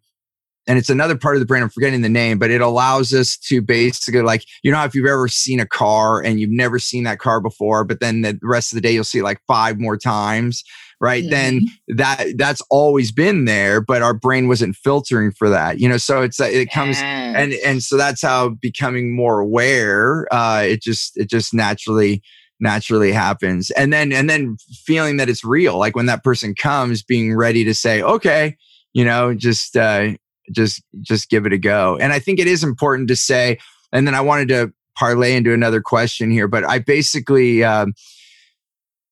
and 0.67 0.77
it's 0.77 0.89
another 0.89 1.17
part 1.17 1.35
of 1.35 1.39
the 1.39 1.45
brain. 1.45 1.63
I'm 1.63 1.69
forgetting 1.69 2.01
the 2.01 2.09
name, 2.09 2.37
but 2.37 2.51
it 2.51 2.61
allows 2.61 3.13
us 3.13 3.37
to 3.47 3.61
basically 3.61 4.21
like, 4.21 4.45
you 4.63 4.71
know, 4.71 4.83
if 4.83 4.93
you've 4.93 5.07
ever 5.07 5.27
seen 5.27 5.59
a 5.59 5.65
car 5.65 6.21
and 6.21 6.39
you've 6.39 6.51
never 6.51 6.77
seen 6.77 7.03
that 7.05 7.19
car 7.19 7.41
before, 7.41 7.83
but 7.83 7.99
then 7.99 8.21
the 8.21 8.39
rest 8.43 8.71
of 8.71 8.75
the 8.75 8.81
day 8.81 8.91
you'll 8.91 9.03
see 9.03 9.19
it 9.19 9.23
like 9.23 9.41
five 9.47 9.79
more 9.79 9.97
times, 9.97 10.63
right? 10.99 11.23
Mm-hmm. 11.23 11.31
Then 11.31 11.61
that 11.97 12.37
that's 12.37 12.61
always 12.69 13.11
been 13.11 13.45
there, 13.45 13.81
but 13.81 14.03
our 14.03 14.13
brain 14.13 14.47
wasn't 14.47 14.75
filtering 14.75 15.31
for 15.31 15.49
that, 15.49 15.79
you 15.79 15.89
know. 15.89 15.97
So 15.97 16.21
it's 16.21 16.39
it 16.39 16.71
comes 16.71 16.99
yes. 16.99 17.35
and 17.35 17.53
and 17.65 17.83
so 17.83 17.97
that's 17.97 18.21
how 18.21 18.49
becoming 18.49 19.15
more 19.15 19.39
aware. 19.39 20.27
Uh, 20.31 20.63
it 20.67 20.81
just 20.83 21.17
it 21.17 21.29
just 21.29 21.53
naturally 21.53 22.21
naturally 22.59 23.11
happens, 23.11 23.71
and 23.71 23.91
then 23.91 24.13
and 24.13 24.29
then 24.29 24.57
feeling 24.85 25.17
that 25.17 25.27
it's 25.27 25.43
real, 25.43 25.79
like 25.79 25.95
when 25.95 26.05
that 26.05 26.23
person 26.23 26.53
comes, 26.53 27.01
being 27.01 27.35
ready 27.35 27.63
to 27.63 27.73
say, 27.73 28.01
okay 28.03 28.55
you 28.93 29.05
know 29.05 29.33
just 29.33 29.77
uh 29.77 30.09
just 30.51 30.83
just 31.01 31.29
give 31.29 31.45
it 31.45 31.53
a 31.53 31.57
go. 31.57 31.97
And 31.99 32.13
I 32.13 32.19
think 32.19 32.39
it 32.39 32.47
is 32.47 32.63
important 32.63 33.07
to 33.09 33.15
say. 33.15 33.57
And 33.91 34.07
then 34.07 34.15
I 34.15 34.21
wanted 34.21 34.47
to 34.49 34.71
parlay 34.97 35.35
into 35.35 35.53
another 35.53 35.81
question 35.81 36.31
here, 36.31 36.47
but 36.47 36.67
I 36.67 36.79
basically. 36.79 37.63
Um, 37.63 37.93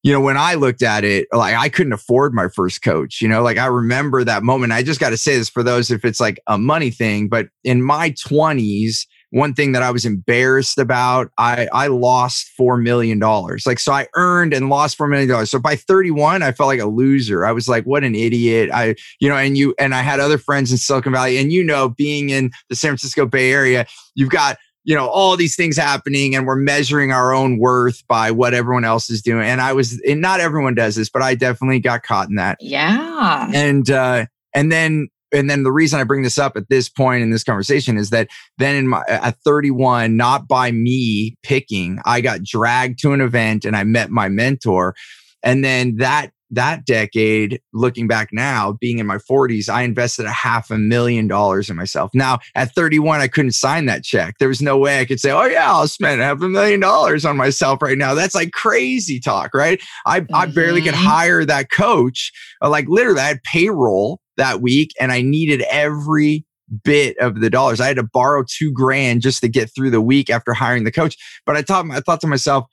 you 0.02 0.13
know, 0.13 0.21
when 0.21 0.38
I 0.38 0.54
looked 0.54 0.82
at 0.82 1.04
it, 1.04 1.28
like 1.34 1.56
I 1.56 1.67
couldn't 1.67 1.91
afford 1.91 2.34
my 2.34 2.47
first 2.47 2.82
coach, 2.82 3.19
you 3.21 3.28
know, 3.28 3.41
like 3.41 3.58
I 3.58 3.65
remember 3.65 4.23
that 4.23 4.43
moment. 4.43 4.71
I 4.71 4.82
just 4.82 4.99
got 4.99 5.10
to 5.10 5.17
say 5.17 5.36
this 5.36 5.49
for 5.49 5.62
those 5.62 5.91
if 5.91 6.06
it's 6.06 6.21
like 6.21 6.39
a 6.47 6.58
money 6.58 6.89
thing, 6.89 7.28
but 7.28 7.47
in 7.65 7.84
my 7.84 8.12
20s, 8.12 9.06
one 9.32 9.54
thing 9.54 9.74
that 9.74 9.84
I 9.84 9.92
was 9.92 10.06
embarrassed 10.06 10.78
about, 10.78 11.32
I 11.38 11.68
I 11.72 11.88
lost 11.88 12.48
four 12.58 12.78
million 12.78 13.20
dollars. 13.20 13.65
Like 13.65 13.80
so 13.80 13.92
I 13.92 14.08
earned 14.15 14.54
and 14.54 14.70
lost 14.70 14.98
four 14.98 15.08
million 15.08 15.30
dollars. 15.30 15.52
So 15.52 15.60
by 15.60 15.76
31, 15.76 16.42
I 16.42 16.52
felt 16.52 16.68
like 16.68 16.80
a 16.80 16.88
loser. 16.88 17.46
I 17.46 17.52
was 17.52 17.68
like, 17.68 17.86
what 17.86 18.04
an 18.04 18.15
idiot. 18.15 18.70
I, 18.74 18.96
you 19.20 19.30
know, 19.30 19.36
and 19.36 19.58
you 19.58 19.76
and 19.80 19.94
I 19.94 20.02
had 20.02 20.20
other 20.20 20.38
friends 20.38 20.72
in 20.72 20.78
Silicon 20.78 21.13
Valley. 21.13 21.38
And 21.38 21.54
you 21.54 21.63
know, 21.63 21.89
being 21.89 22.30
in 22.30 22.52
the 22.70 22.76
San 22.76 22.89
Francisco 22.89 23.26
Bay 23.26 23.52
Area, 23.52 23.86
you've 24.15 24.30
got 24.30 24.58
you 24.84 24.96
know 24.96 25.08
all 25.08 25.38
these 25.38 25.56
things 25.56 25.78
happening 25.78 26.36
and 26.36 26.48
we're 26.48 26.56
measuring 26.56 27.12
our 27.12 27.34
own 27.34 27.60
worth 27.60 28.06
by 28.08 28.32
what 28.32 28.54
everyone 28.54 28.86
else 28.86 29.10
is 29.10 29.22
doing 29.22 29.46
and 29.46 29.60
i 29.60 29.74
was 29.74 30.02
and 30.08 30.22
not 30.22 30.39
everyone 30.39 30.74
does 30.74 30.96
this 30.96 31.10
but 31.10 31.22
i 31.22 31.36
definitely 31.36 31.80
got 31.80 32.02
caught 32.02 32.30
in 32.30 32.36
that 32.36 32.58
yeah 32.62 33.52
and 33.54 33.92
uh 33.92 34.26
and 34.56 34.72
then 34.72 35.10
and 35.32 35.50
then 35.50 35.63
the 35.63 35.72
reason 35.72 36.00
I 36.00 36.04
bring 36.04 36.24
this 36.24 36.38
up 36.38 36.58
at 36.58 36.70
this 36.70 36.89
point 36.89 37.24
in 37.24 37.30
this 37.30 37.44
conversation 37.44 37.98
is 37.98 38.10
that 38.10 38.28
then 38.58 38.76
in 38.76 38.88
my 38.88 39.04
at 39.08 39.38
31, 39.44 40.18
not 40.18 40.48
by 40.48 40.72
me 40.72 41.38
picking, 41.44 42.00
I 42.06 42.22
got 42.22 42.44
dragged 42.44 43.00
to 43.00 43.13
an 43.13 43.22
event 43.22 43.65
and 43.65 43.76
I 43.76 43.84
met 43.84 44.10
my 44.10 44.30
mentor. 44.30 44.96
And 45.44 45.63
then 45.63 45.98
that 45.98 46.32
that 46.52 46.86
decade, 46.86 47.62
looking 47.74 48.08
back 48.08 48.30
now, 48.32 48.74
being 48.80 49.00
in 49.00 49.06
my 49.06 49.18
40s, 49.18 49.70
I 49.70 49.84
invested 49.84 50.26
a 50.26 50.32
half 50.32 50.72
a 50.72 50.78
million 50.78 51.28
dollars 51.28 51.70
in 51.70 51.76
myself. 51.76 52.12
Now, 52.13 52.39
at 52.56 52.74
31, 52.74 53.22
I 53.22 53.28
couldn't 53.28 53.52
sign 53.52 53.86
that 53.86 54.04
check. 54.04 54.36
There 54.39 54.48
was 54.48 54.62
no 54.62 54.78
way 54.78 55.00
I 55.00 55.06
could 55.06 55.20
say, 55.20 55.32
Oh, 55.32 55.46
yeah, 55.46 55.72
I'll 55.72 55.88
spend 55.88 56.22
half 56.22 56.42
a 56.42 56.50
million 56.50 56.80
dollars 56.80 57.26
on 57.26 57.38
myself 57.38 57.82
right 57.82 57.98
now. 57.98 58.13
That's 58.13 58.36
like 58.36 58.52
crazy 58.52 59.20
talk, 59.20 59.54
right? 59.54 59.82
I, 60.06 60.22
mm-hmm. 60.22 60.36
I 60.36 60.48
barely 60.48 60.82
could 60.82 60.94
mm-hmm. 60.94 61.08
hire 61.08 61.46
that 61.46 61.70
coach. 61.70 62.32
Like, 62.62 62.88
literally, 62.88 63.22
I 63.22 63.28
had 63.28 63.44
payroll 63.44 64.20
that 64.39 64.62
week 64.62 64.91
and 64.99 65.12
I 65.12 65.21
needed 65.21 65.62
every 65.69 66.45
bit 66.84 67.17
of 67.17 67.39
the 67.39 67.49
dollars. 67.49 67.80
I 67.80 67.88
had 67.88 67.97
to 67.97 68.04
borrow 68.04 68.43
two 68.47 68.71
grand 68.71 69.21
just 69.21 69.41
to 69.41 69.47
get 69.47 69.73
through 69.73 69.91
the 69.91 70.02
week 70.02 70.30
after 70.30 70.54
hiring 70.54 70.84
the 70.84 70.91
coach. 70.91 71.15
But 71.45 71.56
I 71.56 71.62
thought, 71.62 71.89
I 71.91 71.99
thought 71.99 72.21
to 72.21 72.28
myself, 72.28 72.65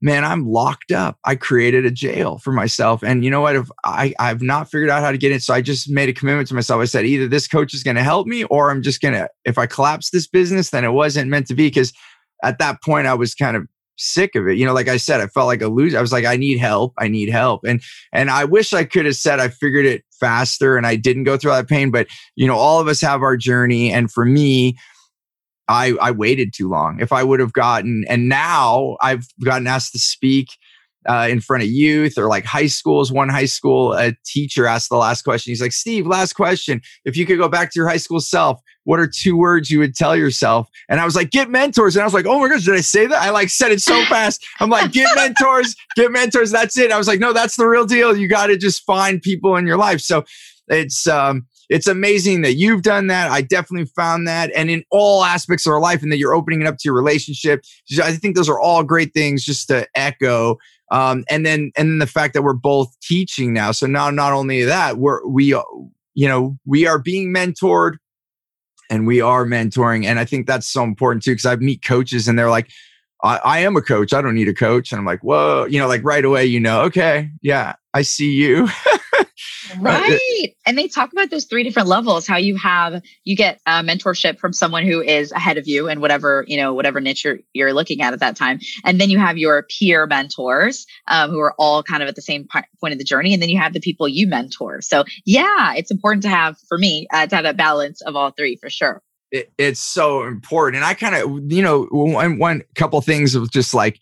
man, 0.00 0.24
I'm 0.24 0.46
locked 0.46 0.92
up. 0.92 1.18
I 1.24 1.34
created 1.34 1.84
a 1.84 1.90
jail 1.90 2.38
for 2.38 2.52
myself. 2.52 3.02
And 3.02 3.24
you 3.24 3.30
know 3.30 3.40
what? 3.40 3.56
If 3.56 3.68
I, 3.84 4.14
I've 4.20 4.42
not 4.42 4.70
figured 4.70 4.90
out 4.90 5.02
how 5.02 5.10
to 5.10 5.18
get 5.18 5.32
in. 5.32 5.40
So 5.40 5.54
I 5.54 5.60
just 5.60 5.90
made 5.90 6.08
a 6.08 6.12
commitment 6.12 6.48
to 6.48 6.54
myself. 6.54 6.80
I 6.80 6.84
said, 6.84 7.04
either 7.04 7.26
this 7.26 7.48
coach 7.48 7.74
is 7.74 7.82
going 7.82 7.96
to 7.96 8.04
help 8.04 8.26
me 8.26 8.44
or 8.44 8.70
I'm 8.70 8.82
just 8.82 9.00
going 9.00 9.14
to, 9.14 9.28
if 9.44 9.58
I 9.58 9.66
collapse 9.66 10.10
this 10.10 10.28
business, 10.28 10.70
then 10.70 10.84
it 10.84 10.92
wasn't 10.92 11.30
meant 11.30 11.48
to 11.48 11.54
be. 11.54 11.70
Cause 11.70 11.92
at 12.44 12.60
that 12.60 12.80
point 12.82 13.08
I 13.08 13.14
was 13.14 13.34
kind 13.34 13.56
of 13.56 13.66
sick 13.98 14.34
of 14.34 14.48
it. 14.48 14.56
You 14.56 14.64
know, 14.64 14.72
like 14.72 14.88
I 14.88 14.96
said, 14.96 15.20
I 15.20 15.26
felt 15.26 15.46
like 15.46 15.62
a 15.62 15.68
loser. 15.68 15.98
I 15.98 16.00
was 16.00 16.12
like, 16.12 16.24
I 16.24 16.36
need 16.36 16.58
help. 16.58 16.94
I 16.98 17.08
need 17.08 17.28
help. 17.28 17.64
And 17.64 17.82
and 18.12 18.30
I 18.30 18.44
wish 18.44 18.72
I 18.72 18.84
could 18.84 19.04
have 19.04 19.16
said 19.16 19.40
I 19.40 19.48
figured 19.48 19.86
it 19.86 20.04
faster 20.18 20.76
and 20.76 20.86
I 20.86 20.96
didn't 20.96 21.24
go 21.24 21.36
through 21.36 21.52
that 21.52 21.68
pain. 21.68 21.90
But 21.90 22.06
you 22.36 22.46
know, 22.46 22.56
all 22.56 22.80
of 22.80 22.88
us 22.88 23.00
have 23.00 23.22
our 23.22 23.36
journey. 23.36 23.92
And 23.92 24.10
for 24.10 24.24
me, 24.24 24.76
I 25.68 25.94
I 26.00 26.10
waited 26.12 26.52
too 26.54 26.68
long. 26.68 26.98
If 27.00 27.12
I 27.12 27.22
would 27.22 27.40
have 27.40 27.52
gotten, 27.52 28.04
and 28.08 28.28
now 28.28 28.96
I've 29.02 29.26
gotten 29.44 29.66
asked 29.66 29.92
to 29.92 29.98
speak 29.98 30.48
uh, 31.06 31.26
in 31.30 31.40
front 31.40 31.62
of 31.62 31.68
youth 31.68 32.18
or 32.18 32.26
like 32.26 32.44
high 32.44 32.66
schools. 32.66 33.12
One 33.12 33.28
high 33.28 33.46
school, 33.46 33.92
a 33.92 34.12
teacher 34.24 34.66
asked 34.66 34.90
the 34.90 34.96
last 34.96 35.22
question. 35.22 35.50
He's 35.50 35.62
like, 35.62 35.72
Steve, 35.72 36.06
last 36.06 36.34
question. 36.34 36.80
If 37.04 37.16
you 37.16 37.26
could 37.26 37.38
go 37.38 37.48
back 37.48 37.72
to 37.72 37.80
your 37.80 37.88
high 37.88 37.98
school 37.98 38.20
self, 38.20 38.60
what 38.84 38.98
are 38.98 39.06
two 39.06 39.36
words 39.36 39.70
you 39.70 39.78
would 39.78 39.94
tell 39.94 40.16
yourself? 40.16 40.68
And 40.88 41.00
I 41.00 41.04
was 41.04 41.14
like, 41.14 41.30
get 41.30 41.50
mentors. 41.50 41.94
And 41.94 42.02
I 42.02 42.06
was 42.06 42.14
like, 42.14 42.26
oh 42.26 42.40
my 42.40 42.48
gosh, 42.48 42.64
did 42.64 42.74
I 42.74 42.80
say 42.80 43.06
that? 43.06 43.22
I 43.22 43.30
like 43.30 43.50
said 43.50 43.72
it 43.72 43.80
so 43.80 44.04
fast. 44.08 44.44
I'm 44.60 44.70
like, 44.70 44.92
get 44.92 45.14
mentors, 45.14 45.74
get 45.94 46.10
mentors. 46.10 46.50
That's 46.50 46.76
it. 46.78 46.90
I 46.90 46.98
was 46.98 47.08
like, 47.08 47.20
no, 47.20 47.32
that's 47.32 47.56
the 47.56 47.66
real 47.66 47.84
deal. 47.84 48.16
You 48.16 48.28
got 48.28 48.46
to 48.46 48.56
just 48.56 48.84
find 48.84 49.20
people 49.22 49.56
in 49.56 49.66
your 49.66 49.76
life. 49.76 50.00
So 50.00 50.24
it's, 50.68 51.06
um, 51.06 51.46
it's 51.68 51.86
amazing 51.86 52.42
that 52.42 52.54
you've 52.54 52.82
done 52.82 53.08
that. 53.08 53.30
I 53.30 53.42
definitely 53.42 53.90
found 53.94 54.26
that. 54.26 54.50
And 54.56 54.70
in 54.70 54.84
all 54.90 55.22
aspects 55.22 55.66
of 55.66 55.72
our 55.72 55.80
life, 55.80 56.02
and 56.02 56.10
that 56.10 56.18
you're 56.18 56.34
opening 56.34 56.62
it 56.62 56.66
up 56.66 56.78
to 56.78 56.82
your 56.86 56.94
relationship. 56.94 57.62
I 58.02 58.12
think 58.12 58.36
those 58.36 58.48
are 58.48 58.58
all 58.58 58.82
great 58.82 59.12
things 59.12 59.44
just 59.44 59.68
to 59.68 59.86
echo 59.94 60.56
um, 60.90 61.24
and 61.30 61.44
then 61.44 61.72
and 61.76 61.90
then 61.90 61.98
the 61.98 62.06
fact 62.06 62.34
that 62.34 62.42
we're 62.42 62.54
both 62.54 62.94
teaching 63.00 63.52
now. 63.52 63.72
So 63.72 63.86
now 63.86 64.10
not 64.10 64.32
only 64.32 64.64
that, 64.64 64.98
we're 64.98 65.26
we 65.26 65.44
you 66.14 66.28
know 66.28 66.58
we 66.64 66.86
are 66.86 66.98
being 66.98 67.32
mentored 67.32 67.96
and 68.90 69.06
we 69.06 69.20
are 69.20 69.44
mentoring, 69.44 70.04
and 70.04 70.18
I 70.18 70.24
think 70.24 70.46
that's 70.46 70.66
so 70.66 70.82
important 70.82 71.22
too 71.22 71.32
because 71.32 71.46
I 71.46 71.56
meet 71.56 71.82
coaches 71.82 72.28
and 72.28 72.38
they're 72.38 72.50
like. 72.50 72.70
I, 73.20 73.38
I 73.38 73.58
am 73.58 73.76
a 73.76 73.82
coach. 73.82 74.12
I 74.12 74.22
don't 74.22 74.36
need 74.36 74.46
a 74.46 74.54
coach. 74.54 74.92
And 74.92 75.00
I'm 75.00 75.04
like, 75.04 75.24
whoa, 75.24 75.64
you 75.64 75.80
know, 75.80 75.88
like 75.88 76.04
right 76.04 76.24
away, 76.24 76.44
you 76.46 76.60
know, 76.60 76.82
okay, 76.82 77.32
yeah, 77.42 77.74
I 77.92 78.02
see 78.02 78.30
you. 78.30 78.68
right. 79.80 80.54
And 80.66 80.76
they 80.76 80.88
talk 80.88 81.12
about 81.12 81.30
those 81.30 81.44
three 81.44 81.62
different 81.62 81.88
levels 81.88 82.26
how 82.26 82.36
you 82.36 82.56
have 82.56 83.02
you 83.24 83.36
get 83.36 83.60
uh, 83.66 83.82
mentorship 83.82 84.38
from 84.38 84.52
someone 84.52 84.84
who 84.84 85.00
is 85.00 85.32
ahead 85.32 85.58
of 85.58 85.66
you 85.66 85.88
and 85.88 86.00
whatever 86.00 86.44
you 86.46 86.56
know 86.56 86.74
whatever 86.74 87.00
niche 87.00 87.24
you're, 87.24 87.38
you're 87.52 87.72
looking 87.72 88.00
at 88.02 88.12
at 88.12 88.20
that 88.20 88.36
time. 88.36 88.60
And 88.84 89.00
then 89.00 89.10
you 89.10 89.18
have 89.18 89.38
your 89.38 89.66
peer 89.78 90.06
mentors 90.06 90.86
um, 91.06 91.30
who 91.30 91.40
are 91.40 91.54
all 91.58 91.82
kind 91.82 92.02
of 92.02 92.08
at 92.08 92.16
the 92.16 92.22
same 92.22 92.46
point 92.80 92.92
of 92.92 92.98
the 92.98 93.04
journey. 93.04 93.32
And 93.32 93.42
then 93.42 93.48
you 93.48 93.58
have 93.58 93.72
the 93.72 93.80
people 93.80 94.08
you 94.08 94.26
mentor. 94.26 94.80
So 94.80 95.04
yeah 95.24 95.74
it's 95.74 95.90
important 95.90 96.22
to 96.24 96.28
have 96.28 96.56
for 96.68 96.78
me 96.78 97.06
uh, 97.12 97.26
to 97.26 97.36
have 97.36 97.44
a 97.44 97.54
balance 97.54 98.00
of 98.02 98.16
all 98.16 98.30
three 98.30 98.56
for 98.56 98.70
sure. 98.70 99.02
It, 99.30 99.52
it's 99.58 99.80
so 99.80 100.24
important. 100.24 100.76
And 100.76 100.84
i 100.84 100.94
kind 100.94 101.14
of 101.14 101.52
you 101.52 101.62
know 101.62 101.84
one, 101.90 102.38
one 102.38 102.62
couple 102.74 103.00
things 103.00 103.34
of 103.34 103.50
just 103.50 103.74
like 103.74 104.00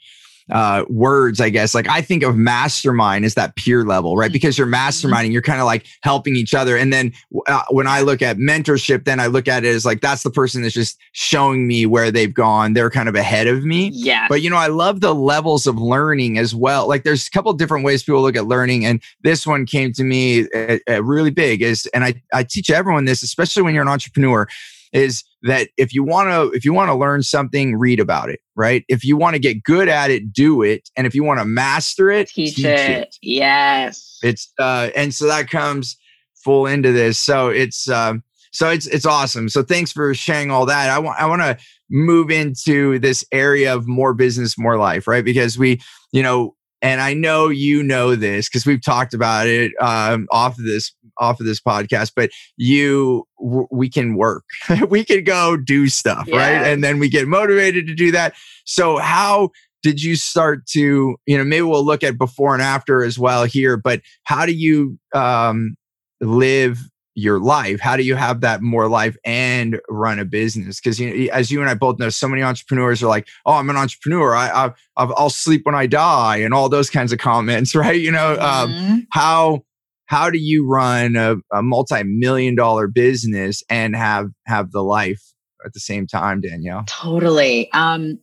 uh, 0.51 0.85
words, 0.89 1.41
I 1.41 1.51
guess. 1.51 1.75
Like 1.75 1.89
I 1.89 2.01
think 2.01 2.23
of 2.23 2.37
mastermind 2.37 3.25
as 3.25 3.35
that 3.35 3.57
peer 3.57 3.85
level, 3.85 4.17
right? 4.17 4.27
Mm-hmm. 4.27 4.33
Because 4.33 4.59
you're 4.59 4.67
masterminding, 4.67 5.33
you're 5.33 5.43
kind 5.43 5.61
of 5.61 5.67
like 5.67 5.87
helping 6.03 6.37
each 6.37 6.55
other. 6.55 6.77
And 6.77 6.93
then 6.93 7.13
uh, 7.47 7.63
when 7.71 7.87
I 7.87 8.01
look 8.01 8.23
at 8.23 8.37
mentorship, 8.37 9.05
then 9.05 9.19
I 9.21 9.27
look 9.27 9.49
at 9.49 9.65
it 9.65 9.69
as 9.69 9.85
like 9.85 10.01
that's 10.01 10.23
the 10.23 10.31
person 10.31 10.63
that's 10.63 10.75
just 10.75 10.99
showing 11.13 11.67
me 11.67 11.87
where 11.87 12.11
they've 12.11 12.33
gone. 12.33 12.75
They're 12.75 12.91
kind 12.91 13.09
of 13.09 13.15
ahead 13.15 13.47
of 13.47 13.65
me. 13.65 13.91
Yeah. 13.93 14.27
But 14.29 14.43
you 14.43 14.51
know, 14.51 14.57
I 14.57 14.69
love 14.69 15.01
the 15.01 15.15
levels 15.15 15.67
of 15.67 15.79
learning 15.79 16.39
as 16.39 16.55
well. 16.55 16.89
Like 16.89 17.03
there's 17.03 17.27
a 17.27 17.31
couple 17.31 17.53
different 17.53 17.85
ways 17.85 18.03
people 18.03 18.23
look 18.23 18.37
at 18.37 18.47
learning, 18.47 18.85
and 18.85 19.03
this 19.23 19.47
one 19.47 19.67
came 19.67 19.93
to 19.95 20.05
me 20.05 20.47
uh, 20.55 20.79
uh, 20.89 21.03
really 21.03 21.31
big. 21.31 21.63
Is 21.63 21.87
and 21.87 22.05
I 22.05 22.15
I 22.33 22.45
teach 22.45 22.71
everyone 22.71 23.05
this, 23.05 23.23
especially 23.23 23.63
when 23.63 23.75
you're 23.75 23.83
an 23.83 23.89
entrepreneur 23.89 24.47
is 24.93 25.25
that 25.43 25.69
if 25.77 25.93
you 25.93 26.05
want 26.05 26.29
to 26.31 26.57
if 26.57 26.65
you 26.65 26.73
want 26.73 26.91
to 26.91 26.95
learn 26.95 27.23
something 27.23 27.77
read 27.77 28.01
about 28.01 28.29
it 28.31 28.41
right? 28.57 28.85
If 28.89 29.05
you 29.05 29.17
want 29.17 29.35
to 29.35 29.39
get 29.39 29.63
good 29.63 29.89
at 29.89 30.11
it 30.11 30.33
do 30.33 30.63
it 30.63 30.89
and 30.97 31.07
if 31.07 31.15
you 31.15 31.23
want 31.23 31.41
to 31.41 31.45
master 31.45 32.11
it 32.11 32.29
teach, 32.29 32.57
teach 32.57 32.65
it. 32.65 32.91
it. 32.91 33.17
yes. 33.23 34.19
It's 34.23 34.53
uh 34.59 34.91
and 34.97 35.15
so 35.15 35.27
that 35.27 35.49
comes 35.51 35.97
full 36.35 36.67
into 36.67 36.93
this. 36.93 37.19
So 37.19 37.49
it's 37.49 37.89
um 37.89 38.23
so 38.53 38.71
it's 38.71 38.87
it's 38.87 39.07
awesome. 39.07 39.49
So 39.49 39.63
thanks 39.63 39.93
for 39.93 40.15
sharing 40.15 40.51
all 40.51 40.67
that. 40.67 40.91
I 40.91 40.99
want 40.99 41.21
i 41.21 41.27
want 41.27 41.43
to 41.43 41.59
move 41.91 42.31
into 42.31 42.99
this 42.99 43.25
area 43.31 43.73
of 43.73 43.87
more 43.87 44.15
business 44.15 44.59
more 44.59 44.77
life 44.77 45.07
right? 45.07 45.25
Because 45.25 45.59
we 45.59 45.81
you 46.13 46.23
know 46.23 46.57
and 46.87 47.01
I 47.01 47.15
know 47.15 47.49
you 47.49 47.83
know 47.83 48.15
this 48.15 48.49
because 48.49 48.65
we've 48.65 48.83
talked 48.83 49.15
about 49.15 49.47
it 49.47 49.73
um, 49.81 50.29
off 50.31 50.59
of 50.59 50.65
this 50.65 50.95
off 51.19 51.41
of 51.41 51.47
this 51.47 51.61
podcast. 51.61 52.13
But 52.15 52.31
you, 52.57 53.27
w- 53.39 53.69
we 53.71 53.89
can 53.89 54.17
work, 54.17 54.45
we 54.89 55.05
can 55.05 55.25
go 55.25 55.57
do 55.57 55.89
stuff, 55.89 56.27
yeah. 56.27 56.37
right? 56.37 56.67
And 56.67 56.85
then 56.85 56.99
we 56.99 57.09
get 57.09 57.27
motivated 57.27 57.87
to 57.87 57.95
do 57.95 58.11
that. 58.13 58.35
So 58.65 58.99
how 58.99 59.51
did 59.83 60.03
you 60.03 60.17
start 60.17 60.67
to, 60.67 61.17
you 61.27 61.39
know, 61.39 61.45
maybe 61.45 61.63
we'll 61.63 61.85
look 61.85 62.03
at 62.03 62.19
before 62.19 62.55
and 62.55 62.63
after 62.63 63.05
as 63.05 63.19
well 63.19 63.45
here. 63.45 63.77
But 63.77 64.01
how 64.25 64.45
do 64.45 64.53
you 64.53 64.99
um, 65.15 65.77
live 66.21 66.81
your 67.17 67.41
life 67.41 67.81
how 67.81 67.97
do 67.97 68.03
you 68.03 68.15
have 68.15 68.43
that 68.43 68.61
more 68.61 68.89
life 68.89 69.17
and 69.25 69.81
run 69.89 70.19
a 70.19 70.25
business? 70.25 70.79
Because 70.79 71.01
you 71.01 71.09
know, 71.09 71.33
as 71.33 71.51
you 71.51 71.61
and 71.61 71.71
i 71.71 71.75
both 71.75 71.99
know 71.99 72.11
so 72.11 72.29
many 72.29 72.43
entrepreneurs 72.43 73.03
are 73.03 73.09
like 73.09 73.27
oh 73.47 73.55
i'm 73.55 73.71
an 73.71 73.77
entrepreneur. 73.77 74.35
I, 74.35 74.71
I 74.97 75.05
will 75.05 75.31
sleep 75.31 75.63
when 75.65 75.75
i 75.75 75.87
die 75.87 76.37
and 76.37 76.53
all 76.53 76.69
those 76.69 76.91
kinds 76.91 77.13
of 77.13 77.19
comments 77.19 77.75
right? 77.75 77.99
You 77.99 78.13
know 78.13 78.35
um, 78.35 78.71
mm-hmm. 78.71 78.93
um, 78.93 79.07
how 79.11 79.63
how 80.05 80.31
do 80.31 80.39
you 80.39 80.69
run 80.69 81.17
a, 81.17 81.37
a 81.53 81.63
multi-million 81.63 82.55
dollar 82.55 82.87
business 82.87 83.63
and 83.69 83.97
have 83.97 84.29
have 84.47 84.71
the 84.71 84.83
life 84.83 85.23
at 85.65 85.73
the 85.73 85.81
same 85.81 86.07
time 86.07 86.43
danielle? 86.43 86.85
Totally. 86.87 87.73
Um 87.73 88.19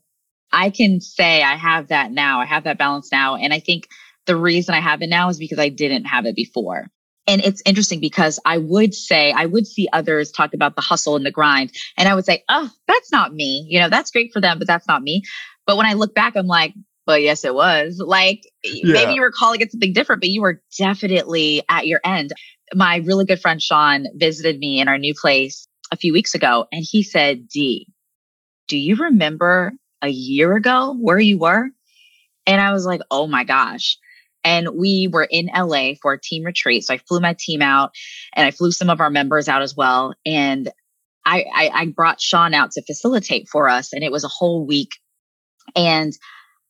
i 0.52 0.70
can 0.70 1.02
say 1.02 1.42
i 1.42 1.56
have 1.56 1.88
that 1.88 2.12
now. 2.12 2.42
I 2.42 2.46
have 2.46 2.66
that 2.66 2.78
balance 2.78 3.12
now 3.12 3.36
and 3.36 3.54
i 3.54 3.60
think 3.60 3.88
the 4.28 4.36
reason 4.36 4.76
i 4.76 4.80
have 4.80 5.02
it 5.02 5.10
now 5.10 5.30
is 5.30 5.40
because 5.40 5.58
i 5.58 5.70
didn't 5.70 6.06
have 6.06 6.28
it 6.28 6.36
before 6.36 6.92
and 7.28 7.42
it's 7.42 7.62
interesting 7.66 8.00
because 8.00 8.40
I 8.46 8.58
would 8.58 8.94
say, 8.94 9.32
I 9.32 9.46
would 9.46 9.66
see 9.66 9.88
others 9.94 10.32
talk 10.32 10.54
about 10.54 10.76
the 10.76 10.82
hustle 10.82 11.16
and 11.16 11.26
the 11.26 11.32
grind. 11.32 11.72
And 11.98 12.10
I 12.10 12.16
would 12.16 12.26
say, 12.26 12.44
oh, 12.50 12.70
that's 12.88 13.12
not 13.12 13.34
me. 13.34 13.66
You 13.70 13.80
know, 13.80 13.90
that's 13.90 14.12
great 14.12 14.32
for 14.34 14.42
them, 14.42 14.60
but 14.60 14.68
that's 14.68 14.88
not 14.88 15.04
me. 15.04 15.24
But 15.66 15.78
when 15.78 15.86
I 15.86 15.94
look 15.94 16.14
back, 16.14 16.36
I'm 16.36 16.48
like, 16.48 16.74
but 17.06 17.22
yes, 17.22 17.44
it 17.44 17.56
was. 17.56 18.02
Like 18.06 18.44
yeah. 18.64 18.94
maybe 18.94 19.14
you 19.14 19.22
were 19.22 19.32
calling 19.32 19.62
it 19.62 19.72
something 19.72 19.94
different, 19.94 20.22
but 20.22 20.30
you 20.30 20.42
were 20.42 20.62
definitely 20.78 21.62
at 21.70 21.88
your 21.88 22.02
end. 22.04 22.34
My 22.74 22.98
really 22.98 23.26
good 23.26 23.40
friend 23.40 23.62
Sean 23.62 24.08
visited 24.16 24.60
me 24.60 24.80
in 24.80 24.88
our 24.88 24.98
new 24.98 25.14
place 25.14 25.68
a 25.92 25.96
few 25.98 26.12
weeks 26.12 26.34
ago 26.34 26.66
and 26.72 26.84
he 26.90 27.04
said, 27.04 27.48
D, 27.48 27.88
do 28.68 28.78
you 28.78 28.96
remember 28.96 29.74
a 30.02 30.10
year 30.10 30.56
ago 30.56 30.96
where 31.00 31.20
you 31.20 31.38
were? 31.38 31.70
And 32.46 32.60
I 32.60 32.72
was 32.74 32.86
like, 32.86 33.02
oh 33.12 33.28
my 33.28 33.44
gosh. 33.44 33.98
And 34.44 34.70
we 34.76 35.10
were 35.12 35.28
in 35.30 35.50
LA 35.56 35.94
for 36.02 36.14
a 36.14 36.20
team 36.20 36.44
retreat. 36.44 36.84
So 36.84 36.94
I 36.94 36.98
flew 36.98 37.20
my 37.20 37.36
team 37.38 37.62
out 37.62 37.92
and 38.34 38.46
I 38.46 38.52
flew 38.52 38.72
some 38.72 38.90
of 38.90 39.00
our 39.00 39.10
members 39.10 39.48
out 39.48 39.62
as 39.62 39.76
well. 39.76 40.16
And 40.26 40.70
I, 41.26 41.46
I, 41.54 41.70
I 41.74 41.86
brought 41.88 42.20
Sean 42.20 42.54
out 42.54 42.72
to 42.72 42.84
facilitate 42.84 43.48
for 43.48 43.70
us. 43.70 43.94
And 43.94 44.04
it 44.04 44.12
was 44.12 44.24
a 44.24 44.30
whole 44.30 44.66
week. 44.66 44.92
And 45.76 46.14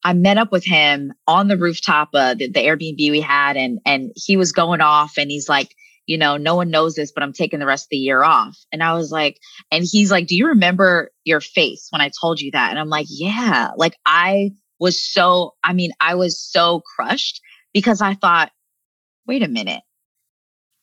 I 0.04 0.14
met 0.14 0.38
up 0.38 0.52
with 0.52 0.66
him 0.66 1.14
on 1.28 1.48
the 1.48 1.58
rooftop, 1.58 2.10
of 2.14 2.38
the, 2.38 2.48
the 2.48 2.60
Airbnb 2.60 3.10
we 3.10 3.22
had, 3.22 3.56
and 3.56 3.80
and 3.86 4.12
he 4.16 4.38
was 4.38 4.52
going 4.52 4.82
off, 4.82 5.14
and 5.18 5.32
he's 5.32 5.48
like, 5.48 5.74
you 6.06 6.18
know, 6.18 6.38
no 6.38 6.56
one 6.56 6.70
knows 6.70 6.96
this, 6.96 7.12
but 7.12 7.24
I'm 7.24 7.34
taking 7.34 7.60
the 7.60 7.66
rest 7.66 7.86
of 7.86 7.90
the 7.92 7.98
year 7.98 8.24
off. 8.24 8.58
And 8.72 8.84
I 8.84 8.94
was 8.94 9.12
like, 9.12 9.40
and 9.72 9.86
he's 9.90 10.12
like, 10.12 10.28
do 10.28 10.36
you 10.36 10.48
remember 10.48 11.10
your 11.24 11.40
face 11.40 11.88
when 11.92 12.02
I 12.02 12.12
told 12.22 12.42
you 12.42 12.52
that? 12.52 12.72
And 12.72 12.80
I'm 12.80 12.90
like, 12.90 13.08
yeah, 13.10 13.70
like 13.78 13.96
I 14.06 14.52
was 14.80 15.02
so, 15.02 15.54
I 15.64 15.72
mean, 15.72 15.92
I 16.02 16.16
was 16.16 16.40
so 16.40 16.82
crushed 16.96 17.40
because 17.74 18.02
I 18.02 18.14
thought, 18.14 18.52
wait 19.28 19.44
a 19.44 19.48
minute. 19.48 19.82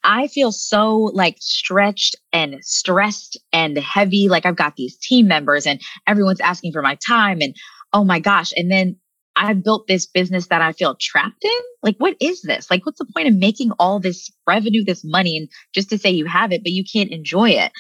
I 0.03 0.29
feel 0.29 0.51
so 0.51 1.11
like 1.13 1.37
stretched 1.41 2.17
and 2.33 2.57
stressed 2.63 3.39
and 3.53 3.77
heavy. 3.77 4.29
Like 4.29 4.47
I've 4.47 4.57
got 4.57 4.77
these 4.77 4.97
team 4.97 5.29
members 5.29 5.67
and 5.67 5.81
everyone's 6.07 6.41
asking 6.41 6.73
for 6.73 6.81
my 6.81 6.97
time 7.07 7.41
and 7.41 7.55
oh 7.93 8.05
my 8.05 8.19
gosh. 8.19 8.53
And 8.57 8.71
then 8.71 8.97
I 9.37 9.53
built 9.55 9.87
this 9.87 10.07
business 10.07 10.49
that 10.49 10.63
I 10.63 10.73
feel 10.73 10.97
trapped 11.01 11.45
in. 11.45 11.61
Like, 11.83 11.97
what 11.99 12.17
is 12.21 12.43
this? 12.43 12.71
Like, 12.71 12.85
what's 12.85 12.99
the 12.99 13.11
point 13.15 13.29
of 13.29 13.35
making 13.35 13.71
all 13.79 14.01
this 14.01 14.31
revenue, 14.47 14.85
this 14.85 15.03
money, 15.05 15.37
and 15.37 15.49
just 15.75 15.89
to 15.91 15.99
say 15.99 16.11
you 16.11 16.27
have 16.27 16.53
it, 16.53 16.63
but 16.63 16.73
you 16.73 16.85
can't 16.91 17.11
enjoy 17.11 17.51
it? 17.51 17.73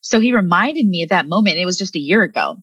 So 0.00 0.18
he 0.18 0.34
reminded 0.34 0.86
me 0.86 1.02
of 1.02 1.10
that 1.10 1.28
moment. 1.28 1.58
It 1.58 1.66
was 1.66 1.78
just 1.78 1.96
a 1.96 2.00
year 2.00 2.22
ago. 2.22 2.56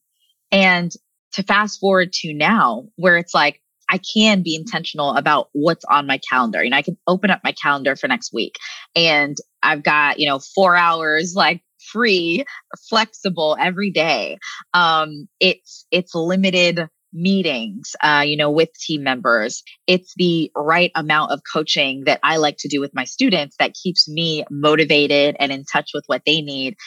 And 0.52 0.92
to 1.34 1.44
fast 1.44 1.80
forward 1.80 2.12
to 2.14 2.34
now, 2.34 2.88
where 2.96 3.18
it's 3.18 3.34
like, 3.34 3.62
I 3.92 4.00
can 4.14 4.42
be 4.42 4.56
intentional 4.56 5.16
about 5.16 5.50
what's 5.52 5.84
on 5.86 6.08
my 6.08 6.20
calendar. 6.30 6.64
You 6.64 6.70
know, 6.70 6.78
I 6.78 6.82
can 6.82 6.98
open 7.08 7.30
up 7.30 7.42
my 7.44 7.52
calendar 7.52 7.96
for 7.96 8.08
next 8.08 8.34
week 8.34 8.56
and 8.96 9.36
I've 9.62 9.84
got, 9.84 10.18
you 10.18 10.28
know, 10.28 10.40
four 10.40 10.76
hours 10.78 11.34
like 11.36 11.62
free, 11.92 12.46
flexible 12.90 13.58
every 13.60 13.92
day. 13.92 14.38
Um, 14.74 15.28
it's, 15.40 15.86
it's 15.92 16.16
limited 16.16 16.88
meetings, 17.14 17.96
uh, 18.02 18.24
you 18.26 18.38
know, 18.38 18.50
with 18.50 18.74
team 18.74 19.04
members. 19.04 19.64
It's 19.88 20.14
the 20.16 20.50
right 20.56 20.92
amount 20.96 21.32
of 21.32 21.42
coaching 21.52 22.04
that 22.06 22.22
I 22.24 22.38
like 22.38 22.56
to 22.60 22.70
do 22.70 22.80
with 22.80 22.96
my 22.96 23.04
students 23.04 23.58
that 23.60 23.74
keeps 23.74 24.08
me 24.08 24.46
motivated 24.50 25.36
and 25.38 25.52
in 25.52 25.66
touch 25.66 25.92
with 25.94 26.06
what 26.08 26.22
they 26.26 26.42
need 26.42 26.78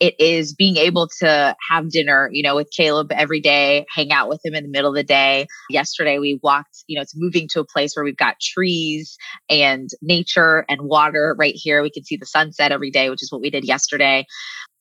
it 0.00 0.14
is 0.18 0.54
being 0.54 0.76
able 0.76 1.08
to 1.20 1.56
have 1.70 1.90
dinner, 1.90 2.28
you 2.32 2.42
know, 2.42 2.56
with 2.56 2.68
Caleb 2.70 3.12
every 3.12 3.40
day, 3.40 3.86
hang 3.94 4.12
out 4.12 4.28
with 4.28 4.40
him 4.44 4.54
in 4.54 4.64
the 4.64 4.70
middle 4.70 4.90
of 4.90 4.96
the 4.96 5.04
day. 5.04 5.46
Yesterday 5.70 6.18
we 6.18 6.38
walked, 6.42 6.84
you 6.86 6.96
know, 6.96 7.02
it's 7.02 7.16
moving 7.16 7.48
to 7.52 7.60
a 7.60 7.64
place 7.64 7.94
where 7.94 8.04
we've 8.04 8.16
got 8.16 8.40
trees 8.40 9.16
and 9.48 9.88
nature 10.02 10.64
and 10.68 10.82
water 10.82 11.34
right 11.38 11.54
here. 11.56 11.82
We 11.82 11.90
can 11.90 12.04
see 12.04 12.16
the 12.16 12.26
sunset 12.26 12.72
every 12.72 12.90
day, 12.90 13.08
which 13.10 13.22
is 13.22 13.30
what 13.30 13.40
we 13.40 13.50
did 13.50 13.64
yesterday 13.64 14.26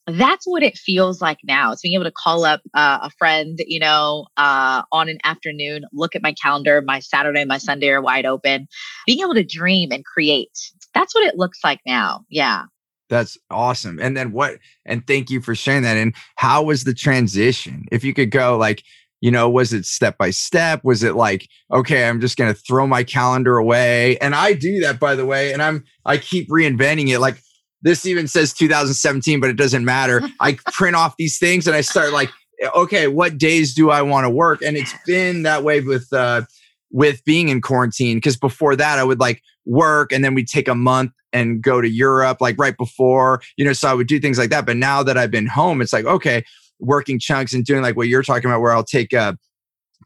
that's 0.07 0.45
what 0.45 0.63
it 0.63 0.77
feels 0.77 1.21
like 1.21 1.37
now. 1.43 1.71
It's 1.71 1.81
being 1.81 1.95
able 1.95 2.05
to 2.05 2.11
call 2.11 2.43
up 2.43 2.61
uh, 2.73 2.99
a 3.03 3.09
friend, 3.11 3.57
you 3.65 3.79
know, 3.79 4.25
uh, 4.35 4.81
on 4.91 5.07
an 5.07 5.19
afternoon, 5.23 5.83
look 5.93 6.15
at 6.15 6.21
my 6.21 6.33
calendar, 6.33 6.81
my 6.85 6.99
Saturday, 6.99 7.45
my 7.45 7.57
Sunday 7.57 7.89
are 7.89 8.01
wide 8.01 8.25
open, 8.25 8.67
being 9.05 9.21
able 9.21 9.35
to 9.35 9.45
dream 9.45 9.91
and 9.91 10.03
create. 10.03 10.51
That's 10.93 11.15
what 11.15 11.25
it 11.25 11.37
looks 11.37 11.59
like 11.63 11.79
now. 11.85 12.25
Yeah. 12.29 12.65
That's 13.09 13.37
awesome. 13.49 13.99
And 13.99 14.15
then 14.17 14.31
what? 14.31 14.57
And 14.85 15.05
thank 15.05 15.29
you 15.29 15.41
for 15.41 15.55
sharing 15.55 15.83
that. 15.83 15.97
And 15.97 16.15
how 16.35 16.63
was 16.63 16.83
the 16.83 16.93
transition? 16.93 17.85
If 17.91 18.03
you 18.03 18.13
could 18.13 18.31
go 18.31 18.57
like, 18.57 18.83
you 19.21 19.31
know, 19.31 19.49
was 19.49 19.71
it 19.71 19.85
step 19.85 20.17
by 20.17 20.31
step? 20.31 20.83
Was 20.83 21.03
it 21.03 21.15
like, 21.15 21.47
okay, 21.71 22.07
I'm 22.07 22.19
just 22.19 22.37
going 22.37 22.53
to 22.53 22.59
throw 22.59 22.85
my 22.85 23.03
calendar 23.03 23.57
away? 23.57 24.17
And 24.17 24.35
I 24.35 24.53
do 24.53 24.81
that, 24.81 24.99
by 24.99 25.15
the 25.15 25.25
way. 25.25 25.53
And 25.53 25.61
I'm, 25.61 25.85
I 26.05 26.17
keep 26.17 26.49
reinventing 26.49 27.07
it. 27.07 27.19
Like 27.19 27.41
this 27.81 28.05
even 28.05 28.27
says 28.27 28.51
2017, 28.53 29.39
but 29.39 29.49
it 29.49 29.55
doesn't 29.55 29.85
matter. 29.85 30.21
I 30.39 30.57
print 30.73 30.95
off 30.95 31.15
these 31.17 31.37
things 31.37 31.67
and 31.67 31.75
I 31.75 31.81
start 31.81 32.11
like, 32.11 32.31
okay, 32.75 33.07
what 33.07 33.37
days 33.37 33.73
do 33.73 33.91
I 33.91 34.01
want 34.01 34.25
to 34.25 34.29
work? 34.29 34.61
And 34.61 34.75
it's 34.75 34.93
been 35.05 35.43
that 35.43 35.63
way 35.63 35.81
with, 35.81 36.11
uh, 36.11 36.41
with 36.93 37.25
being 37.25 37.49
in 37.49 37.61
quarantine. 37.61 38.21
Cause 38.21 38.37
before 38.37 38.77
that, 38.77 38.99
I 38.99 39.03
would 39.03 39.19
like 39.19 39.41
work 39.65 40.13
and 40.13 40.23
then 40.23 40.33
we'd 40.33 40.47
take 40.47 40.69
a 40.69 40.75
month 40.75 41.11
and 41.33 41.61
go 41.61 41.81
to 41.81 41.89
Europe 41.89 42.37
like 42.39 42.55
right 42.57 42.77
before, 42.77 43.41
you 43.57 43.65
know, 43.65 43.73
so 43.73 43.89
I 43.89 43.93
would 43.93 44.07
do 44.07 44.19
things 44.19 44.37
like 44.37 44.51
that. 44.51 44.65
But 44.65 44.77
now 44.77 45.03
that 45.03 45.17
I've 45.17 45.31
been 45.31 45.47
home, 45.47 45.81
it's 45.81 45.91
like, 45.91 46.05
okay, 46.05 46.45
working 46.79 47.19
chunks 47.19 47.53
and 47.53 47.65
doing 47.65 47.81
like 47.81 47.97
what 47.97 48.07
you're 48.07 48.23
talking 48.23 48.49
about, 48.49 48.61
where 48.61 48.71
I'll 48.71 48.83
take 48.83 49.11
a 49.11 49.37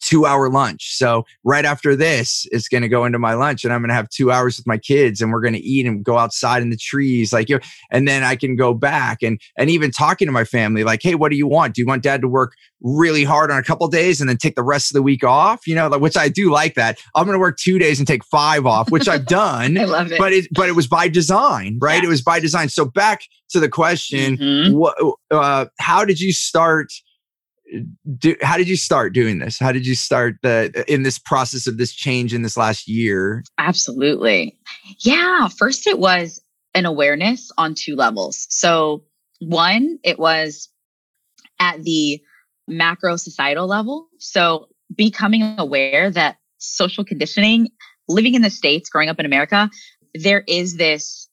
two 0.01 0.25
hour 0.25 0.49
lunch. 0.49 0.95
So 0.95 1.25
right 1.43 1.65
after 1.65 1.95
this, 1.95 2.47
it's 2.51 2.67
going 2.67 2.83
to 2.83 2.89
go 2.89 3.05
into 3.05 3.19
my 3.19 3.33
lunch 3.33 3.63
and 3.63 3.73
I'm 3.73 3.81
going 3.81 3.89
to 3.89 3.95
have 3.95 4.09
two 4.09 4.31
hours 4.31 4.57
with 4.57 4.67
my 4.67 4.77
kids 4.77 5.21
and 5.21 5.31
we're 5.31 5.41
going 5.41 5.53
to 5.53 5.59
eat 5.59 5.85
and 5.85 6.03
go 6.03 6.17
outside 6.17 6.61
in 6.61 6.69
the 6.69 6.77
trees. 6.77 7.33
Like, 7.33 7.49
you 7.49 7.59
and 7.91 8.07
then 8.07 8.23
I 8.23 8.35
can 8.35 8.55
go 8.55 8.73
back 8.73 9.21
and, 9.21 9.39
and 9.57 9.69
even 9.69 9.91
talking 9.91 10.27
to 10.27 10.31
my 10.31 10.43
family, 10.43 10.83
like, 10.83 11.01
Hey, 11.01 11.15
what 11.15 11.31
do 11.31 11.37
you 11.37 11.47
want? 11.47 11.75
Do 11.75 11.81
you 11.81 11.87
want 11.87 12.03
dad 12.03 12.21
to 12.21 12.27
work 12.27 12.53
really 12.81 13.23
hard 13.23 13.51
on 13.51 13.57
a 13.57 13.63
couple 13.63 13.87
days 13.87 14.21
and 14.21 14.29
then 14.29 14.37
take 14.37 14.55
the 14.55 14.63
rest 14.63 14.91
of 14.91 14.93
the 14.95 15.01
week 15.01 15.23
off? 15.23 15.67
You 15.67 15.75
know, 15.75 15.89
which 15.97 16.17
I 16.17 16.29
do 16.29 16.51
like 16.51 16.75
that. 16.75 16.99
I'm 17.15 17.25
going 17.25 17.35
to 17.35 17.39
work 17.39 17.57
two 17.57 17.79
days 17.79 17.99
and 17.99 18.07
take 18.07 18.23
five 18.25 18.65
off, 18.65 18.91
which 18.91 19.07
I've 19.07 19.25
done. 19.25 19.77
I 19.77 19.85
love 19.85 20.11
it. 20.11 20.17
But 20.17 20.33
it, 20.33 20.47
but 20.51 20.69
it 20.69 20.73
was 20.73 20.87
by 20.87 21.07
design, 21.07 21.77
right? 21.81 21.95
Yes. 21.95 22.05
It 22.05 22.09
was 22.09 22.21
by 22.21 22.39
design. 22.39 22.69
So 22.69 22.85
back 22.85 23.21
to 23.49 23.59
the 23.59 23.69
question, 23.69 24.37
mm-hmm. 24.37 24.75
what, 24.75 24.97
uh, 25.31 25.65
how 25.79 26.05
did 26.05 26.19
you 26.19 26.33
start? 26.33 26.91
Do, 28.17 28.35
how 28.41 28.57
did 28.57 28.67
you 28.67 28.77
start 28.77 29.13
doing 29.13 29.39
this? 29.39 29.59
How 29.59 29.71
did 29.71 29.85
you 29.85 29.95
start 29.95 30.37
the 30.41 30.83
in 30.91 31.03
this 31.03 31.19
process 31.19 31.67
of 31.67 31.77
this 31.77 31.93
change 31.93 32.33
in 32.33 32.41
this 32.41 32.57
last 32.57 32.87
year? 32.87 33.43
Absolutely. 33.57 34.57
Yeah, 34.99 35.47
first 35.47 35.87
it 35.87 35.99
was 35.99 36.41
an 36.73 36.85
awareness 36.85 37.51
on 37.57 37.73
two 37.73 37.95
levels. 37.95 38.47
So 38.49 39.03
one, 39.39 39.99
it 40.03 40.19
was 40.19 40.69
at 41.59 41.83
the 41.83 42.21
macro 42.67 43.15
societal 43.15 43.67
level. 43.67 44.07
So 44.19 44.67
becoming 44.95 45.55
aware 45.57 46.11
that 46.11 46.37
social 46.57 47.03
conditioning, 47.03 47.69
living 48.07 48.35
in 48.35 48.41
the 48.41 48.49
states, 48.49 48.89
growing 48.89 49.09
up 49.09 49.19
in 49.19 49.25
America, 49.25 49.69
there 50.13 50.43
is 50.47 50.77
this 50.77 51.27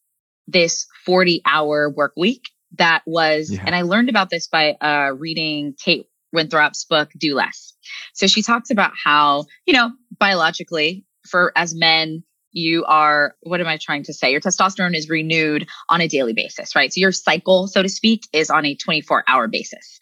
this 0.46 0.86
40 1.06 1.40
hour 1.46 1.88
work 1.88 2.12
week 2.16 2.42
that 2.76 3.02
was, 3.06 3.50
yeah. 3.50 3.62
and 3.64 3.74
I 3.74 3.82
learned 3.82 4.08
about 4.08 4.30
this 4.30 4.46
by 4.46 4.72
uh, 4.72 5.12
reading 5.16 5.74
Kate 5.82 6.06
Northrup's 6.34 6.84
book, 6.84 7.10
Do 7.18 7.34
Less. 7.34 7.74
So 8.14 8.26
she 8.26 8.42
talks 8.42 8.70
about 8.70 8.92
how, 9.02 9.44
you 9.66 9.72
know, 9.72 9.92
biologically, 10.18 11.04
for 11.28 11.52
as 11.56 11.74
men, 11.74 12.22
you 12.52 12.84
are, 12.84 13.34
what 13.42 13.60
am 13.60 13.66
I 13.66 13.78
trying 13.80 14.04
to 14.04 14.14
say? 14.14 14.30
Your 14.30 14.40
testosterone 14.40 14.94
is 14.96 15.08
renewed 15.08 15.66
on 15.88 16.00
a 16.00 16.08
daily 16.08 16.32
basis, 16.32 16.76
right? 16.76 16.92
So 16.92 17.00
your 17.00 17.10
cycle, 17.10 17.66
so 17.66 17.82
to 17.82 17.88
speak, 17.88 18.28
is 18.32 18.48
on 18.48 18.64
a 18.64 18.76
24 18.76 19.24
hour 19.26 19.48
basis 19.48 19.98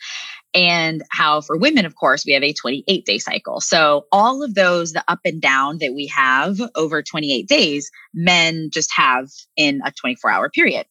and 0.54 1.02
how 1.10 1.40
for 1.40 1.56
women, 1.56 1.86
of 1.86 1.94
course, 1.94 2.24
we 2.26 2.32
have 2.32 2.42
a 2.42 2.52
28 2.52 3.04
day 3.04 3.18
cycle. 3.18 3.60
So 3.60 4.06
all 4.12 4.42
of 4.42 4.54
those, 4.54 4.92
the 4.92 5.02
up 5.08 5.20
and 5.24 5.40
down 5.40 5.78
that 5.78 5.94
we 5.94 6.06
have 6.08 6.60
over 6.74 7.02
28 7.02 7.48
days, 7.48 7.90
men 8.14 8.68
just 8.72 8.90
have 8.94 9.28
in 9.56 9.80
a 9.84 9.92
24 9.92 10.30
hour 10.30 10.50
period, 10.50 10.86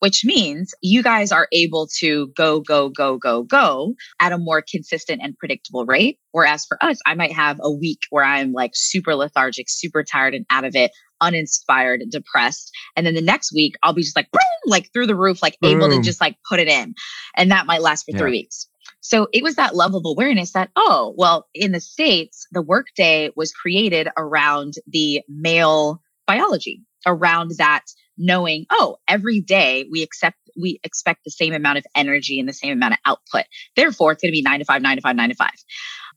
which 0.00 0.24
means 0.24 0.74
you 0.82 1.02
guys 1.02 1.30
are 1.30 1.48
able 1.52 1.88
to 1.98 2.28
go, 2.36 2.60
go, 2.60 2.88
go, 2.88 3.16
go, 3.16 3.42
go 3.42 3.94
at 4.20 4.32
a 4.32 4.38
more 4.38 4.62
consistent 4.62 5.20
and 5.22 5.38
predictable 5.38 5.86
rate. 5.86 6.18
Whereas 6.32 6.64
for 6.66 6.82
us, 6.82 6.98
I 7.06 7.14
might 7.14 7.32
have 7.32 7.58
a 7.62 7.70
week 7.70 8.00
where 8.10 8.24
I'm 8.24 8.52
like 8.52 8.72
super 8.74 9.14
lethargic, 9.14 9.66
super 9.68 10.02
tired 10.02 10.34
and 10.34 10.44
out 10.50 10.64
of 10.64 10.74
it, 10.74 10.90
uninspired, 11.20 12.02
depressed. 12.10 12.72
And 12.96 13.06
then 13.06 13.14
the 13.14 13.20
next 13.20 13.52
week, 13.54 13.76
I'll 13.82 13.92
be 13.92 14.02
just 14.02 14.16
like, 14.16 14.30
boom, 14.32 14.40
like 14.66 14.92
through 14.92 15.06
the 15.06 15.14
roof, 15.14 15.42
like 15.42 15.56
able 15.62 15.88
to 15.88 15.96
mm. 15.96 16.04
just 16.04 16.20
like 16.20 16.36
put 16.48 16.58
it 16.58 16.68
in. 16.68 16.94
And 17.36 17.50
that 17.52 17.66
might 17.66 17.82
last 17.82 18.04
for 18.04 18.12
yeah. 18.12 18.18
three 18.18 18.30
weeks. 18.32 18.68
So 19.04 19.28
it 19.34 19.42
was 19.42 19.56
that 19.56 19.76
level 19.76 19.98
of 19.98 20.06
awareness 20.06 20.52
that, 20.52 20.70
oh, 20.76 21.14
well, 21.18 21.46
in 21.52 21.72
the 21.72 21.80
States, 21.80 22.46
the 22.52 22.62
workday 22.62 23.30
was 23.36 23.52
created 23.52 24.08
around 24.16 24.74
the 24.86 25.20
male 25.28 26.00
biology, 26.26 26.80
around 27.06 27.52
that 27.58 27.82
knowing, 28.16 28.64
oh, 28.70 28.96
every 29.06 29.40
day 29.40 29.86
we 29.92 30.02
accept 30.02 30.38
we 30.56 30.78
expect 30.84 31.24
the 31.24 31.30
same 31.30 31.52
amount 31.52 31.78
of 31.78 31.84
energy 31.94 32.38
and 32.38 32.48
the 32.48 32.52
same 32.52 32.72
amount 32.72 32.94
of 32.94 33.00
output. 33.04 33.44
Therefore, 33.76 34.12
it's 34.12 34.22
going 34.22 34.30
to 34.30 34.36
be 34.36 34.42
nine 34.42 34.60
to 34.60 34.64
five, 34.64 34.82
nine 34.82 34.96
to 34.96 35.02
five, 35.02 35.16
nine 35.16 35.30
to 35.30 35.34
five. 35.34 35.50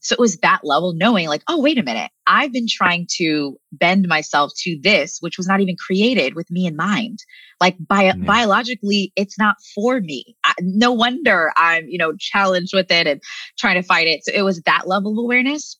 So 0.08 0.14
it 0.14 0.20
was 0.20 0.38
that 0.38 0.62
level 0.64 0.94
knowing 0.94 1.28
like, 1.28 1.44
oh, 1.50 1.60
wait 1.60 1.78
a 1.78 1.84
minute. 1.84 2.10
I've 2.26 2.54
been 2.54 2.68
trying 2.70 3.08
to 3.18 3.58
bend 3.74 4.08
myself 4.08 4.54
to 4.60 4.80
this, 4.82 5.18
which 5.20 5.38
was 5.38 5.50
not 5.50 5.60
even 5.60 5.76
created 5.76 6.34
with 6.34 6.50
me 6.50 6.66
in 6.66 6.78
mind. 6.78 7.20
Like 7.60 7.76
yeah. 7.92 8.14
biologically, 8.16 9.12
it's 9.18 9.38
not 9.38 9.58
for 9.76 10.00
me. 10.00 10.38
I, 10.46 10.54
no 10.62 10.94
wonder 10.94 11.52
I'm, 11.58 11.90
you 11.90 11.98
know, 11.98 12.14
challenged 12.18 12.72
with 12.74 12.90
it 12.90 13.06
and 13.06 13.22
trying 13.60 13.76
to 13.76 13.86
fight 13.86 14.08
it. 14.08 14.24
So 14.24 14.32
it 14.34 14.44
was 14.44 14.62
that 14.62 14.88
level 14.88 15.12
of 15.12 15.18
awareness. 15.18 15.78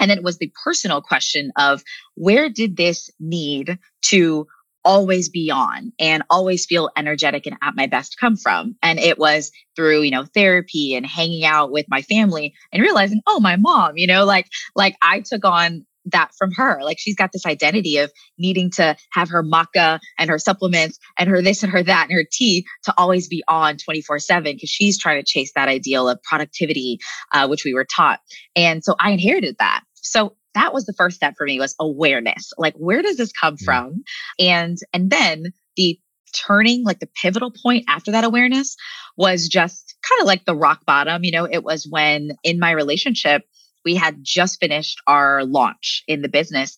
And 0.00 0.10
then 0.10 0.16
it 0.16 0.24
was 0.24 0.38
the 0.38 0.50
personal 0.64 1.02
question 1.02 1.52
of 1.58 1.82
where 2.14 2.48
did 2.48 2.78
this 2.78 3.10
need 3.20 3.78
to 4.04 4.46
always 4.88 5.28
be 5.28 5.50
on 5.50 5.92
and 5.98 6.22
always 6.30 6.64
feel 6.64 6.88
energetic 6.96 7.44
and 7.44 7.58
at 7.60 7.76
my 7.76 7.86
best 7.86 8.16
come 8.18 8.38
from. 8.38 8.74
And 8.82 8.98
it 8.98 9.18
was 9.18 9.52
through, 9.76 10.00
you 10.00 10.10
know, 10.10 10.24
therapy 10.24 10.94
and 10.94 11.04
hanging 11.04 11.44
out 11.44 11.70
with 11.70 11.84
my 11.90 12.00
family 12.00 12.54
and 12.72 12.82
realizing, 12.82 13.20
oh, 13.26 13.38
my 13.38 13.56
mom, 13.56 13.98
you 13.98 14.06
know, 14.06 14.24
like, 14.24 14.46
like 14.74 14.96
I 15.02 15.20
took 15.20 15.44
on 15.44 15.84
that 16.06 16.30
from 16.38 16.52
her. 16.52 16.80
Like 16.82 16.98
she's 16.98 17.16
got 17.16 17.32
this 17.32 17.44
identity 17.44 17.98
of 17.98 18.10
needing 18.38 18.70
to 18.72 18.96
have 19.12 19.28
her 19.28 19.42
maca 19.42 20.00
and 20.18 20.30
her 20.30 20.38
supplements 20.38 20.98
and 21.18 21.28
her 21.28 21.42
this 21.42 21.62
and 21.62 21.70
her 21.70 21.82
that 21.82 22.06
and 22.08 22.16
her 22.16 22.24
tea 22.32 22.64
to 22.84 22.94
always 22.96 23.28
be 23.28 23.44
on 23.46 23.76
24 23.76 24.20
seven 24.20 24.54
because 24.54 24.70
she's 24.70 24.98
trying 24.98 25.20
to 25.20 25.26
chase 25.26 25.52
that 25.54 25.68
ideal 25.68 26.08
of 26.08 26.18
productivity, 26.22 26.98
uh, 27.34 27.46
which 27.46 27.62
we 27.62 27.74
were 27.74 27.84
taught. 27.94 28.20
And 28.56 28.82
so 28.82 28.94
I 28.98 29.10
inherited 29.10 29.56
that. 29.58 29.82
So 29.92 30.34
that 30.58 30.74
was 30.74 30.84
the 30.84 30.92
first 30.92 31.16
step 31.16 31.34
for 31.38 31.46
me 31.46 31.58
was 31.58 31.74
awareness. 31.80 32.52
Like, 32.58 32.74
where 32.74 33.00
does 33.00 33.16
this 33.16 33.32
come 33.32 33.56
mm. 33.56 33.64
from? 33.64 34.02
And, 34.38 34.76
and 34.92 35.10
then 35.10 35.52
the 35.76 35.98
turning, 36.34 36.84
like 36.84 37.00
the 37.00 37.08
pivotal 37.22 37.50
point 37.50 37.84
after 37.88 38.10
that 38.12 38.24
awareness 38.24 38.76
was 39.16 39.48
just 39.48 39.96
kind 40.06 40.20
of 40.20 40.26
like 40.26 40.44
the 40.44 40.56
rock 40.56 40.84
bottom. 40.84 41.24
You 41.24 41.32
know, 41.32 41.48
it 41.50 41.64
was 41.64 41.86
when 41.88 42.32
in 42.44 42.58
my 42.58 42.72
relationship, 42.72 43.42
we 43.84 43.94
had 43.94 44.18
just 44.22 44.60
finished 44.60 45.00
our 45.06 45.44
launch 45.44 46.02
in 46.06 46.22
the 46.22 46.28
business. 46.28 46.76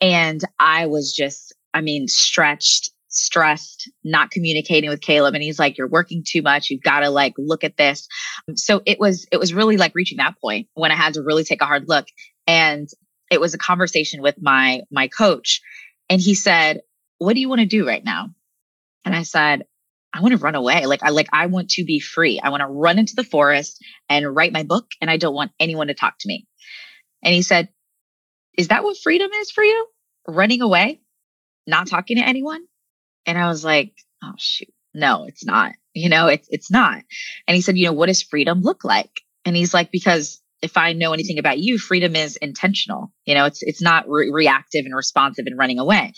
And 0.00 0.40
I 0.58 0.86
was 0.86 1.12
just, 1.16 1.54
I 1.74 1.80
mean, 1.80 2.06
stretched, 2.08 2.90
stressed, 3.08 3.90
not 4.04 4.30
communicating 4.30 4.90
with 4.90 5.00
Caleb. 5.00 5.34
And 5.34 5.42
he's 5.42 5.58
like, 5.58 5.76
you're 5.76 5.88
working 5.88 6.22
too 6.26 6.42
much. 6.42 6.70
You've 6.70 6.82
got 6.82 7.00
to 7.00 7.10
like 7.10 7.34
look 7.38 7.64
at 7.64 7.76
this. 7.76 8.06
So 8.54 8.82
it 8.86 9.00
was, 9.00 9.26
it 9.32 9.38
was 9.38 9.54
really 9.54 9.76
like 9.76 9.94
reaching 9.94 10.18
that 10.18 10.34
point 10.40 10.68
when 10.74 10.92
I 10.92 10.96
had 10.96 11.14
to 11.14 11.22
really 11.22 11.44
take 11.44 11.62
a 11.62 11.66
hard 11.66 11.88
look. 11.88 12.06
And 12.46 12.88
it 13.32 13.40
was 13.40 13.54
a 13.54 13.58
conversation 13.58 14.20
with 14.22 14.36
my 14.40 14.82
my 14.90 15.08
coach 15.08 15.62
and 16.10 16.20
he 16.20 16.34
said 16.34 16.82
what 17.18 17.34
do 17.34 17.40
you 17.40 17.48
want 17.48 17.60
to 17.60 17.66
do 17.66 17.86
right 17.86 18.04
now? 18.04 18.28
And 19.04 19.14
i 19.14 19.22
said 19.22 19.64
i 20.12 20.20
want 20.20 20.32
to 20.32 20.38
run 20.38 20.54
away. 20.54 20.86
Like 20.86 21.02
i 21.02 21.08
like 21.08 21.28
i 21.32 21.46
want 21.46 21.70
to 21.70 21.84
be 21.84 21.98
free. 21.98 22.38
I 22.40 22.50
want 22.50 22.60
to 22.60 22.66
run 22.66 22.98
into 22.98 23.14
the 23.16 23.24
forest 23.24 23.82
and 24.08 24.34
write 24.36 24.52
my 24.52 24.62
book 24.64 24.86
and 25.00 25.10
i 25.10 25.16
don't 25.16 25.34
want 25.34 25.52
anyone 25.58 25.86
to 25.86 25.94
talk 25.94 26.14
to 26.20 26.28
me. 26.28 26.46
And 27.24 27.34
he 27.34 27.42
said 27.42 27.68
is 28.58 28.68
that 28.68 28.84
what 28.84 28.98
freedom 29.02 29.30
is 29.32 29.50
for 29.50 29.64
you? 29.64 29.86
Running 30.28 30.60
away? 30.60 31.00
Not 31.66 31.86
talking 31.86 32.18
to 32.18 32.26
anyone? 32.26 32.62
And 33.24 33.38
i 33.38 33.48
was 33.48 33.64
like 33.64 33.94
oh 34.22 34.34
shoot. 34.36 34.72
No 34.92 35.24
it's 35.24 35.44
not. 35.46 35.72
You 35.94 36.10
know 36.10 36.26
it's 36.26 36.48
it's 36.50 36.70
not. 36.70 37.02
And 37.48 37.54
he 37.54 37.62
said 37.62 37.78
you 37.78 37.86
know 37.86 37.94
what 37.94 38.06
does 38.06 38.22
freedom 38.22 38.60
look 38.60 38.84
like? 38.84 39.22
And 39.46 39.56
he's 39.56 39.72
like 39.72 39.90
because 39.90 40.41
if 40.62 40.76
I 40.76 40.92
know 40.92 41.12
anything 41.12 41.38
about 41.38 41.58
you, 41.58 41.78
freedom 41.78 42.16
is 42.16 42.36
intentional. 42.36 43.12
You 43.26 43.34
know, 43.34 43.44
it's 43.44 43.62
it's 43.62 43.82
not 43.82 44.08
re- 44.08 44.30
reactive 44.32 44.84
and 44.86 44.94
responsive 44.94 45.46
and 45.46 45.58
running 45.58 45.78
away. 45.78 46.12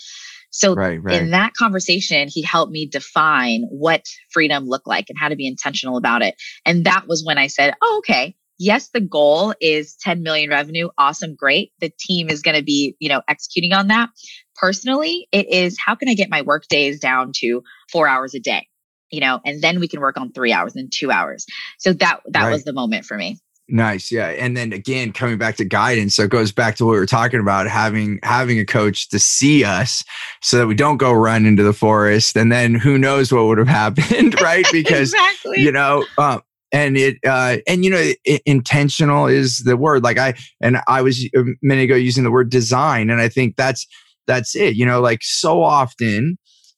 So 0.51 0.73
right, 0.73 1.01
right. 1.03 1.21
in 1.21 1.31
that 1.31 1.53
conversation, 1.53 2.29
he 2.31 2.41
helped 2.41 2.71
me 2.71 2.87
define 2.87 3.63
what 3.69 4.05
freedom 4.31 4.65
looked 4.65 4.87
like 4.87 5.09
and 5.09 5.17
how 5.19 5.27
to 5.27 5.35
be 5.35 5.47
intentional 5.47 5.97
about 5.97 6.21
it. 6.21 6.35
And 6.65 6.85
that 6.85 7.07
was 7.07 7.25
when 7.25 7.37
I 7.37 7.47
said, 7.47 7.73
"Oh, 7.81 7.97
okay. 7.99 8.35
Yes, 8.57 8.89
the 8.89 9.01
goal 9.01 9.53
is 9.59 9.97
10 9.99 10.23
million 10.23 10.49
revenue. 10.49 10.87
Awesome, 10.97 11.35
great. 11.35 11.73
The 11.81 11.91
team 11.99 12.29
is 12.29 12.41
going 12.41 12.55
to 12.55 12.63
be, 12.63 12.95
you 12.99 13.09
know, 13.09 13.21
executing 13.27 13.73
on 13.73 13.89
that. 13.89 14.11
Personally, 14.55 15.27
it 15.33 15.51
is 15.51 15.77
how 15.83 15.95
can 15.95 16.07
I 16.07 16.13
get 16.13 16.29
my 16.29 16.41
work 16.41 16.67
days 16.69 17.01
down 17.01 17.31
to 17.37 17.61
4 17.91 18.07
hours 18.07 18.33
a 18.33 18.39
day? 18.39 18.67
You 19.11 19.19
know, 19.19 19.41
and 19.43 19.61
then 19.61 19.81
we 19.81 19.89
can 19.89 19.99
work 19.99 20.17
on 20.17 20.31
3 20.31 20.53
hours 20.53 20.75
and 20.77 20.89
2 20.89 21.11
hours. 21.11 21.45
So 21.79 21.91
that 21.93 22.21
that 22.27 22.43
right. 22.43 22.51
was 22.51 22.63
the 22.63 22.71
moment 22.71 23.03
for 23.05 23.17
me. 23.17 23.39
Nice. 23.67 24.11
Yeah. 24.11 24.27
And 24.27 24.55
then 24.55 24.73
again, 24.73 25.11
coming 25.11 25.39
back 25.39 25.55
to 25.55 25.65
guidance. 25.65 26.15
So 26.15 26.23
it 26.23 26.29
goes 26.29 26.51
back 26.51 26.75
to 26.75 26.85
what 26.85 26.91
we 26.91 26.99
were 26.99 27.07
talking 27.07 27.39
about, 27.39 27.67
having 27.67 28.19
having 28.21 28.59
a 28.59 28.65
coach 28.65 29.09
to 29.09 29.17
see 29.17 29.63
us 29.63 30.03
so 30.41 30.57
that 30.59 30.67
we 30.67 30.75
don't 30.75 30.97
go 30.97 31.11
run 31.11 31.47
into 31.47 31.63
the 31.63 31.73
forest. 31.73 32.37
And 32.37 32.51
then 32.51 32.75
who 32.75 32.99
knows 32.99 33.31
what 33.31 33.45
would 33.45 33.57
have 33.57 33.67
happened, 33.97 34.39
right? 34.39 34.65
Because 34.71 35.13
exactly. 35.13 35.61
you 35.61 35.71
know, 35.71 36.05
um, 36.19 36.43
and 36.71 36.97
it 36.97 37.17
uh 37.25 37.57
and 37.67 37.83
you 37.83 37.89
know 37.89 38.11
it, 38.25 38.41
intentional 38.45 39.27
is 39.27 39.59
the 39.59 39.77
word 39.77 40.03
like 40.03 40.17
i 40.17 40.33
and 40.61 40.77
i 40.87 41.01
was 41.01 41.23
a 41.35 41.43
minute 41.61 41.83
ago 41.83 41.95
using 41.95 42.23
the 42.23 42.31
word 42.31 42.49
design 42.49 43.09
and 43.09 43.21
i 43.21 43.29
think 43.29 43.55
that's 43.55 43.87
that's 44.27 44.55
it 44.55 44.75
you 44.75 44.85
know 44.85 44.99
like 44.99 45.19
so 45.21 45.63
often 45.63 46.37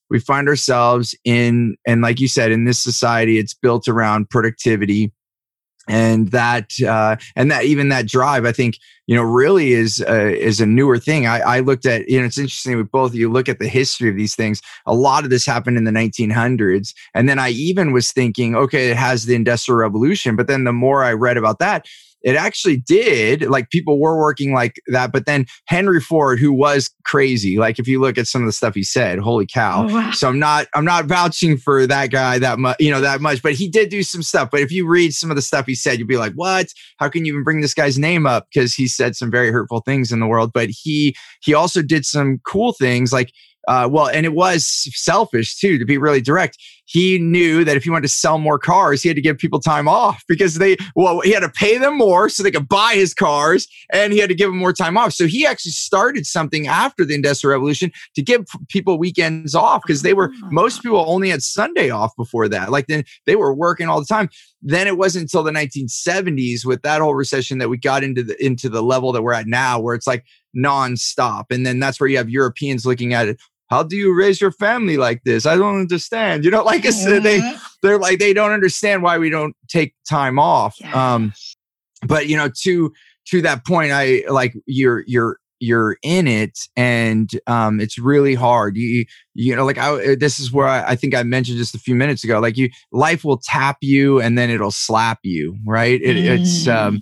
we 0.10 0.20
find 0.20 0.48
ourselves 0.48 1.16
in 1.24 1.76
and 1.88 2.02
like 2.02 2.20
you 2.20 2.28
said 2.28 2.52
in 2.52 2.66
this 2.66 2.82
society 2.82 3.40
it's 3.40 3.54
built 3.54 3.88
around 3.88 4.30
productivity 4.30 5.12
and 5.88 6.32
that 6.32 6.72
uh, 6.82 7.16
and 7.36 7.52
that 7.52 7.66
even 7.66 7.90
that 7.90 8.08
drive 8.08 8.46
i 8.46 8.52
think 8.52 8.78
you 9.08 9.16
know 9.16 9.24
really 9.24 9.72
is 9.72 10.04
uh, 10.08 10.26
is 10.26 10.60
a 10.60 10.66
newer 10.66 11.00
thing. 11.00 11.26
I, 11.26 11.40
I 11.40 11.60
looked 11.62 11.86
at 11.86 12.08
you 12.10 12.20
know 12.20 12.26
it's 12.26 12.38
interesting 12.38 12.78
with 12.78 12.92
both 12.92 13.16
you 13.16 13.32
look 13.32 13.50
at 13.50 13.60
the 13.60 13.68
history 13.68 14.10
of 14.10 14.18
these 14.18 14.36
things. 14.36 14.62
A 14.86 14.94
lot 14.94 15.24
of 15.24 15.30
this 15.30 15.46
happened 15.46 15.78
in 15.78 15.86
the 15.86 15.92
1900s 15.92 16.94
and 17.14 17.28
then 17.28 17.40
i 17.40 17.50
even 17.50 17.92
was 17.92 18.12
thinking 18.12 18.56
okay 18.56 18.90
it 18.90 18.98
has 18.98 19.26
the 19.26 19.36
industrial 19.36 19.80
revolution 19.80 20.36
but 20.36 20.48
then 20.48 20.64
the 20.64 20.74
more 20.74 21.04
i 21.04 21.14
read 21.14 21.38
about 21.38 21.60
that 21.60 21.86
it 22.24 22.36
actually 22.36 22.78
did. 22.78 23.44
Like 23.44 23.70
people 23.70 24.00
were 24.00 24.18
working 24.18 24.54
like 24.54 24.82
that. 24.88 25.12
But 25.12 25.26
then 25.26 25.46
Henry 25.68 26.02
Ford, 26.02 26.40
who 26.40 26.52
was 26.52 26.90
crazy, 27.06 27.58
like 27.58 27.80
if 27.80 27.88
you 27.88 28.00
look 28.00 28.18
at 28.18 28.28
some 28.28 28.42
of 28.42 28.48
the 28.48 28.52
stuff 28.52 28.76
he 28.76 28.84
said, 28.84 29.20
holy 29.20 29.46
cow. 29.46 29.88
Oh, 29.88 29.94
wow. 29.94 30.12
So 30.12 30.28
I'm 30.28 30.40
not, 30.40 30.68
I'm 30.76 30.86
not 30.86 31.06
vouching 31.06 31.58
for 31.58 31.88
that 31.88 32.12
guy 32.12 32.40
that 32.40 32.60
much, 32.60 32.78
you 32.80 32.92
know, 32.92 33.02
that 33.02 33.22
much, 33.22 33.42
but 33.42 33.54
he 33.54 33.70
did 33.70 33.90
do 33.90 34.04
some 34.04 34.24
stuff. 34.24 34.50
But 34.52 34.62
if 34.62 34.72
you 34.72 34.88
read 34.88 35.14
some 35.14 35.30
of 35.30 35.36
the 35.36 35.42
stuff 35.42 35.66
he 35.66 35.76
said, 35.76 36.00
you'd 36.00 36.08
be 36.08 36.18
like, 36.18 36.34
what? 36.34 36.68
How 36.98 37.10
can 37.10 37.26
you 37.26 37.34
even 37.34 37.44
bring 37.44 37.62
this 37.62 37.74
guy's 37.74 37.98
name 37.98 38.26
up? 38.26 38.48
Because 38.52 38.74
he 38.74 38.88
said 38.88 39.16
some 39.16 39.32
very 39.32 39.52
hurtful 39.52 39.82
things 39.82 40.12
in 40.12 40.20
the 40.20 40.28
world. 40.28 40.52
But 40.54 40.70
he, 40.70 41.16
he 41.42 41.54
also 41.54 41.82
did 41.82 42.06
some 42.06 42.40
cool 42.46 42.74
things 42.74 43.14
like 43.14 43.32
uh, 43.68 43.88
well, 43.92 44.08
and 44.08 44.26
it 44.26 44.34
was 44.34 44.66
selfish 44.96 45.58
too, 45.58 45.78
to 45.78 45.86
be 45.86 45.98
really 45.98 46.22
direct. 46.22 46.58
He 46.86 47.20
knew 47.20 47.66
that 47.66 47.76
if 47.76 47.84
he 47.84 47.90
wanted 47.90 48.04
to 48.04 48.14
sell 48.14 48.38
more 48.38 48.58
cars, 48.58 49.04
he 49.04 49.10
had 49.10 49.18
to 49.18 49.22
give 49.22 49.38
people 49.38 49.60
time 49.60 49.90
off 49.90 50.24
because 50.26 50.56
they, 50.56 50.78
well, 50.96 51.20
he 51.20 51.32
had 51.32 51.42
to 51.42 51.50
pay 51.50 51.78
them 51.78 51.98
more 51.98 52.30
so 52.30 52.42
they 52.42 52.52
could 52.52 52.70
buy 52.70 52.94
his 52.94 53.14
cars 53.14 53.68
and 53.92 54.14
he 54.14 54.20
had 54.20 54.30
to 54.30 54.36
give 54.36 54.50
them 54.50 54.58
more 54.58 54.72
time 54.72 54.98
off. 54.98 55.12
So 55.12 55.28
he 55.28 55.46
actually 55.46 55.74
started 55.74 56.26
something 56.26 56.66
after 56.68 57.04
the 57.04 57.14
Industrial 57.14 57.52
Revolution 57.52 57.92
to 58.16 58.22
give 58.22 58.46
people 58.70 58.98
weekends 58.98 59.54
off 59.54 59.82
because 59.86 60.02
they 60.02 60.14
were, 60.14 60.32
most 60.50 60.82
people 60.82 61.04
only 61.06 61.30
had 61.30 61.44
Sunday 61.44 61.90
off 61.90 62.16
before 62.16 62.48
that. 62.48 62.72
Like 62.72 62.88
then 62.88 63.04
they 63.26 63.36
were 63.36 63.54
working 63.54 63.90
all 63.90 64.00
the 64.00 64.06
time. 64.06 64.30
Then 64.62 64.88
it 64.88 64.98
wasn't 64.98 65.24
until 65.24 65.44
the 65.44 65.52
1970s 65.52 66.66
with 66.66 66.84
that 66.84 67.02
whole 67.02 67.16
recession 67.16 67.58
that 67.58 67.68
we 67.68 67.78
got 67.78 68.06
into 68.06 68.24
the, 68.24 68.44
into 68.44 68.70
the 68.70 68.82
level 68.82 69.12
that 69.12 69.24
we're 69.24 69.34
at 69.34 69.46
now 69.46 69.78
where 69.78 69.94
it's 69.94 70.08
like 70.08 70.24
nonstop. 70.56 71.46
And 71.52 71.66
then 71.66 71.80
that's 71.80 72.00
where 72.00 72.10
you 72.10 72.18
have 72.18 72.30
Europeans 72.30 72.86
looking 72.86 73.14
at 73.14 73.28
it 73.28 73.42
how 73.70 73.84
do 73.84 73.96
you 73.96 74.14
raise 74.16 74.40
your 74.40 74.52
family 74.52 74.98
like 74.98 75.24
this? 75.24 75.46
I 75.46 75.56
don't 75.58 75.80
understand. 75.80 76.46
You 76.46 76.52
know, 76.52 76.64
like 76.72 76.86
I 76.86 76.92
said, 76.92 77.24
they 77.24 77.40
Mhm. 77.42 77.60
they're 77.82 78.00
like 78.00 78.20
they 78.20 78.34
don't 78.34 78.52
understand 78.52 79.04
why 79.04 79.18
we 79.18 79.30
don't 79.30 79.56
take 79.68 79.94
time 80.10 80.40
off. 80.40 80.76
Um, 80.94 81.34
but 82.08 82.28
you 82.28 82.38
know, 82.38 82.50
to 82.64 82.92
to 83.30 83.42
that 83.42 83.66
point, 83.66 83.92
I 83.92 84.24
like 84.30 84.54
you're 84.66 85.04
you're 85.08 85.38
you're 85.60 85.98
in 86.04 86.28
it, 86.28 86.58
and 86.76 87.30
um, 87.48 87.80
it's 87.80 87.98
really 87.98 88.36
hard. 88.36 88.78
You 88.78 89.06
you 89.34 89.56
know, 89.56 89.66
like 89.66 89.78
I 89.80 90.16
this 90.16 90.40
is 90.40 90.52
where 90.52 90.68
I, 90.68 90.92
I 90.92 90.96
think 90.96 91.16
I 91.16 91.24
mentioned 91.24 91.58
just 91.58 91.76
a 91.76 91.80
few 91.80 91.96
minutes 91.96 92.24
ago. 92.24 92.40
Like 92.40 92.58
you, 92.58 92.70
life 92.92 93.24
will 93.26 93.40
tap 93.44 93.78
you, 93.82 94.22
and 94.22 94.38
then 94.38 94.50
it'll 94.50 94.72
slap 94.72 95.20
you. 95.24 95.58
Right? 95.66 96.00
It, 96.02 96.18
It's 96.18 96.68
um, 96.68 97.02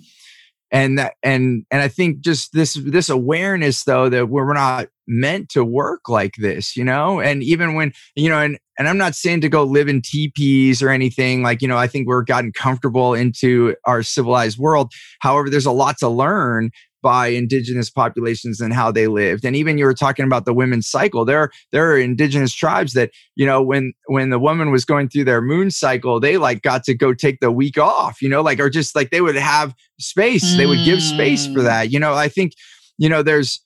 and 0.70 0.98
that 0.98 1.14
and 1.22 1.64
and 1.70 1.82
I 1.82 1.88
think 1.88 2.20
just 2.20 2.52
this 2.52 2.74
this 2.74 3.08
awareness 3.08 3.84
though 3.84 4.08
that 4.08 4.28
we're 4.28 4.52
not 4.54 4.88
meant 5.06 5.48
to 5.50 5.64
work 5.64 6.08
like 6.08 6.34
this, 6.38 6.76
you 6.76 6.84
know, 6.84 7.20
and 7.20 7.42
even 7.42 7.74
when 7.74 7.92
you 8.14 8.28
know, 8.28 8.38
and 8.40 8.58
and 8.78 8.88
I'm 8.88 8.98
not 8.98 9.14
saying 9.14 9.40
to 9.42 9.48
go 9.48 9.64
live 9.64 9.88
in 9.88 10.02
teepees 10.02 10.82
or 10.82 10.90
anything 10.90 11.42
like 11.42 11.62
you 11.62 11.68
know. 11.68 11.78
I 11.78 11.86
think 11.86 12.06
we're 12.06 12.22
gotten 12.22 12.52
comfortable 12.52 13.14
into 13.14 13.74
our 13.84 14.02
civilized 14.02 14.58
world. 14.58 14.92
However, 15.20 15.48
there's 15.50 15.66
a 15.66 15.72
lot 15.72 15.98
to 15.98 16.08
learn 16.08 16.70
by 17.02 17.28
indigenous 17.28 17.88
populations 17.88 18.60
and 18.60 18.72
how 18.72 18.90
they 18.90 19.06
lived 19.06 19.44
and 19.44 19.54
even 19.54 19.78
you 19.78 19.84
were 19.84 19.94
talking 19.94 20.24
about 20.24 20.44
the 20.44 20.52
women's 20.52 20.88
cycle 20.88 21.24
there 21.24 21.50
there 21.70 21.92
are 21.92 21.98
indigenous 21.98 22.52
tribes 22.52 22.94
that 22.94 23.10
you 23.36 23.46
know 23.46 23.62
when 23.62 23.92
when 24.06 24.30
the 24.30 24.40
woman 24.40 24.72
was 24.72 24.84
going 24.84 25.08
through 25.08 25.22
their 25.22 25.40
moon 25.40 25.70
cycle 25.70 26.18
they 26.18 26.36
like 26.36 26.62
got 26.62 26.82
to 26.82 26.94
go 26.94 27.14
take 27.14 27.38
the 27.38 27.52
week 27.52 27.78
off 27.78 28.20
you 28.20 28.28
know 28.28 28.40
like 28.40 28.58
or 28.58 28.68
just 28.68 28.96
like 28.96 29.10
they 29.10 29.20
would 29.20 29.36
have 29.36 29.72
space 30.00 30.56
they 30.56 30.66
would 30.66 30.84
give 30.84 31.00
space 31.00 31.46
for 31.46 31.60
Mm. 31.60 31.64
that 31.64 31.92
you 31.92 32.00
know 32.00 32.14
i 32.14 32.28
think 32.28 32.54
you 32.98 33.08
know 33.08 33.22
there's 33.22 33.60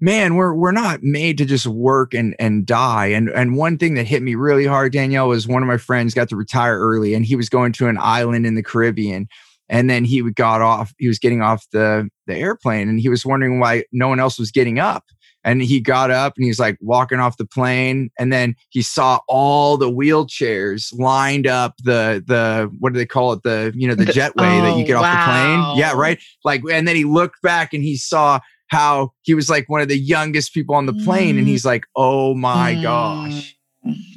man 0.00 0.34
we're 0.34 0.54
we're 0.54 0.72
not 0.72 1.02
made 1.02 1.38
to 1.38 1.44
just 1.44 1.66
work 1.66 2.12
and 2.14 2.34
and 2.38 2.66
die. 2.66 3.06
And 3.06 3.28
and 3.30 3.56
one 3.56 3.78
thing 3.78 3.94
that 3.94 4.06
hit 4.06 4.22
me 4.22 4.34
really 4.34 4.66
hard 4.66 4.92
danielle 4.92 5.28
was 5.28 5.48
one 5.48 5.62
of 5.62 5.68
my 5.68 5.78
friends 5.78 6.14
got 6.14 6.28
to 6.28 6.36
retire 6.36 6.78
early 6.78 7.14
and 7.14 7.24
he 7.24 7.36
was 7.36 7.48
going 7.48 7.72
to 7.72 7.88
an 7.88 7.98
island 8.00 8.46
in 8.46 8.54
the 8.54 8.62
caribbean. 8.62 9.28
And 9.68 9.90
then 9.90 10.04
he 10.04 10.22
got 10.30 10.60
off 10.60 10.92
he 10.98 11.08
was 11.08 11.18
getting 11.18 11.42
off 11.42 11.66
the 11.72 12.08
the 12.26 12.36
airplane 12.36 12.88
and 12.88 13.00
he 13.00 13.08
was 13.08 13.24
wondering 13.24 13.58
why 13.58 13.84
no 13.92 14.08
one 14.08 14.20
else 14.20 14.38
was 14.38 14.50
getting 14.50 14.78
up. 14.78 15.04
And 15.44 15.62
he 15.62 15.80
got 15.80 16.10
up 16.10 16.34
and 16.36 16.44
he's 16.44 16.58
like 16.58 16.76
walking 16.80 17.20
off 17.20 17.36
the 17.36 17.46
plane 17.46 18.10
and 18.18 18.32
then 18.32 18.56
he 18.70 18.82
saw 18.82 19.20
all 19.28 19.76
the 19.76 19.90
wheelchairs 19.90 20.92
lined 20.98 21.46
up 21.46 21.74
the 21.84 22.22
the 22.26 22.68
what 22.80 22.92
do 22.92 22.98
they 22.98 23.06
call 23.06 23.32
it? 23.32 23.42
The 23.44 23.72
you 23.74 23.88
know 23.88 23.94
the 23.94 24.04
The- 24.04 24.12
jetway 24.12 24.60
that 24.60 24.76
you 24.76 24.82
oh, 24.82 24.86
get 24.86 24.96
off 24.96 25.04
the 25.04 25.30
plane. 25.32 25.78
Yeah 25.78 25.92
right? 25.94 26.20
Like 26.44 26.62
and 26.70 26.86
then 26.86 26.96
he 26.96 27.04
looked 27.04 27.40
back 27.42 27.72
and 27.72 27.82
he 27.82 27.96
saw 27.96 28.40
how 28.68 29.12
he 29.22 29.34
was 29.34 29.48
like 29.48 29.68
one 29.68 29.80
of 29.80 29.88
the 29.88 29.98
youngest 29.98 30.52
people 30.54 30.74
on 30.74 30.86
the 30.86 30.94
plane 30.94 31.38
and 31.38 31.46
Mm. 31.46 31.50
he's 31.50 31.64
like 31.64 31.84
oh 31.96 32.34
my 32.34 32.74
gosh 32.74 33.56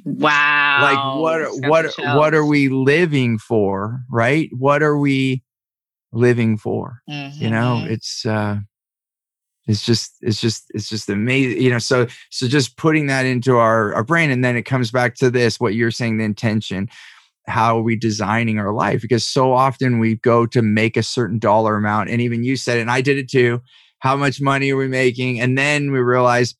Wow. 0.06 0.78
like 0.82 1.00
what 1.22 1.68
what 1.68 2.16
what 2.16 2.34
are 2.34 2.46
we 2.46 2.70
living 2.70 3.38
for 3.38 4.02
right 4.10 4.50
what 4.58 4.82
are 4.82 4.98
we 4.98 5.44
living 6.12 6.58
for 6.58 7.02
you 7.40 7.50
know 7.50 7.84
Mhm. 7.86 7.92
it's 7.92 8.26
uh 8.26 8.58
it's 9.68 9.86
just 9.86 10.16
it's 10.22 10.42
just 10.42 10.66
it's 10.74 10.90
just 10.90 11.10
amazing 11.10 11.62
you 11.62 11.70
know 11.70 11.78
so 11.78 12.08
so 12.32 12.48
just 12.48 12.76
putting 12.78 13.08
that 13.08 13.26
into 13.26 13.58
our 13.58 13.94
our 13.94 14.04
brain 14.04 14.32
and 14.32 14.44
then 14.44 14.56
it 14.56 14.64
comes 14.64 14.90
back 14.90 15.16
to 15.16 15.30
this 15.30 15.60
what 15.60 15.76
you're 15.76 15.92
saying 15.92 16.18
the 16.18 16.24
intention 16.24 16.90
how 17.48 17.78
are 17.78 17.84
we 17.84 17.96
designing 17.96 18.58
our 18.60 18.74
life 18.74 19.02
because 19.02 19.24
so 19.26 19.52
often 19.54 20.00
we 20.00 20.16
go 20.16 20.46
to 20.46 20.62
make 20.62 20.98
a 20.98 21.04
certain 21.04 21.38
dollar 21.40 21.76
amount 21.76 22.10
and 22.10 22.22
even 22.22 22.44
you 22.44 22.56
said 22.56 22.78
it 22.78 22.82
and 22.82 22.92
i 22.92 23.02
did 23.02 23.18
it 23.18 23.30
too 23.30 23.62
how 24.00 24.16
much 24.16 24.42
money 24.42 24.72
are 24.72 24.78
we 24.78 24.88
making? 24.88 25.40
And 25.40 25.58
then 25.58 25.92
we 25.92 26.00
realize 26.00 26.56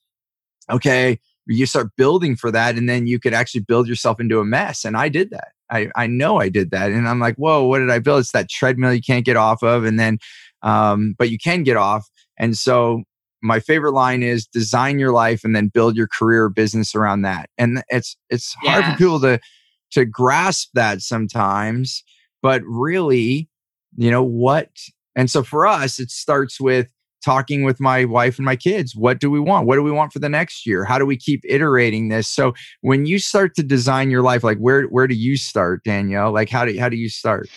okay 0.70 1.18
you 1.46 1.66
start 1.66 1.88
building 1.96 2.36
for 2.36 2.52
that 2.52 2.76
and 2.76 2.88
then 2.88 3.08
you 3.08 3.18
could 3.18 3.34
actually 3.34 3.62
build 3.62 3.88
yourself 3.88 4.20
into 4.20 4.38
a 4.38 4.44
mess. 4.44 4.84
And 4.84 4.96
i 4.96 5.08
did 5.08 5.30
that. 5.30 5.48
I 5.70 5.88
i 5.96 6.06
know 6.06 6.38
i 6.38 6.48
did 6.48 6.70
that. 6.70 6.92
And 6.92 7.08
i'm 7.08 7.20
like 7.20 7.36
whoa 7.36 7.64
what 7.64 7.78
did 7.78 7.90
i 7.90 7.98
build? 7.98 8.20
It's 8.20 8.32
that 8.32 8.48
treadmill 8.48 8.94
you 8.94 9.02
can't 9.02 9.24
get 9.24 9.36
off 9.36 9.62
of 9.62 9.84
and 9.84 9.98
then 9.98 10.18
um 10.62 11.14
but 11.18 11.30
you 11.30 11.38
can 11.38 11.62
get 11.62 11.76
off. 11.76 12.08
And 12.38 12.56
so 12.56 13.02
my 13.42 13.58
favorite 13.58 13.92
line 13.92 14.22
is 14.22 14.46
design 14.46 14.98
your 14.98 15.12
life 15.12 15.44
and 15.44 15.56
then 15.56 15.68
build 15.68 15.96
your 15.96 16.08
career 16.08 16.44
or 16.44 16.50
business 16.50 16.94
around 16.94 17.22
that. 17.22 17.48
And 17.58 17.82
it's 17.88 18.16
it's 18.28 18.54
hard 18.62 18.84
for 18.84 18.96
people 18.96 19.20
to 19.20 19.40
to 19.92 20.04
grasp 20.04 20.70
that 20.74 21.02
sometimes 21.02 22.04
but 22.42 22.62
really 22.64 23.48
you 23.96 24.10
know 24.10 24.22
what 24.22 24.70
and 25.16 25.30
so 25.30 25.42
for 25.42 25.66
us 25.66 25.98
it 25.98 26.10
starts 26.10 26.60
with 26.60 26.92
talking 27.24 27.64
with 27.64 27.80
my 27.80 28.04
wife 28.04 28.38
and 28.38 28.44
my 28.44 28.56
kids 28.56 28.94
what 28.94 29.20
do 29.20 29.30
we 29.30 29.40
want 29.40 29.66
what 29.66 29.76
do 29.76 29.82
we 29.82 29.90
want 29.90 30.12
for 30.12 30.18
the 30.18 30.28
next 30.28 30.66
year 30.66 30.84
how 30.84 30.98
do 30.98 31.06
we 31.06 31.16
keep 31.16 31.42
iterating 31.44 32.08
this 32.08 32.28
so 32.28 32.52
when 32.80 33.06
you 33.06 33.18
start 33.18 33.54
to 33.54 33.62
design 33.62 34.10
your 34.10 34.22
life 34.22 34.42
like 34.42 34.58
where 34.58 34.84
where 34.84 35.06
do 35.06 35.14
you 35.14 35.36
start 35.36 35.82
danielle 35.84 36.32
like 36.32 36.48
how 36.48 36.64
do 36.64 36.78
how 36.78 36.88
do 36.88 36.96
you 36.96 37.08
start 37.08 37.48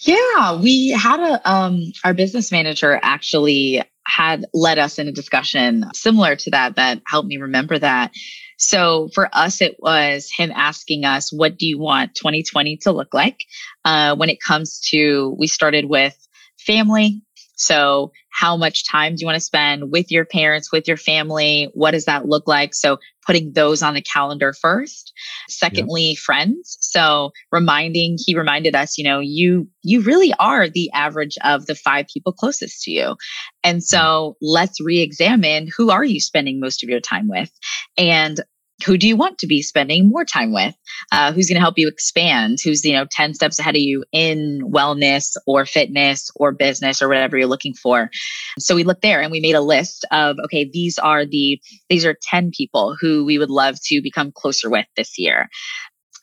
Yeah, 0.00 0.60
we 0.60 0.90
had 0.90 1.18
a 1.18 1.50
um 1.50 1.92
our 2.04 2.14
business 2.14 2.52
manager 2.52 3.00
actually 3.02 3.82
had 4.06 4.46
led 4.54 4.78
us 4.78 4.98
in 4.98 5.08
a 5.08 5.12
discussion 5.12 5.84
similar 5.92 6.36
to 6.36 6.50
that 6.50 6.76
that 6.76 7.02
helped 7.06 7.28
me 7.28 7.36
remember 7.36 7.78
that. 7.78 8.12
So 8.58 9.08
for 9.14 9.28
us, 9.32 9.60
it 9.60 9.76
was 9.80 10.30
him 10.36 10.52
asking 10.54 11.04
us, 11.04 11.32
"What 11.32 11.58
do 11.58 11.66
you 11.66 11.78
want 11.78 12.14
2020 12.14 12.76
to 12.78 12.92
look 12.92 13.12
like?" 13.12 13.38
Uh, 13.84 14.14
when 14.16 14.30
it 14.30 14.40
comes 14.40 14.80
to, 14.90 15.36
we 15.38 15.46
started 15.46 15.86
with 15.86 16.16
family. 16.58 17.22
So 17.58 18.12
how 18.30 18.56
much 18.56 18.88
time 18.88 19.14
do 19.14 19.20
you 19.20 19.26
want 19.26 19.36
to 19.36 19.40
spend 19.40 19.90
with 19.90 20.10
your 20.10 20.24
parents, 20.24 20.70
with 20.72 20.86
your 20.86 20.96
family? 20.96 21.68
What 21.74 21.90
does 21.90 22.04
that 22.04 22.26
look 22.26 22.46
like? 22.46 22.74
So 22.74 22.98
putting 23.26 23.52
those 23.52 23.82
on 23.82 23.94
the 23.94 24.00
calendar 24.00 24.54
first. 24.54 25.12
Secondly, 25.48 26.14
friends. 26.14 26.78
So 26.80 27.32
reminding, 27.52 28.16
he 28.24 28.34
reminded 28.34 28.74
us, 28.74 28.96
you 28.96 29.04
know, 29.04 29.20
you 29.20 29.68
you 29.82 30.00
really 30.00 30.32
are 30.38 30.68
the 30.68 30.90
average 30.94 31.36
of 31.44 31.66
the 31.66 31.74
five 31.74 32.06
people 32.12 32.32
closest 32.32 32.82
to 32.84 32.90
you. 32.90 33.16
And 33.62 33.78
mm. 33.78 33.82
so 33.82 34.36
let's 34.40 34.80
re-examine 34.80 35.68
who 35.76 35.90
are 35.90 36.04
you 36.04 36.20
spending 36.20 36.60
most 36.60 36.82
of 36.82 36.88
your 36.88 37.00
time 37.00 37.28
with? 37.28 37.50
And 37.98 38.40
who 38.84 38.96
do 38.96 39.08
you 39.08 39.16
want 39.16 39.38
to 39.38 39.46
be 39.46 39.62
spending 39.62 40.08
more 40.08 40.24
time 40.24 40.52
with? 40.52 40.74
Uh, 41.10 41.32
who's 41.32 41.48
going 41.48 41.56
to 41.56 41.60
help 41.60 41.74
you 41.76 41.88
expand? 41.88 42.58
Who's 42.62 42.84
you 42.84 42.92
know 42.92 43.06
ten 43.10 43.34
steps 43.34 43.58
ahead 43.58 43.74
of 43.74 43.80
you 43.80 44.04
in 44.12 44.60
wellness 44.64 45.36
or 45.46 45.66
fitness 45.66 46.30
or 46.36 46.52
business 46.52 47.02
or 47.02 47.08
whatever 47.08 47.36
you're 47.36 47.48
looking 47.48 47.74
for? 47.74 48.10
So 48.58 48.74
we 48.74 48.84
looked 48.84 49.02
there 49.02 49.20
and 49.20 49.32
we 49.32 49.40
made 49.40 49.54
a 49.54 49.60
list 49.60 50.06
of 50.10 50.36
okay, 50.44 50.68
these 50.72 50.98
are 50.98 51.26
the 51.26 51.60
these 51.88 52.04
are 52.04 52.16
ten 52.22 52.50
people 52.56 52.96
who 53.00 53.24
we 53.24 53.38
would 53.38 53.50
love 53.50 53.76
to 53.86 54.00
become 54.02 54.32
closer 54.32 54.70
with 54.70 54.86
this 54.96 55.18
year. 55.18 55.48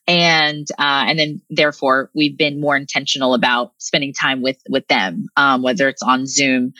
And 0.07 0.67
uh, 0.77 1.05
and 1.07 1.17
then 1.17 1.41
therefore 1.49 2.11
we've 2.13 2.37
been 2.37 2.61
more 2.61 2.75
intentional 2.75 3.33
about 3.33 3.71
spending 3.79 4.13
time 4.13 4.41
with 4.41 4.57
with 4.69 4.87
them, 4.87 5.25
um, 5.35 5.63
whether 5.63 5.89
it's 5.89 6.03
on 6.03 6.27
Zoom 6.27 6.73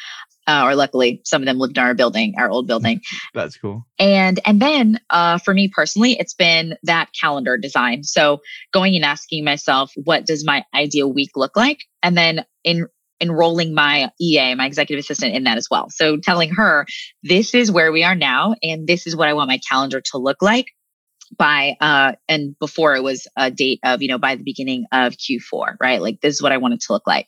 uh, 0.48 0.64
or 0.66 0.76
luckily 0.76 1.22
some 1.26 1.42
of 1.42 1.46
them 1.46 1.58
lived 1.58 1.78
in 1.78 1.84
our 1.84 1.94
building, 1.94 2.36
our 2.38 2.50
old 2.50 2.68
building. 2.68 3.02
That's 3.34 3.58
cool. 3.58 3.86
And 4.00 4.40
and 4.46 4.62
then 4.62 5.00
uh, 5.10 5.38
for 5.40 5.54
me 5.54 5.68
personally 5.68 6.18
it's 6.20 6.34
been 6.34 6.78
that 6.84 7.10
calendar 7.20 7.58
design. 7.58 8.04
So 8.04 8.42
going 8.72 8.96
and 8.96 9.06
asking 9.06 9.44
myself 9.44 9.92
what 10.04 10.26
does 10.26 10.46
my 10.46 10.64
ideal 10.74 11.12
week 11.12 11.32
look 11.36 11.56
like? 11.56 11.80
And 12.04 12.18
then 12.18 12.46
in 12.64 12.88
enrolling 13.22 13.74
my 13.74 14.12
ea 14.20 14.56
my 14.56 14.66
executive 14.66 15.02
assistant 15.02 15.34
in 15.34 15.46
that 15.46 15.58
as 15.58 15.68
well. 15.70 15.90
So 15.90 16.18
telling 16.18 16.54
her 16.56 16.86
this 17.24 17.54
is 17.54 17.72
where 17.72 17.92
we 17.92 18.04
are 18.04 18.16
now 18.16 18.56
and 18.62 18.88
this 18.88 19.08
is 19.08 19.16
what 19.16 19.30
i 19.30 19.34
want 19.34 19.48
my 19.48 19.60
calendar 19.70 20.02
to 20.12 20.18
look 20.18 20.42
like 20.42 20.68
by 21.38 21.76
uh 21.80 22.14
and 22.28 22.58
before 22.60 22.96
it 22.96 23.04
was 23.04 23.28
a 23.38 23.50
date 23.50 23.80
of 23.84 24.02
you 24.02 24.10
know 24.10 24.18
by 24.18 24.36
the 24.36 24.44
beginning 24.44 24.86
of 24.92 25.14
q4 25.14 25.76
right? 25.80 26.02
Like 26.02 26.22
this 26.22 26.36
is 26.36 26.42
what 26.42 26.52
i 26.52 26.58
want 26.58 26.74
it 26.74 26.82
to 26.82 26.94
look 26.94 27.08
like. 27.08 27.28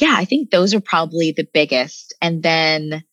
Yeah 0.00 0.14
i 0.16 0.24
think 0.24 0.50
those 0.50 0.74
are 0.74 0.80
probably 0.80 1.32
the 1.36 1.46
biggest 1.54 2.05
and 2.26 2.42
then 2.42 3.04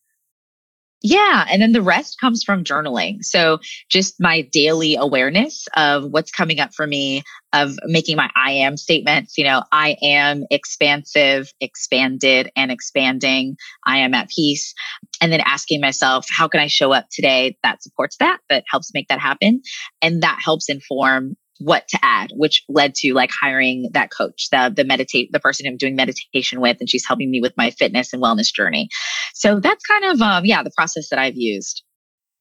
yeah. 1.06 1.44
And 1.50 1.60
then 1.60 1.72
the 1.72 1.82
rest 1.82 2.18
comes 2.18 2.42
from 2.42 2.64
journaling. 2.64 3.18
So 3.20 3.58
just 3.90 4.14
my 4.18 4.40
daily 4.40 4.96
awareness 4.96 5.66
of 5.76 6.04
what's 6.04 6.30
coming 6.30 6.60
up 6.60 6.72
for 6.74 6.86
me, 6.86 7.22
of 7.52 7.76
making 7.84 8.16
my 8.16 8.30
I 8.34 8.52
am 8.52 8.78
statements. 8.78 9.36
You 9.36 9.44
know, 9.44 9.64
I 9.70 9.96
am 10.02 10.44
expansive, 10.50 11.52
expanded, 11.60 12.50
and 12.56 12.72
expanding. 12.72 13.56
I 13.86 13.98
am 13.98 14.14
at 14.14 14.30
peace. 14.30 14.72
And 15.20 15.30
then 15.30 15.42
asking 15.44 15.82
myself, 15.82 16.24
how 16.34 16.48
can 16.48 16.60
I 16.60 16.68
show 16.68 16.92
up 16.92 17.04
today 17.12 17.58
that 17.62 17.82
supports 17.82 18.16
that, 18.20 18.38
that 18.48 18.64
helps 18.66 18.90
make 18.94 19.08
that 19.08 19.20
happen? 19.20 19.60
And 20.00 20.22
that 20.22 20.40
helps 20.42 20.70
inform 20.70 21.36
what 21.58 21.86
to 21.88 21.98
add, 22.02 22.30
which 22.34 22.64
led 22.68 22.94
to 22.96 23.14
like 23.14 23.30
hiring 23.30 23.88
that 23.92 24.10
coach, 24.10 24.48
the 24.50 24.72
the 24.74 24.84
meditate, 24.84 25.30
the 25.32 25.40
person 25.40 25.66
I'm 25.66 25.76
doing 25.76 25.96
meditation 25.96 26.60
with, 26.60 26.78
and 26.80 26.88
she's 26.88 27.06
helping 27.06 27.30
me 27.30 27.40
with 27.40 27.56
my 27.56 27.70
fitness 27.70 28.12
and 28.12 28.22
wellness 28.22 28.52
journey. 28.52 28.88
So 29.34 29.60
that's 29.60 29.84
kind 29.86 30.04
of 30.04 30.20
um 30.20 30.44
yeah, 30.44 30.62
the 30.62 30.72
process 30.76 31.08
that 31.10 31.18
I've 31.18 31.36
used. 31.36 31.82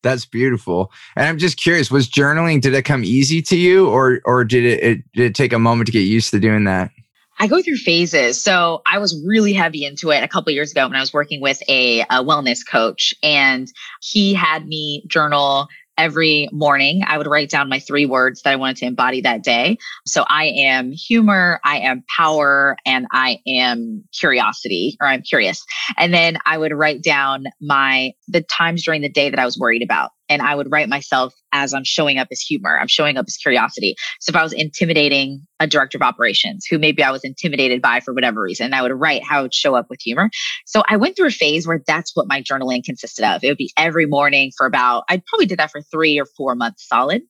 That's 0.01 0.25
beautiful. 0.25 0.91
And 1.15 1.27
I'm 1.27 1.37
just 1.37 1.57
curious, 1.57 1.89
was 1.89 2.09
journaling, 2.09 2.59
did 2.59 2.73
it 2.73 2.83
come 2.83 3.05
easy 3.05 3.41
to 3.43 3.57
you 3.57 3.87
or 3.87 4.19
or 4.25 4.43
did 4.43 4.65
it, 4.65 4.83
it 4.83 5.11
did 5.13 5.25
it 5.27 5.35
take 5.35 5.53
a 5.53 5.59
moment 5.59 5.87
to 5.87 5.91
get 5.91 6.01
used 6.01 6.31
to 6.31 6.39
doing 6.39 6.65
that? 6.65 6.91
I 7.39 7.47
go 7.47 7.61
through 7.61 7.77
phases. 7.77 8.41
So 8.41 8.81
I 8.85 8.99
was 8.99 9.19
really 9.25 9.53
heavy 9.53 9.85
into 9.85 10.11
it 10.11 10.23
a 10.23 10.27
couple 10.27 10.51
years 10.53 10.71
ago 10.71 10.87
when 10.87 10.95
I 10.95 10.99
was 10.99 11.13
working 11.13 11.41
with 11.41 11.61
a, 11.67 12.01
a 12.01 12.23
wellness 12.23 12.59
coach, 12.65 13.13
and 13.23 13.67
he 14.01 14.33
had 14.33 14.67
me 14.67 15.03
journal 15.07 15.67
every 15.97 16.49
morning 16.51 17.03
I 17.05 17.17
would 17.17 17.27
write 17.27 17.49
down 17.49 17.69
my 17.69 17.79
three 17.79 18.05
words 18.05 18.41
that 18.41 18.51
I 18.51 18.55
wanted 18.55 18.77
to 18.77 18.85
embody 18.85 19.21
that 19.21 19.43
day. 19.43 19.77
So 20.05 20.23
I 20.27 20.45
am 20.45 20.91
humor, 20.91 21.59
I 21.63 21.79
am 21.79 22.03
power, 22.15 22.77
and 22.85 23.07
I 23.11 23.39
am 23.47 24.03
curiosity, 24.17 24.97
or 24.99 25.07
I'm 25.07 25.21
curious. 25.21 25.63
And 25.97 26.13
then 26.13 26.37
I 26.45 26.57
would 26.57 26.73
write 26.73 27.03
down 27.03 27.45
my 27.61 28.13
the 28.27 28.41
times 28.41 28.83
during 28.83 29.01
the 29.01 29.09
day 29.09 29.29
that 29.29 29.39
I 29.39 29.45
was 29.45 29.57
worried 29.57 29.83
about. 29.83 30.11
And 30.29 30.41
I 30.41 30.55
would 30.55 30.71
write 30.71 30.89
myself 30.89 31.33
as 31.51 31.73
I'm 31.73 31.83
showing 31.83 32.17
up 32.17 32.27
as 32.31 32.39
humor, 32.39 32.79
I'm 32.79 32.87
showing 32.87 33.17
up 33.17 33.25
as 33.27 33.37
curiosity. 33.37 33.95
So 34.19 34.31
if 34.31 34.35
I 34.35 34.43
was 34.43 34.53
intimidating 34.53 35.45
a 35.59 35.67
director 35.67 35.97
of 35.97 36.01
operations 36.01 36.65
who 36.69 36.79
maybe 36.79 37.03
I 37.03 37.11
was 37.11 37.23
intimidated 37.23 37.81
by 37.81 37.99
for 37.99 38.13
whatever 38.13 38.41
reason, 38.41 38.73
I 38.73 38.81
would 38.81 38.91
write 38.91 39.23
how 39.23 39.39
I 39.39 39.41
would 39.43 39.53
show 39.53 39.75
up 39.75 39.87
with 39.89 40.01
humor. 40.01 40.29
So 40.65 40.83
I 40.89 40.97
went 40.97 41.15
through 41.15 41.27
a 41.27 41.31
phase 41.31 41.67
where 41.67 41.81
that's 41.85 42.15
what 42.15 42.27
my 42.27 42.41
journaling 42.41 42.83
consisted 42.83 43.25
of. 43.25 43.43
It 43.43 43.49
would 43.49 43.57
be 43.57 43.71
every 43.77 44.05
morning 44.05 44.51
for 44.57 44.65
about, 44.65 45.03
I 45.09 45.21
probably 45.27 45.45
did 45.45 45.59
that 45.59 45.71
for 45.71 45.81
three 45.81 46.19
or 46.19 46.25
four 46.25 46.55
months 46.55 46.87
solid. 46.87 47.21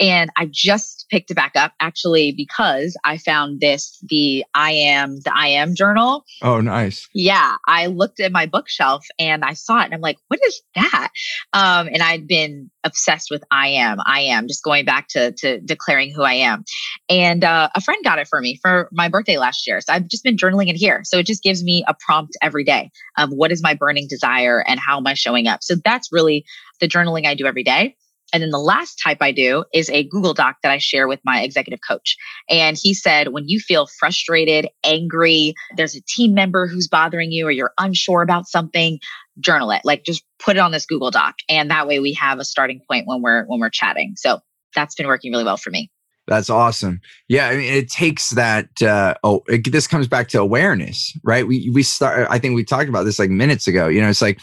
And 0.00 0.30
I 0.36 0.48
just 0.50 1.06
picked 1.10 1.30
it 1.30 1.34
back 1.34 1.52
up 1.54 1.72
actually 1.80 2.32
because 2.32 2.96
I 3.04 3.18
found 3.18 3.60
this, 3.60 3.98
the 4.02 4.44
I 4.54 4.72
am, 4.72 5.20
the 5.20 5.32
I 5.34 5.48
am 5.48 5.74
journal. 5.74 6.24
Oh, 6.42 6.60
nice. 6.60 7.08
Yeah. 7.14 7.56
I 7.66 7.86
looked 7.86 8.20
at 8.20 8.32
my 8.32 8.46
bookshelf 8.46 9.04
and 9.18 9.44
I 9.44 9.52
saw 9.52 9.80
it 9.80 9.86
and 9.86 9.94
I'm 9.94 10.00
like, 10.00 10.18
what 10.28 10.40
is 10.44 10.62
that? 10.74 11.08
Um, 11.52 11.88
and 11.88 12.02
I'd 12.02 12.26
been 12.26 12.70
obsessed 12.82 13.28
with 13.30 13.44
I 13.50 13.68
am, 13.68 13.98
I 14.04 14.20
am, 14.22 14.48
just 14.48 14.64
going 14.64 14.84
back 14.84 15.08
to, 15.10 15.32
to 15.32 15.60
declaring 15.60 16.12
who 16.12 16.22
I 16.22 16.34
am. 16.34 16.64
And 17.08 17.44
uh, 17.44 17.68
a 17.74 17.80
friend 17.80 18.02
got 18.04 18.18
it 18.18 18.28
for 18.28 18.40
me 18.40 18.58
for 18.60 18.88
my 18.92 19.08
birthday 19.08 19.38
last 19.38 19.66
year. 19.66 19.80
So 19.80 19.92
I've 19.92 20.08
just 20.08 20.24
been 20.24 20.36
journaling 20.36 20.68
it 20.68 20.76
here. 20.76 21.02
So 21.04 21.18
it 21.18 21.26
just 21.26 21.42
gives 21.42 21.62
me 21.62 21.84
a 21.86 21.94
prompt 22.04 22.36
every 22.42 22.64
day 22.64 22.90
of 23.16 23.30
what 23.30 23.52
is 23.52 23.62
my 23.62 23.74
burning 23.74 24.06
desire 24.08 24.62
and 24.66 24.80
how 24.80 24.98
am 24.98 25.06
I 25.06 25.14
showing 25.14 25.46
up. 25.46 25.62
So 25.62 25.76
that's 25.84 26.10
really 26.12 26.44
the 26.80 26.88
journaling 26.88 27.26
I 27.26 27.34
do 27.34 27.46
every 27.46 27.62
day. 27.62 27.96
And 28.34 28.42
then 28.42 28.50
the 28.50 28.58
last 28.58 29.00
type 29.02 29.18
I 29.20 29.30
do 29.30 29.64
is 29.72 29.88
a 29.90 30.02
Google 30.02 30.34
Doc 30.34 30.56
that 30.64 30.72
I 30.72 30.78
share 30.78 31.06
with 31.06 31.20
my 31.24 31.40
executive 31.40 31.78
coach. 31.88 32.16
And 32.50 32.76
he 32.76 32.92
said, 32.92 33.28
when 33.28 33.48
you 33.48 33.60
feel 33.60 33.86
frustrated, 33.86 34.68
angry, 34.82 35.54
there's 35.76 35.94
a 35.94 36.02
team 36.02 36.34
member 36.34 36.66
who's 36.66 36.88
bothering 36.88 37.30
you, 37.30 37.46
or 37.46 37.52
you're 37.52 37.72
unsure 37.78 38.22
about 38.22 38.48
something, 38.48 38.98
journal 39.38 39.70
it. 39.70 39.82
Like 39.84 40.04
just 40.04 40.24
put 40.40 40.56
it 40.56 40.58
on 40.58 40.72
this 40.72 40.84
Google 40.84 41.12
Doc. 41.12 41.36
And 41.48 41.70
that 41.70 41.86
way 41.86 42.00
we 42.00 42.12
have 42.14 42.40
a 42.40 42.44
starting 42.44 42.80
point 42.90 43.06
when 43.06 43.22
we're 43.22 43.44
when 43.46 43.60
we're 43.60 43.70
chatting. 43.70 44.14
So 44.16 44.40
that's 44.74 44.96
been 44.96 45.06
working 45.06 45.30
really 45.30 45.44
well 45.44 45.56
for 45.56 45.70
me. 45.70 45.92
That's 46.26 46.50
awesome. 46.50 47.00
Yeah, 47.28 47.48
I 47.48 47.56
mean, 47.56 47.72
it 47.72 47.90
takes 47.90 48.30
that. 48.30 48.82
Uh, 48.82 49.14
oh, 49.22 49.44
it, 49.46 49.70
this 49.70 49.86
comes 49.86 50.08
back 50.08 50.26
to 50.28 50.40
awareness, 50.40 51.16
right? 51.22 51.46
We 51.46 51.70
we 51.72 51.84
start. 51.84 52.26
I 52.30 52.38
think 52.40 52.56
we 52.56 52.64
talked 52.64 52.88
about 52.88 53.04
this 53.04 53.20
like 53.20 53.30
minutes 53.30 53.68
ago. 53.68 53.88
You 53.88 54.00
know, 54.00 54.08
it's 54.08 54.22
like 54.22 54.40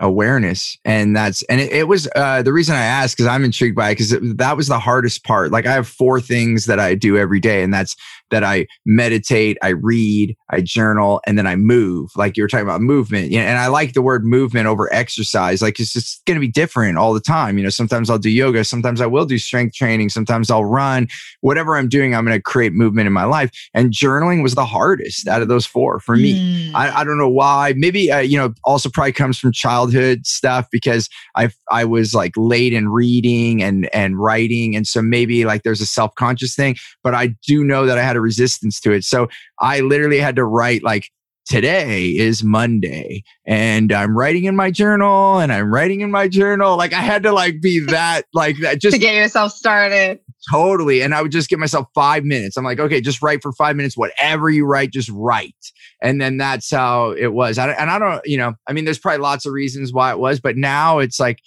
awareness 0.00 0.76
and 0.84 1.16
that's 1.16 1.42
and 1.44 1.58
it, 1.58 1.72
it 1.72 1.88
was 1.88 2.06
uh 2.16 2.42
the 2.42 2.52
reason 2.52 2.74
i 2.74 2.84
asked 2.84 3.16
because 3.16 3.26
i'm 3.26 3.42
intrigued 3.42 3.74
by 3.74 3.88
it 3.88 3.94
because 3.94 4.14
that 4.36 4.54
was 4.54 4.68
the 4.68 4.78
hardest 4.78 5.24
part. 5.24 5.50
Like 5.50 5.64
i 5.64 5.72
have 5.72 5.88
four 5.88 6.20
things 6.20 6.66
that 6.66 6.78
i 6.78 6.94
do 6.94 7.16
every 7.16 7.40
day 7.40 7.62
and 7.62 7.72
that's 7.72 7.96
that 8.30 8.44
I 8.44 8.66
meditate, 8.84 9.56
I 9.62 9.68
read, 9.68 10.36
I 10.50 10.60
journal, 10.60 11.20
and 11.26 11.38
then 11.38 11.46
I 11.46 11.56
move. 11.56 12.10
Like 12.16 12.36
you 12.36 12.42
were 12.42 12.48
talking 12.48 12.66
about 12.66 12.80
movement. 12.80 13.30
You 13.30 13.38
know, 13.38 13.46
and 13.46 13.58
I 13.58 13.68
like 13.68 13.92
the 13.92 14.02
word 14.02 14.24
movement 14.24 14.66
over 14.66 14.92
exercise. 14.92 15.62
Like 15.62 15.78
it's 15.80 15.92
just 15.92 16.24
going 16.24 16.36
to 16.36 16.40
be 16.40 16.50
different 16.50 16.98
all 16.98 17.14
the 17.14 17.20
time. 17.20 17.58
You 17.58 17.64
know, 17.64 17.70
sometimes 17.70 18.10
I'll 18.10 18.18
do 18.18 18.30
yoga, 18.30 18.64
sometimes 18.64 19.00
I 19.00 19.06
will 19.06 19.26
do 19.26 19.38
strength 19.38 19.74
training, 19.74 20.10
sometimes 20.10 20.50
I'll 20.50 20.64
run. 20.64 21.08
Whatever 21.40 21.76
I'm 21.76 21.88
doing, 21.88 22.14
I'm 22.14 22.24
going 22.24 22.36
to 22.36 22.42
create 22.42 22.72
movement 22.72 23.06
in 23.06 23.12
my 23.12 23.24
life. 23.24 23.50
And 23.74 23.92
journaling 23.92 24.42
was 24.42 24.54
the 24.54 24.66
hardest 24.66 25.28
out 25.28 25.42
of 25.42 25.48
those 25.48 25.66
four 25.66 26.00
for 26.00 26.16
me. 26.16 26.70
Mm. 26.70 26.74
I, 26.74 27.00
I 27.00 27.04
don't 27.04 27.18
know 27.18 27.28
why. 27.28 27.74
Maybe, 27.76 28.10
uh, 28.10 28.18
you 28.18 28.38
know, 28.38 28.54
also 28.64 28.88
probably 28.88 29.12
comes 29.12 29.38
from 29.38 29.52
childhood 29.52 30.26
stuff 30.26 30.66
because 30.70 31.08
I 31.36 31.50
I 31.70 31.84
was 31.84 32.14
like 32.14 32.32
late 32.36 32.72
in 32.72 32.88
reading 32.88 33.62
and 33.62 33.88
and 33.94 34.18
writing. 34.18 34.74
And 34.74 34.86
so 34.86 35.02
maybe 35.02 35.44
like 35.44 35.62
there's 35.62 35.80
a 35.80 35.86
self 35.86 36.14
conscious 36.16 36.54
thing. 36.54 36.76
But 37.02 37.14
I 37.14 37.34
do 37.46 37.64
know 37.64 37.86
that 37.86 37.98
I 37.98 38.02
had 38.02 38.15
resistance 38.20 38.80
to 38.80 38.92
it. 38.92 39.04
So 39.04 39.28
I 39.60 39.80
literally 39.80 40.18
had 40.18 40.36
to 40.36 40.44
write 40.44 40.82
like, 40.82 41.10
today 41.46 42.08
is 42.08 42.42
Monday 42.42 43.22
and 43.46 43.92
I'm 43.92 44.18
writing 44.18 44.44
in 44.44 44.56
my 44.56 44.70
journal 44.70 45.38
and 45.38 45.52
I'm 45.52 45.72
writing 45.72 46.00
in 46.00 46.10
my 46.10 46.26
journal. 46.26 46.76
Like 46.76 46.92
I 46.92 47.00
had 47.00 47.22
to 47.22 47.32
like 47.32 47.60
be 47.62 47.78
that, 47.86 48.22
like 48.34 48.58
that 48.60 48.80
just 48.80 48.94
to 48.94 49.00
get 49.00 49.14
yourself 49.14 49.52
started. 49.52 50.18
Totally. 50.50 51.02
And 51.02 51.14
I 51.14 51.22
would 51.22 51.32
just 51.32 51.48
give 51.48 51.58
myself 51.58 51.86
five 51.94 52.24
minutes. 52.24 52.56
I'm 52.56 52.64
like, 52.64 52.78
okay, 52.78 53.00
just 53.00 53.22
write 53.22 53.42
for 53.42 53.52
five 53.52 53.76
minutes. 53.76 53.96
Whatever 53.96 54.50
you 54.50 54.66
write, 54.66 54.92
just 54.92 55.10
write. 55.12 55.54
And 56.02 56.20
then 56.20 56.36
that's 56.36 56.70
how 56.70 57.12
it 57.12 57.32
was. 57.32 57.58
and 57.58 57.70
I 57.70 57.98
don't, 57.98 58.20
you 58.24 58.36
know, 58.36 58.54
I 58.68 58.72
mean, 58.72 58.84
there's 58.84 58.98
probably 58.98 59.22
lots 59.22 59.46
of 59.46 59.52
reasons 59.52 59.92
why 59.92 60.10
it 60.10 60.18
was, 60.18 60.40
but 60.40 60.56
now 60.56 60.98
it's 60.98 61.18
like 61.18 61.38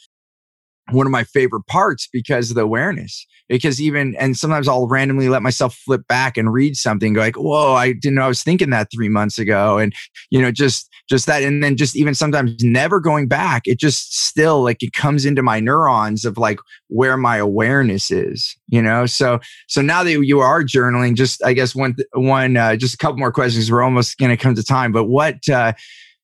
one 0.92 1.08
of 1.08 1.12
my 1.12 1.24
favorite 1.24 1.66
parts 1.68 2.08
because 2.12 2.50
of 2.50 2.56
the 2.56 2.64
awareness. 2.64 3.26
Because 3.48 3.82
even, 3.82 4.16
and 4.18 4.38
sometimes 4.38 4.68
I'll 4.68 4.88
randomly 4.88 5.28
let 5.28 5.42
myself 5.42 5.74
flip 5.74 6.08
back 6.08 6.38
and 6.38 6.54
read 6.54 6.76
something, 6.76 7.14
go 7.14 7.20
like, 7.20 7.36
whoa, 7.36 7.74
I 7.74 7.94
didn't 7.94 8.14
know 8.14 8.22
I 8.22 8.28
was 8.28 8.44
thinking 8.44 8.70
that 8.70 8.90
three 8.94 9.10
months 9.10 9.40
ago. 9.40 9.80
And, 9.80 9.92
you 10.30 10.40
know, 10.40 10.52
just, 10.52 10.88
just 11.10 11.26
that. 11.26 11.42
And 11.42 11.64
then 11.64 11.76
just 11.76 11.96
even 11.96 12.14
sometimes 12.14 12.64
never 12.64 13.00
going 13.00 13.28
back, 13.28 13.64
it 13.66 13.80
just 13.80 14.14
still 14.14 14.62
like 14.64 14.84
it 14.84 14.94
comes 14.94 15.26
into 15.26 15.42
my 15.42 15.60
neurons 15.60 16.26
of 16.26 16.38
like 16.38 16.60
where 16.90 17.18
my 17.18 17.38
awareness 17.38 18.12
is, 18.12 18.56
you 18.68 18.84
know? 18.84 19.08
So, 19.08 19.40
so 19.68 19.82
now 19.82 20.04
that 20.04 20.12
you 20.12 20.42
are 20.42 20.64
journaling, 20.64 21.16
just, 21.16 21.44
I 21.44 21.54
guess 21.54 21.74
one, 21.74 21.96
one, 22.14 22.56
uh, 22.56 22.76
just 22.76 22.94
a 22.94 22.98
couple 22.98 23.18
more 23.18 23.32
questions. 23.32 23.72
We're 23.72 23.82
almost 23.82 24.20
going 24.20 24.30
to 24.30 24.38
come 24.38 24.54
to 24.54 24.64
time, 24.64 24.92
but 24.92 25.06
what, 25.06 25.50
uh, 25.50 25.74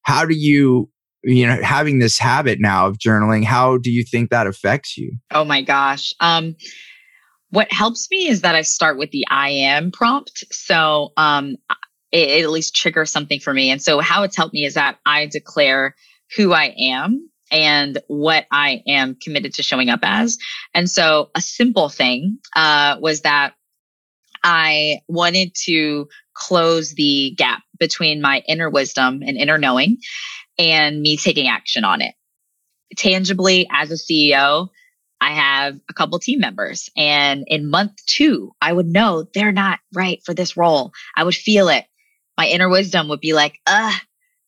how 0.04 0.26
do 0.26 0.36
you 0.36 0.90
you 1.26 1.46
know 1.46 1.62
having 1.62 2.00
this 2.00 2.18
habit 2.18 2.60
now 2.62 2.88
of 2.88 2.98
journaling 2.98 3.44
how 3.44 3.78
do 3.78 3.92
you 3.92 4.04
think 4.04 4.30
that 4.30 4.48
affects 4.48 4.98
you? 4.98 5.18
Oh 5.32 5.44
my 5.44 5.62
gosh. 5.62 6.14
Um 6.20 6.56
what 7.50 7.72
helps 7.72 8.10
me 8.12 8.28
is 8.28 8.42
that 8.42 8.56
i 8.56 8.62
start 8.62 8.98
with 8.98 9.12
the 9.12 9.26
i 9.30 9.50
am 9.50 9.92
prompt. 9.92 10.44
So 10.52 11.12
um 11.18 11.58
it, 12.12 12.30
it 12.30 12.44
at 12.44 12.52
least 12.52 12.76
triggers 12.76 13.12
something 13.12 13.40
for 13.40 13.54
me. 13.54 13.70
And 13.72 13.82
so 13.82 14.00
how 14.00 14.24
it's 14.24 14.38
helped 14.38 14.54
me 14.54 14.66
is 14.66 14.76
that 14.76 14.98
i 15.06 15.26
declare 15.26 15.96
who 16.36 16.54
i 16.54 16.74
am 16.78 17.30
and 17.52 18.00
what 18.08 18.46
I 18.52 18.82
am 18.88 19.16
committed 19.22 19.54
to 19.54 19.64
showing 19.64 19.90
up 19.90 20.00
as. 20.04 20.38
And 20.74 20.90
so 20.90 21.30
a 21.36 21.42
simple 21.42 21.90
thing 21.90 22.40
uh, 22.56 22.98
was 23.00 23.22
that 23.22 23.54
I 24.44 25.00
wanted 25.08 25.56
to 25.66 26.08
close 26.36 26.94
the 26.94 27.34
gap 27.38 27.62
between 27.80 28.22
my 28.22 28.44
inner 28.48 28.70
wisdom 28.70 29.22
and 29.26 29.38
inner 29.38 29.58
knowing 29.58 29.98
and 30.58 31.02
me 31.02 31.18
taking 31.18 31.48
action 31.48 31.84
on 31.84 32.02
it. 32.02 32.16
Tangibly, 32.96 33.68
as 33.72 33.92
a 33.92 33.96
CEO, 33.96 34.70
I 35.22 35.32
have 35.32 35.80
a 35.90 35.94
couple 35.94 36.20
team 36.20 36.40
members, 36.40 36.90
and 36.96 37.46
in 37.48 37.70
month 37.70 37.94
two, 38.06 38.52
I 38.62 38.72
would 38.72 38.88
know 38.88 39.26
they're 39.34 39.52
not 39.52 39.80
right 39.94 40.22
for 40.26 40.34
this 40.34 40.58
role. 40.58 40.92
I 41.16 41.24
would 41.24 41.36
feel 41.36 41.70
it. 41.70 41.86
My 42.38 42.48
inner 42.48 42.70
wisdom 42.70 43.08
would 43.10 43.22
be 43.22 43.34
like, 43.34 43.60
ugh, 43.66 43.94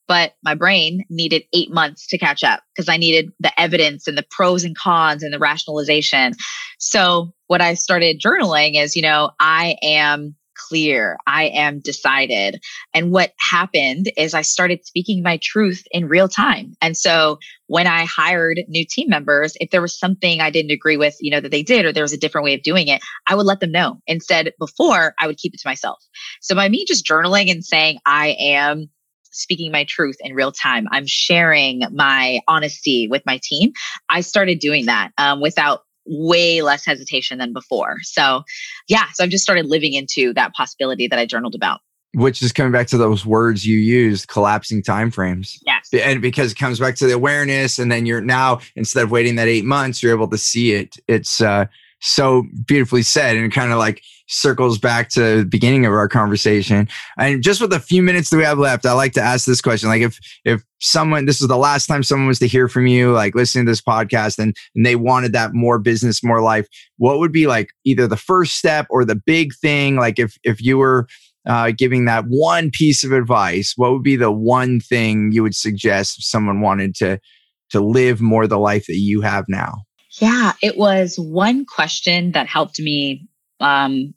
but 0.07 0.33
my 0.43 0.55
brain 0.55 1.03
needed 1.09 1.43
eight 1.53 1.71
months 1.71 2.07
to 2.07 2.17
catch 2.17 2.43
up 2.43 2.61
because 2.73 2.89
I 2.89 2.97
needed 2.97 3.31
the 3.39 3.57
evidence 3.59 4.07
and 4.07 4.17
the 4.17 4.25
pros 4.29 4.63
and 4.63 4.77
cons 4.77 5.23
and 5.23 5.33
the 5.33 5.39
rationalization. 5.39 6.33
So, 6.79 7.33
what 7.47 7.61
I 7.61 7.73
started 7.73 8.21
journaling 8.21 8.81
is, 8.81 8.95
you 8.95 9.01
know, 9.01 9.31
I 9.39 9.77
am 9.81 10.35
clear. 10.67 11.17
I 11.25 11.45
am 11.45 11.79
decided. 11.79 12.61
And 12.93 13.11
what 13.11 13.33
happened 13.39 14.11
is 14.17 14.33
I 14.33 14.41
started 14.41 14.85
speaking 14.85 15.23
my 15.23 15.39
truth 15.41 15.83
in 15.91 16.07
real 16.07 16.27
time. 16.27 16.73
And 16.81 16.95
so 16.95 17.39
when 17.67 17.87
I 17.87 18.05
hired 18.05 18.59
new 18.67 18.85
team 18.85 19.09
members, 19.09 19.55
if 19.59 19.71
there 19.71 19.81
was 19.81 19.97
something 19.97 20.41
I 20.41 20.49
didn't 20.49 20.71
agree 20.71 20.97
with, 20.97 21.15
you 21.19 21.31
know, 21.31 21.39
that 21.39 21.51
they 21.51 21.63
did, 21.63 21.85
or 21.85 21.93
there 21.93 22.03
was 22.03 22.13
a 22.13 22.17
different 22.17 22.45
way 22.45 22.53
of 22.53 22.63
doing 22.63 22.87
it, 22.87 23.01
I 23.27 23.35
would 23.35 23.45
let 23.45 23.59
them 23.59 23.71
know. 23.71 23.99
Instead, 24.07 24.53
before 24.59 25.13
I 25.19 25.27
would 25.27 25.37
keep 25.37 25.53
it 25.53 25.59
to 25.61 25.67
myself. 25.67 26.03
So 26.41 26.55
by 26.55 26.69
me 26.69 26.85
just 26.87 27.05
journaling 27.05 27.51
and 27.51 27.63
saying, 27.63 27.99
I 28.05 28.35
am 28.39 28.89
speaking 29.31 29.71
my 29.71 29.85
truth 29.85 30.17
in 30.21 30.33
real 30.33 30.51
time. 30.51 30.87
I'm 30.91 31.05
sharing 31.05 31.83
my 31.91 32.39
honesty 32.47 33.07
with 33.09 33.23
my 33.25 33.39
team. 33.43 33.71
I 34.09 34.21
started 34.21 34.59
doing 34.59 34.87
that 34.87 35.11
um, 35.17 35.41
without 35.41 35.81
way 36.07 36.61
less 36.61 36.85
hesitation 36.85 37.37
than 37.37 37.53
before. 37.53 37.97
So, 38.03 38.43
yeah, 38.87 39.05
so 39.13 39.23
I've 39.23 39.29
just 39.29 39.43
started 39.43 39.65
living 39.67 39.93
into 39.93 40.33
that 40.33 40.53
possibility 40.53 41.07
that 41.07 41.19
I 41.19 41.25
journaled 41.25 41.55
about. 41.55 41.81
Which 42.13 42.41
is 42.41 42.51
coming 42.51 42.71
back 42.71 42.87
to 42.87 42.97
those 42.97 43.25
words 43.25 43.67
you 43.67 43.77
used, 43.77 44.27
collapsing 44.27 44.81
timeframes. 44.81 45.59
Yes. 45.65 45.89
And 45.93 46.21
because 46.21 46.53
it 46.53 46.57
comes 46.57 46.79
back 46.79 46.95
to 46.95 47.05
the 47.05 47.13
awareness, 47.13 47.77
and 47.77 47.91
then 47.91 48.05
you're 48.05 48.21
now, 48.21 48.61
instead 48.75 49.03
of 49.03 49.11
waiting 49.11 49.35
that 49.35 49.47
eight 49.47 49.65
months, 49.65 50.01
you're 50.01 50.15
able 50.15 50.29
to 50.29 50.37
see 50.37 50.73
it. 50.73 50.97
It's 51.07 51.41
uh, 51.41 51.65
so 51.99 52.43
beautifully 52.65 53.03
said 53.03 53.37
and 53.37 53.51
kind 53.51 53.71
of 53.71 53.79
like 53.79 54.01
circles 54.27 54.77
back 54.77 55.09
to 55.09 55.39
the 55.39 55.45
beginning 55.45 55.85
of 55.85 55.93
our 55.93 56.07
conversation. 56.07 56.87
And 57.17 57.41
just 57.41 57.61
with 57.61 57.73
a 57.73 57.79
few 57.79 58.03
minutes 58.03 58.29
that 58.29 58.37
we 58.37 58.43
have 58.43 58.59
left, 58.59 58.85
I 58.85 58.91
like 58.93 59.13
to 59.13 59.21
ask 59.21 59.45
this 59.45 59.61
question. 59.61 59.89
Like 59.89 60.01
if 60.01 60.19
if 60.45 60.63
someone 60.79 61.25
this 61.25 61.41
is 61.41 61.47
the 61.47 61.57
last 61.57 61.87
time 61.87 62.03
someone 62.03 62.27
was 62.27 62.39
to 62.39 62.47
hear 62.47 62.67
from 62.67 62.87
you, 62.87 63.13
like 63.13 63.35
listening 63.35 63.65
to 63.65 63.71
this 63.71 63.81
podcast 63.81 64.37
and, 64.37 64.55
and 64.75 64.85
they 64.85 64.95
wanted 64.95 65.33
that 65.33 65.53
more 65.53 65.79
business, 65.79 66.23
more 66.23 66.41
life, 66.41 66.67
what 66.97 67.19
would 67.19 67.31
be 67.31 67.47
like 67.47 67.69
either 67.85 68.07
the 68.07 68.17
first 68.17 68.55
step 68.55 68.85
or 68.89 69.05
the 69.05 69.15
big 69.15 69.53
thing? 69.55 69.95
Like 69.95 70.19
if 70.19 70.37
if 70.43 70.61
you 70.61 70.77
were 70.77 71.07
uh, 71.47 71.71
giving 71.75 72.05
that 72.05 72.25
one 72.27 72.69
piece 72.71 73.03
of 73.03 73.13
advice, 73.13 73.73
what 73.77 73.91
would 73.91 74.03
be 74.03 74.17
the 74.17 74.31
one 74.31 74.81
thing 74.81 75.31
you 75.31 75.41
would 75.43 75.55
suggest 75.55 76.19
if 76.19 76.25
someone 76.25 76.61
wanted 76.61 76.93
to 76.95 77.19
to 77.69 77.81
live 77.81 78.21
more 78.21 78.47
the 78.47 78.59
life 78.59 78.85
that 78.87 78.97
you 78.97 79.21
have 79.21 79.45
now? 79.47 79.86
Yeah, 80.19 80.53
it 80.61 80.77
was 80.77 81.17
one 81.17 81.65
question 81.65 82.31
that 82.31 82.47
helped 82.47 82.79
me 82.79 83.27
um, 83.59 84.13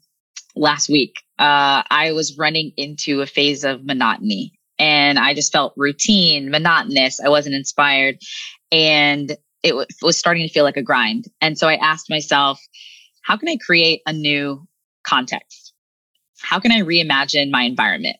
last 0.57 0.89
week. 0.89 1.15
Uh, 1.39 1.83
I 1.91 2.13
was 2.13 2.39
running 2.39 2.73
into 2.77 3.21
a 3.21 3.27
phase 3.27 3.65
of 3.65 3.85
monotony 3.85 4.53
and 4.79 5.19
I 5.19 5.35
just 5.35 5.53
felt 5.53 5.75
routine, 5.77 6.51
monotonous. 6.51 7.21
I 7.21 7.29
wasn't 7.29 7.55
inspired. 7.55 8.19
And 8.73 9.31
it 9.63 9.71
w- 9.71 9.87
was 10.03 10.17
starting 10.19 10.47
to 10.47 10.53
feel 10.53 10.65
like 10.65 10.79
a 10.79 10.83
grind. 10.83 11.27
And 11.41 11.59
so 11.59 11.69
I 11.69 11.75
asked 11.75 12.09
myself, 12.09 12.61
how 13.23 13.37
can 13.37 13.49
I 13.49 13.57
create 13.65 14.01
a 14.07 14.13
new 14.13 14.67
context? 15.05 15.75
How 16.41 16.61
can 16.61 16.73
I 16.73 16.81
reimagine 16.81 17.51
my 17.51 17.63
environment? 17.63 18.17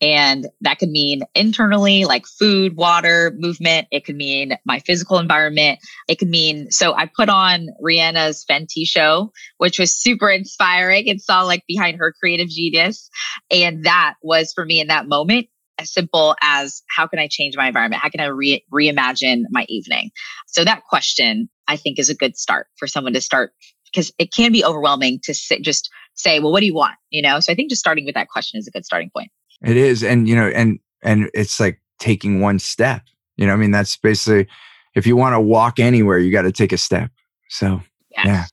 And 0.00 0.46
that 0.60 0.78
could 0.78 0.90
mean 0.90 1.22
internally, 1.34 2.04
like 2.04 2.26
food, 2.26 2.76
water, 2.76 3.34
movement. 3.36 3.88
It 3.90 4.04
could 4.04 4.16
mean 4.16 4.56
my 4.64 4.78
physical 4.80 5.18
environment. 5.18 5.80
It 6.06 6.18
could 6.18 6.28
mean, 6.28 6.70
so 6.70 6.94
I 6.94 7.06
put 7.06 7.28
on 7.28 7.68
Rihanna's 7.82 8.44
Fenty 8.48 8.84
show, 8.84 9.32
which 9.56 9.78
was 9.78 10.00
super 10.00 10.30
inspiring 10.30 11.08
and 11.10 11.20
saw 11.20 11.42
like 11.42 11.64
behind 11.66 11.98
her 11.98 12.14
creative 12.18 12.48
genius. 12.48 13.10
And 13.50 13.84
that 13.84 14.14
was 14.22 14.52
for 14.52 14.64
me 14.64 14.80
in 14.80 14.86
that 14.88 15.08
moment, 15.08 15.48
as 15.78 15.92
simple 15.92 16.36
as 16.42 16.82
how 16.94 17.06
can 17.06 17.18
I 17.18 17.28
change 17.28 17.56
my 17.56 17.66
environment? 17.66 18.02
How 18.02 18.08
can 18.08 18.20
I 18.20 18.26
re- 18.26 18.64
reimagine 18.72 19.44
my 19.50 19.64
evening? 19.68 20.10
So 20.46 20.64
that 20.64 20.84
question 20.88 21.48
I 21.66 21.76
think 21.76 21.98
is 21.98 22.08
a 22.08 22.14
good 22.14 22.36
start 22.36 22.68
for 22.76 22.86
someone 22.86 23.12
to 23.14 23.20
start 23.20 23.52
because 23.92 24.12
it 24.18 24.32
can 24.32 24.52
be 24.52 24.64
overwhelming 24.64 25.20
to 25.24 25.34
sit, 25.34 25.62
just 25.62 25.88
say, 26.14 26.40
well, 26.40 26.52
what 26.52 26.60
do 26.60 26.66
you 26.66 26.74
want? 26.74 26.96
You 27.10 27.22
know, 27.22 27.40
so 27.40 27.52
I 27.52 27.56
think 27.56 27.70
just 27.70 27.80
starting 27.80 28.04
with 28.04 28.14
that 28.14 28.28
question 28.28 28.58
is 28.58 28.66
a 28.66 28.70
good 28.70 28.84
starting 28.84 29.10
point. 29.14 29.30
It 29.64 29.76
is. 29.76 30.02
And, 30.02 30.28
you 30.28 30.36
know, 30.36 30.48
and, 30.48 30.78
and 31.02 31.30
it's 31.34 31.58
like 31.60 31.80
taking 31.98 32.40
one 32.40 32.58
step, 32.58 33.02
you 33.36 33.46
know, 33.46 33.52
I 33.52 33.56
mean, 33.56 33.70
that's 33.70 33.96
basically, 33.96 34.46
if 34.94 35.06
you 35.06 35.16
want 35.16 35.34
to 35.34 35.40
walk 35.40 35.78
anywhere, 35.78 36.18
you 36.18 36.32
got 36.32 36.42
to 36.42 36.52
take 36.52 36.72
a 36.72 36.78
step. 36.78 37.10
So, 37.48 37.80
yes. 38.10 38.26
yeah. 38.26 38.44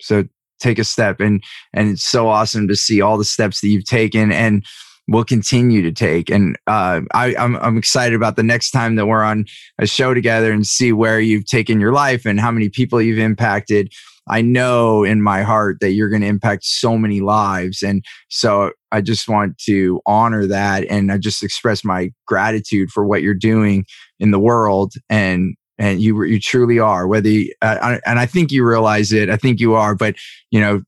So 0.00 0.24
take 0.60 0.78
a 0.78 0.84
step 0.84 1.20
and, 1.20 1.42
and 1.72 1.90
it's 1.90 2.04
so 2.04 2.28
awesome 2.28 2.68
to 2.68 2.76
see 2.76 3.00
all 3.00 3.18
the 3.18 3.24
steps 3.24 3.60
that 3.60 3.68
you've 3.68 3.84
taken 3.84 4.32
and, 4.32 4.64
will 5.08 5.24
continue 5.24 5.82
to 5.82 5.90
take. 5.90 6.30
And 6.30 6.56
uh, 6.68 7.00
I, 7.12 7.34
I'm, 7.36 7.56
I'm 7.56 7.76
excited 7.76 8.14
about 8.14 8.36
the 8.36 8.44
next 8.44 8.70
time 8.70 8.94
that 8.94 9.06
we're 9.06 9.24
on 9.24 9.46
a 9.80 9.86
show 9.86 10.14
together 10.14 10.52
and 10.52 10.64
see 10.64 10.92
where 10.92 11.18
you've 11.18 11.44
taken 11.44 11.80
your 11.80 11.92
life 11.92 12.24
and 12.24 12.38
how 12.38 12.52
many 12.52 12.68
people 12.68 13.02
you've 13.02 13.18
impacted. 13.18 13.92
I 14.28 14.42
know 14.42 15.04
in 15.04 15.22
my 15.22 15.42
heart 15.42 15.78
that 15.80 15.92
you're 15.92 16.08
going 16.08 16.22
to 16.22 16.28
impact 16.28 16.64
so 16.64 16.96
many 16.96 17.20
lives. 17.20 17.82
And 17.82 18.04
so 18.28 18.70
I 18.92 19.00
just 19.00 19.28
want 19.28 19.58
to 19.66 20.00
honor 20.06 20.46
that. 20.46 20.84
And 20.88 21.10
I 21.10 21.18
just 21.18 21.42
express 21.42 21.84
my 21.84 22.10
gratitude 22.26 22.90
for 22.90 23.04
what 23.04 23.22
you're 23.22 23.34
doing 23.34 23.84
in 24.20 24.30
the 24.30 24.38
world. 24.38 24.94
And, 25.10 25.56
and 25.78 26.00
you, 26.00 26.22
you 26.24 26.38
truly 26.38 26.78
are, 26.78 27.08
whether, 27.08 27.28
you, 27.28 27.52
uh, 27.62 27.98
and 28.06 28.18
I 28.18 28.26
think 28.26 28.52
you 28.52 28.64
realize 28.64 29.12
it. 29.12 29.28
I 29.28 29.36
think 29.36 29.58
you 29.58 29.74
are, 29.74 29.94
but 29.94 30.14
you 30.50 30.60
know, 30.60 30.82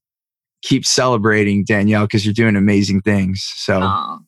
keep 0.62 0.86
celebrating 0.86 1.64
Danielle 1.64 2.04
because 2.04 2.24
you're 2.24 2.34
doing 2.34 2.56
amazing 2.56 3.02
things. 3.02 3.42
So 3.56 3.80
oh, 3.82 4.18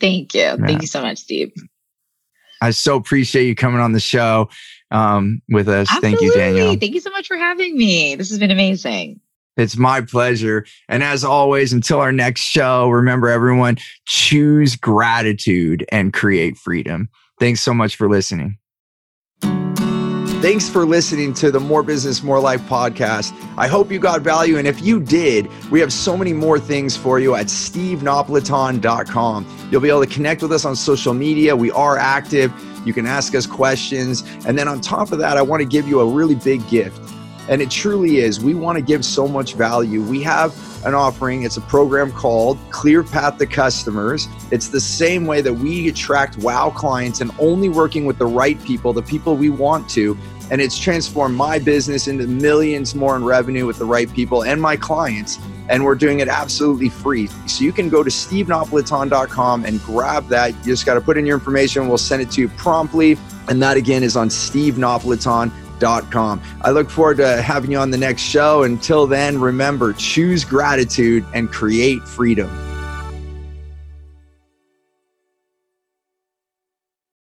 thank 0.00 0.34
you. 0.34 0.40
Yeah. 0.40 0.56
Thank 0.56 0.82
you 0.82 0.88
so 0.88 1.02
much, 1.02 1.18
Steve. 1.18 1.52
I 2.60 2.70
so 2.70 2.96
appreciate 2.96 3.46
you 3.46 3.54
coming 3.54 3.80
on 3.80 3.92
the 3.92 4.00
show 4.00 4.48
um, 4.90 5.42
with 5.48 5.68
us. 5.68 5.88
Absolutely. 5.90 6.10
Thank 6.10 6.22
you, 6.22 6.32
Danielle. 6.34 6.76
Thank 6.76 6.94
you 6.94 7.00
so 7.00 7.10
much 7.10 7.26
for 7.26 7.36
having 7.36 7.76
me. 7.76 8.14
This 8.14 8.30
has 8.30 8.38
been 8.38 8.50
amazing. 8.50 9.20
It's 9.56 9.76
my 9.76 10.00
pleasure. 10.00 10.66
And 10.88 11.02
as 11.02 11.22
always, 11.24 11.72
until 11.72 12.00
our 12.00 12.12
next 12.12 12.40
show, 12.40 12.88
remember 12.88 13.28
everyone, 13.28 13.78
choose 14.06 14.74
gratitude 14.76 15.84
and 15.90 16.12
create 16.12 16.56
freedom. 16.56 17.08
Thanks 17.38 17.60
so 17.60 17.72
much 17.72 17.96
for 17.96 18.08
listening. 18.08 18.58
Thanks 20.44 20.68
for 20.68 20.84
listening 20.84 21.32
to 21.36 21.50
the 21.50 21.58
More 21.58 21.82
Business, 21.82 22.22
More 22.22 22.38
Life 22.38 22.60
podcast. 22.68 23.32
I 23.56 23.66
hope 23.66 23.90
you 23.90 23.98
got 23.98 24.20
value. 24.20 24.58
And 24.58 24.68
if 24.68 24.82
you 24.82 25.00
did, 25.00 25.48
we 25.70 25.80
have 25.80 25.90
so 25.90 26.18
many 26.18 26.34
more 26.34 26.60
things 26.60 26.94
for 26.94 27.18
you 27.18 27.34
at 27.34 27.46
stevenapolitan.com. 27.46 29.68
You'll 29.70 29.80
be 29.80 29.88
able 29.88 30.04
to 30.04 30.12
connect 30.12 30.42
with 30.42 30.52
us 30.52 30.66
on 30.66 30.76
social 30.76 31.14
media. 31.14 31.56
We 31.56 31.70
are 31.70 31.96
active. 31.96 32.52
You 32.84 32.92
can 32.92 33.06
ask 33.06 33.34
us 33.34 33.46
questions. 33.46 34.20
And 34.46 34.58
then 34.58 34.68
on 34.68 34.82
top 34.82 35.12
of 35.12 35.18
that, 35.20 35.38
I 35.38 35.42
want 35.42 35.62
to 35.62 35.66
give 35.66 35.88
you 35.88 36.00
a 36.00 36.06
really 36.06 36.34
big 36.34 36.68
gift. 36.68 37.00
And 37.48 37.62
it 37.62 37.70
truly 37.70 38.18
is. 38.18 38.38
We 38.38 38.54
want 38.54 38.76
to 38.76 38.84
give 38.84 39.02
so 39.02 39.26
much 39.26 39.54
value. 39.54 40.02
We 40.02 40.22
have 40.24 40.52
an 40.84 40.94
offering. 40.94 41.42
It's 41.42 41.56
a 41.56 41.62
program 41.62 42.12
called 42.12 42.58
Clear 42.70 43.02
Path 43.02 43.38
to 43.38 43.46
Customers. 43.46 44.28
It's 44.50 44.68
the 44.68 44.80
same 44.80 45.26
way 45.26 45.40
that 45.40 45.52
we 45.52 45.88
attract 45.88 46.38
wow 46.38 46.70
clients 46.70 47.20
and 47.20 47.30
only 47.38 47.68
working 47.68 48.04
with 48.04 48.18
the 48.18 48.26
right 48.26 48.62
people, 48.64 48.92
the 48.92 49.02
people 49.02 49.36
we 49.36 49.50
want 49.50 49.88
to. 49.90 50.16
And 50.50 50.60
it's 50.60 50.78
transformed 50.78 51.36
my 51.36 51.58
business 51.58 52.06
into 52.08 52.26
millions 52.26 52.94
more 52.94 53.16
in 53.16 53.24
revenue 53.24 53.66
with 53.66 53.78
the 53.78 53.84
right 53.84 54.12
people 54.12 54.44
and 54.44 54.60
my 54.60 54.76
clients. 54.76 55.38
And 55.68 55.84
we're 55.84 55.94
doing 55.94 56.20
it 56.20 56.28
absolutely 56.28 56.90
free. 56.90 57.28
So 57.46 57.64
you 57.64 57.72
can 57.72 57.88
go 57.88 58.02
to 58.02 58.10
stevenapolitan.com 58.10 59.64
and 59.64 59.80
grab 59.82 60.28
that. 60.28 60.54
You 60.58 60.64
just 60.64 60.84
got 60.84 60.94
to 60.94 61.00
put 61.00 61.16
in 61.16 61.24
your 61.24 61.38
information. 61.38 61.88
We'll 61.88 61.98
send 61.98 62.22
it 62.22 62.30
to 62.32 62.42
you 62.42 62.48
promptly. 62.48 63.16
And 63.48 63.62
that 63.62 63.76
again 63.76 64.02
is 64.02 64.16
on 64.16 64.28
stevenapolitan.com 64.28 65.52
I 65.82 66.70
look 66.70 66.88
forward 66.88 67.16
to 67.18 67.42
having 67.42 67.72
you 67.72 67.78
on 67.78 67.90
the 67.90 67.98
next 67.98 68.22
show. 68.22 68.62
Until 68.62 69.06
then, 69.06 69.40
remember 69.40 69.92
choose 69.92 70.44
gratitude 70.44 71.26
and 71.34 71.50
create 71.50 72.02
freedom. 72.02 72.73